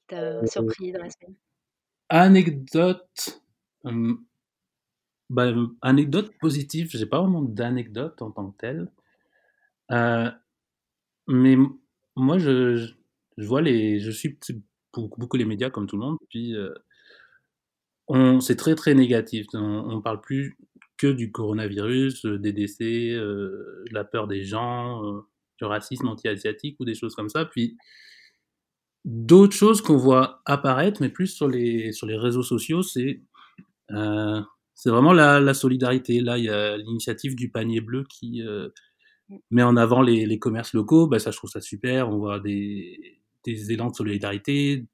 t'a 0.08 0.46
surpris 0.46 0.92
dans 0.92 1.02
la 1.02 1.10
semaine? 1.10 1.36
Anecdote. 2.08 3.42
Hum, 3.84 4.24
bah, 5.28 5.52
anecdote 5.82 6.32
positive, 6.40 6.88
j'ai 6.90 7.06
pas 7.06 7.20
vraiment 7.20 7.42
d'anecdote 7.42 8.22
en 8.22 8.30
tant 8.30 8.52
que 8.52 8.56
telle. 8.56 8.90
Euh, 9.90 10.30
mais 11.28 11.56
moi, 12.16 12.38
je, 12.38 12.76
je, 12.76 12.94
vois 13.38 13.62
les, 13.62 14.00
je 14.00 14.10
suis 14.10 14.38
beaucoup, 14.94 15.36
les 15.36 15.44
médias 15.44 15.70
comme 15.70 15.86
tout 15.86 15.96
le 15.96 16.02
monde, 16.02 16.18
puis 16.28 16.54
euh, 16.56 16.72
on, 18.08 18.40
c'est 18.40 18.56
très 18.56 18.74
très 18.74 18.94
négatif. 18.94 19.46
On, 19.54 19.58
on, 19.60 20.02
parle 20.02 20.20
plus 20.20 20.56
que 20.98 21.06
du 21.06 21.32
coronavirus, 21.32 22.24
euh, 22.26 22.38
des 22.38 22.52
décès, 22.52 23.10
euh, 23.12 23.84
la 23.90 24.04
peur 24.04 24.28
des 24.28 24.44
gens, 24.44 25.04
euh, 25.04 25.20
du 25.58 25.64
racisme 25.64 26.08
anti-asiatique 26.08 26.76
ou 26.80 26.84
des 26.84 26.94
choses 26.94 27.14
comme 27.14 27.28
ça. 27.28 27.44
Puis 27.44 27.76
d'autres 29.04 29.54
choses 29.56 29.80
qu'on 29.82 29.96
voit 29.96 30.42
apparaître, 30.46 31.00
mais 31.02 31.08
plus 31.08 31.28
sur 31.28 31.48
les 31.48 31.92
sur 31.92 32.06
les 32.06 32.16
réseaux 32.16 32.42
sociaux, 32.42 32.82
c'est 32.82 33.22
euh, 33.92 34.40
c'est 34.74 34.90
vraiment 34.90 35.12
la, 35.12 35.40
la, 35.40 35.54
solidarité. 35.54 36.20
Là, 36.20 36.38
il 36.38 36.44
y 36.44 36.50
a 36.50 36.76
l'initiative 36.76 37.36
du 37.36 37.50
panier 37.50 37.80
bleu 37.80 38.04
qui 38.08 38.42
euh, 38.42 38.68
met 39.50 39.62
en 39.62 39.76
avant 39.76 40.02
les, 40.02 40.26
les 40.26 40.38
commerces 40.38 40.74
locaux. 40.74 41.06
Bah, 41.06 41.18
ça, 41.18 41.30
je 41.30 41.36
trouve 41.36 41.50
ça 41.50 41.60
super. 41.60 42.08
On 42.08 42.18
voit 42.18 42.40
des, 42.40 43.21
des 43.44 43.72
élans 43.72 43.90
de 43.90 43.96
solidarité, 43.96 44.86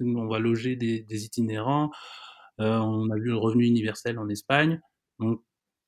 on 0.00 0.26
va 0.26 0.38
loger 0.38 0.76
des, 0.76 1.24
itinérants. 1.24 1.90
Euh, 2.60 2.78
on 2.78 3.10
a 3.10 3.16
vu 3.16 3.26
le 3.26 3.36
revenu 3.36 3.66
universel 3.66 4.18
en 4.18 4.28
Espagne. 4.28 4.80
Donc, 5.18 5.42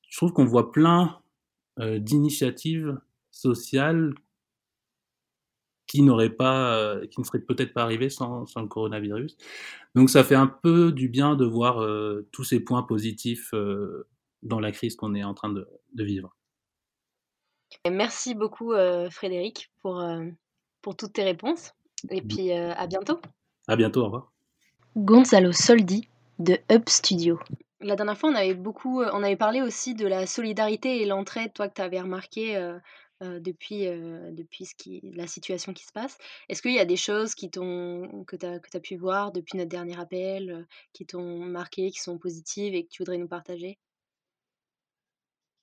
je 0.09 0.17
trouve 0.17 0.33
qu'on 0.33 0.45
voit 0.45 0.71
plein 0.71 1.19
euh, 1.79 1.99
d'initiatives 1.99 2.99
sociales 3.31 4.13
qui 5.87 6.03
n'auraient 6.03 6.29
pas, 6.29 6.77
euh, 6.77 7.07
qui 7.07 7.19
ne 7.19 7.25
seraient 7.25 7.39
peut-être 7.39 7.73
pas 7.73 7.83
arrivées 7.83 8.09
sans, 8.09 8.45
le 8.55 8.67
coronavirus. 8.67 9.37
Donc, 9.95 10.09
ça 10.09 10.23
fait 10.23 10.35
un 10.35 10.47
peu 10.47 10.91
du 10.91 11.09
bien 11.09 11.35
de 11.35 11.45
voir 11.45 11.83
tous 12.31 12.43
ces 12.43 12.59
points 12.59 12.83
positifs 12.83 13.53
dans 14.43 14.59
la 14.59 14.71
crise 14.71 14.95
qu'on 14.95 15.15
est 15.15 15.23
en 15.23 15.33
train 15.33 15.49
de 15.49 16.03
vivre. 16.03 16.35
Merci 17.89 18.35
beaucoup, 18.35 18.73
Frédéric, 19.09 19.71
pour, 19.81 19.99
pour 20.81 20.95
toutes 20.95 21.13
tes 21.13 21.23
réponses. 21.23 21.73
Et 22.09 22.21
puis, 22.21 22.51
à 22.51 22.87
bientôt. 22.87 23.19
À 23.67 23.75
bientôt, 23.75 24.01
au 24.01 24.05
revoir. 24.05 24.31
Gonzalo 24.95 25.51
Soldi 25.51 26.07
de 26.39 26.57
Up 26.71 26.89
Studio. 26.89 27.39
La 27.81 27.95
dernière 27.95 28.17
fois, 28.17 28.29
on 28.29 28.35
avait 28.35 28.55
beaucoup, 28.55 29.01
on 29.03 29.23
avait 29.23 29.37
parlé 29.37 29.61
aussi 29.61 29.93
de 29.93 30.07
la 30.07 30.25
solidarité 30.25 31.01
et 31.01 31.05
l'entraide, 31.05 31.53
toi 31.53 31.69
que 31.69 31.75
tu 31.75 31.81
avais 31.81 32.01
remarqué 32.01 32.57
euh, 32.57 32.77
euh, 33.21 33.39
depuis, 33.39 33.87
euh, 33.87 34.31
depuis 34.31 34.65
ce 34.65 34.75
qui, 34.75 34.99
la 35.13 35.27
situation 35.27 35.73
qui 35.73 35.85
se 35.85 35.93
passe. 35.93 36.17
Est-ce 36.49 36.61
qu'il 36.61 36.73
y 36.73 36.79
a 36.79 36.85
des 36.85 36.97
choses 36.97 37.35
qui 37.35 37.49
t'ont, 37.49 38.25
que 38.25 38.35
tu 38.35 38.45
as, 38.45 38.59
que 38.59 38.75
as 38.75 38.81
pu 38.81 38.97
voir 38.97 39.31
depuis 39.31 39.57
notre 39.57 39.69
dernier 39.69 39.97
appel, 39.99 40.67
qui 40.91 41.05
t'ont 41.05 41.39
marqué, 41.39 41.91
qui 41.91 41.99
sont 41.99 42.17
positives 42.17 42.73
et 42.73 42.83
que 42.83 42.89
tu 42.89 43.01
voudrais 43.01 43.17
nous 43.17 43.27
partager? 43.27 43.77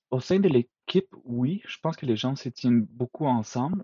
Au 0.09 0.19
sein 0.19 0.39
de 0.39 0.47
l'équipe, 0.47 1.13
oui, 1.25 1.61
je 1.67 1.77
pense 1.81 1.97
que 1.97 2.05
les 2.05 2.15
gens 2.15 2.35
se 2.35 2.49
tiennent 2.49 2.81
beaucoup 2.81 3.25
ensemble. 3.25 3.83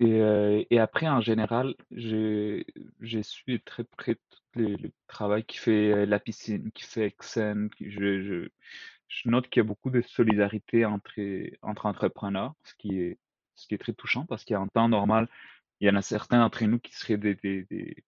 Et, 0.00 0.20
euh, 0.20 0.62
et 0.70 0.78
après, 0.78 1.08
en 1.08 1.20
général, 1.20 1.74
j'ai 1.90 2.64
suivi 3.22 3.60
très 3.60 3.84
près 3.84 4.16
tout 4.16 4.40
les, 4.56 4.76
le 4.76 4.92
travail 5.06 5.44
qui 5.44 5.58
fait 5.58 6.06
la 6.06 6.18
piscine, 6.20 6.70
qui 6.72 6.84
fait 6.84 7.06
Exen. 7.06 7.70
Je, 7.80 8.22
je, 8.22 8.48
je 9.08 9.28
note 9.30 9.48
qu'il 9.48 9.60
y 9.60 9.64
a 9.64 9.68
beaucoup 9.68 9.90
de 9.90 10.02
solidarité 10.02 10.84
entre, 10.84 11.12
entre 11.62 11.86
entrepreneurs, 11.86 12.54
ce 12.64 12.74
qui 12.74 12.98
est, 13.00 13.18
ce 13.54 13.66
qui 13.66 13.74
est 13.74 13.78
très 13.78 13.92
touchant 13.94 14.26
parce 14.26 14.44
qu'en 14.44 14.68
temps 14.68 14.88
normal, 14.88 15.28
il 15.80 15.88
y 15.88 15.90
en 15.90 15.96
a 15.96 16.02
certains 16.02 16.40
d'entre 16.40 16.64
nous 16.64 16.78
qui 16.78 16.94
seraient 16.94 17.18
des, 17.18 17.34
des, 17.36 17.64
des 17.64 18.04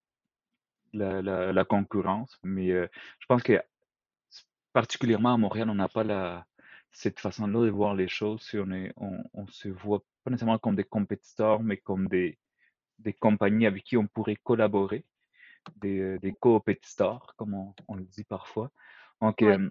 la, 0.92 1.22
la, 1.22 1.64
concurrence. 1.64 2.38
Mais 2.42 2.70
euh, 2.70 2.88
je 3.20 3.26
pense 3.26 3.42
que 3.42 3.60
particulièrement 4.72 5.34
à 5.34 5.36
Montréal, 5.36 5.70
on 5.70 5.74
n'a 5.74 5.88
pas 5.88 6.04
la, 6.04 6.46
cette 6.92 7.20
façon-là 7.20 7.66
de 7.66 7.70
voir 7.70 7.94
les 7.94 8.08
choses. 8.08 8.42
Si 8.42 8.58
on, 8.58 8.70
est, 8.72 8.92
on, 8.96 9.22
on 9.34 9.46
se 9.46 9.68
voit 9.68 10.00
pas 10.24 10.30
nécessairement 10.30 10.58
comme 10.58 10.76
des 10.76 10.84
compétiteurs, 10.84 11.62
mais 11.62 11.76
comme 11.76 12.08
des, 12.08 12.38
des 12.98 13.12
compagnies 13.12 13.66
avec 13.66 13.84
qui 13.84 13.96
on 13.96 14.06
pourrait 14.06 14.36
collaborer, 14.36 15.04
des, 15.76 16.18
des 16.18 16.32
co-compétiteurs, 16.32 17.34
comme 17.36 17.54
on, 17.54 17.74
on, 17.88 17.94
le 17.94 18.04
dit 18.04 18.24
parfois. 18.24 18.70
Donc, 19.20 19.38
ouais. 19.40 19.58
euh, 19.58 19.70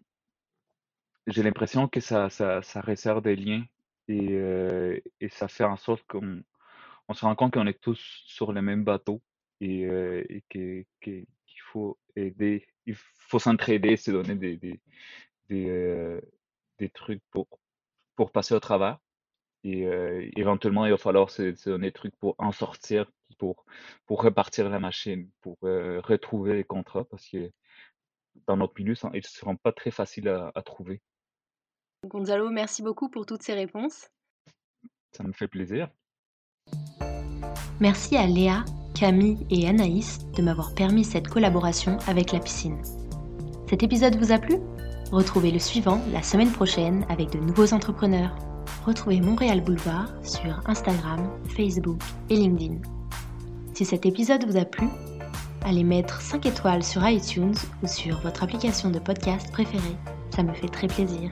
j'ai 1.28 1.44
l'impression 1.44 1.88
que 1.88 2.00
ça, 2.00 2.30
ça, 2.30 2.62
ça 2.62 2.82
resserre 2.82 3.22
des 3.22 3.36
liens 3.36 3.66
et, 4.08 4.30
euh, 4.32 5.00
et 5.20 5.30
ça 5.30 5.48
fait 5.48 5.64
en 5.64 5.78
sorte 5.78 6.04
qu'on 6.08 6.42
on 7.10 7.14
se 7.14 7.26
rend 7.26 7.36
compte 7.36 7.54
qu'on 7.54 7.68
est 7.68 7.82
tous 7.82 8.00
sur 8.28 8.52
le 8.52 8.62
même 8.62 8.84
bateau 8.84 9.22
et, 9.62 9.86
euh, 9.86 10.24
et 10.30 10.44
qu'il 10.50 10.86
faut 11.72 11.98
aider, 12.16 12.68
il 12.86 12.96
faut 12.96 13.40
s'entraider, 13.40 13.98
se 13.98 14.12
donner 14.12 14.36
des, 14.36 14.58
des, 14.58 14.80
des, 15.50 15.70
euh, 15.70 16.22
des 16.80 16.90
trucs 16.90 17.22
pour, 17.32 17.48
pour 18.16 18.32
passer 18.32 18.54
au 18.54 18.60
travers. 18.60 19.00
Et 19.64 19.86
euh, 19.86 20.30
éventuellement, 20.36 20.86
il 20.86 20.92
va 20.92 20.98
falloir 20.98 21.30
se, 21.30 21.54
se, 21.56 21.70
donner 21.70 21.88
des 21.88 21.94
trucs 21.94 22.16
pour 22.18 22.36
en 22.38 22.52
sortir, 22.52 23.12
pour, 23.38 23.66
pour 24.06 24.22
repartir 24.22 24.70
la 24.70 24.80
machine, 24.80 25.30
pour 25.42 25.58
euh, 25.64 26.00
retrouver 26.02 26.54
les 26.54 26.64
contrats, 26.64 27.06
parce 27.06 27.28
que 27.28 27.52
dans 28.46 28.56
notre 28.58 28.74
milieu, 28.80 28.94
ils 29.14 29.18
ne 29.18 29.22
seront 29.22 29.56
pas 29.56 29.72
très 29.72 29.92
faciles 29.92 30.30
à, 30.30 30.52
à, 30.54 30.62
trouver. 30.62 31.02
Gonzalo, 32.06 32.50
merci 32.50 32.84
beaucoup 32.84 33.10
pour 33.10 33.26
toutes 33.26 33.42
ces 33.42 33.56
réponses. 33.56 34.10
Ça 35.12 35.24
me 35.24 35.34
fait 35.34 35.48
plaisir. 35.48 35.90
Merci 37.80 38.16
à 38.16 38.26
Léa, 38.28 38.64
Camille 38.98 39.46
et 39.50 39.68
Anaïs 39.68 40.20
de 40.32 40.42
m'avoir 40.42 40.74
permis 40.76 41.04
cette 41.04 41.28
collaboration 41.28 41.98
avec 42.08 42.32
la 42.32 42.40
piscine. 42.40 42.82
Cet 43.70 43.84
épisode 43.84 44.16
vous 44.16 44.32
a 44.32 44.40
plu? 44.40 44.56
Retrouvez 45.12 45.52
le 45.52 45.60
suivant 45.60 46.02
la 46.12 46.22
semaine 46.22 46.52
prochaine 46.52 47.06
avec 47.10 47.32
de 47.32 47.40
nouveaux 47.40 47.74
entrepreneurs. 47.74 48.36
Retrouvez 48.86 49.22
Montréal 49.22 49.62
Boulevard 49.62 50.12
sur 50.22 50.62
Instagram, 50.66 51.30
Facebook 51.56 52.00
et 52.30 52.36
LinkedIn. 52.36 52.76
Si 53.74 53.86
cet 53.86 54.06
épisode 54.06 54.46
vous 54.46 54.58
a 54.58 54.66
plu, 54.66 54.88
allez 55.64 55.86
mettre 55.86 56.20
5 56.20 56.46
étoiles 56.46 56.84
sur 56.84 57.08
iTunes 57.08 57.56
ou 57.82 57.88
sur 57.88 58.20
votre 58.20 58.44
application 58.44 58.90
de 58.90 59.00
podcast 59.00 59.50
préférée. 59.54 59.96
Ça 60.36 60.44
me 60.44 60.54
fait 60.54 60.68
très 60.68 60.88
plaisir. 60.88 61.32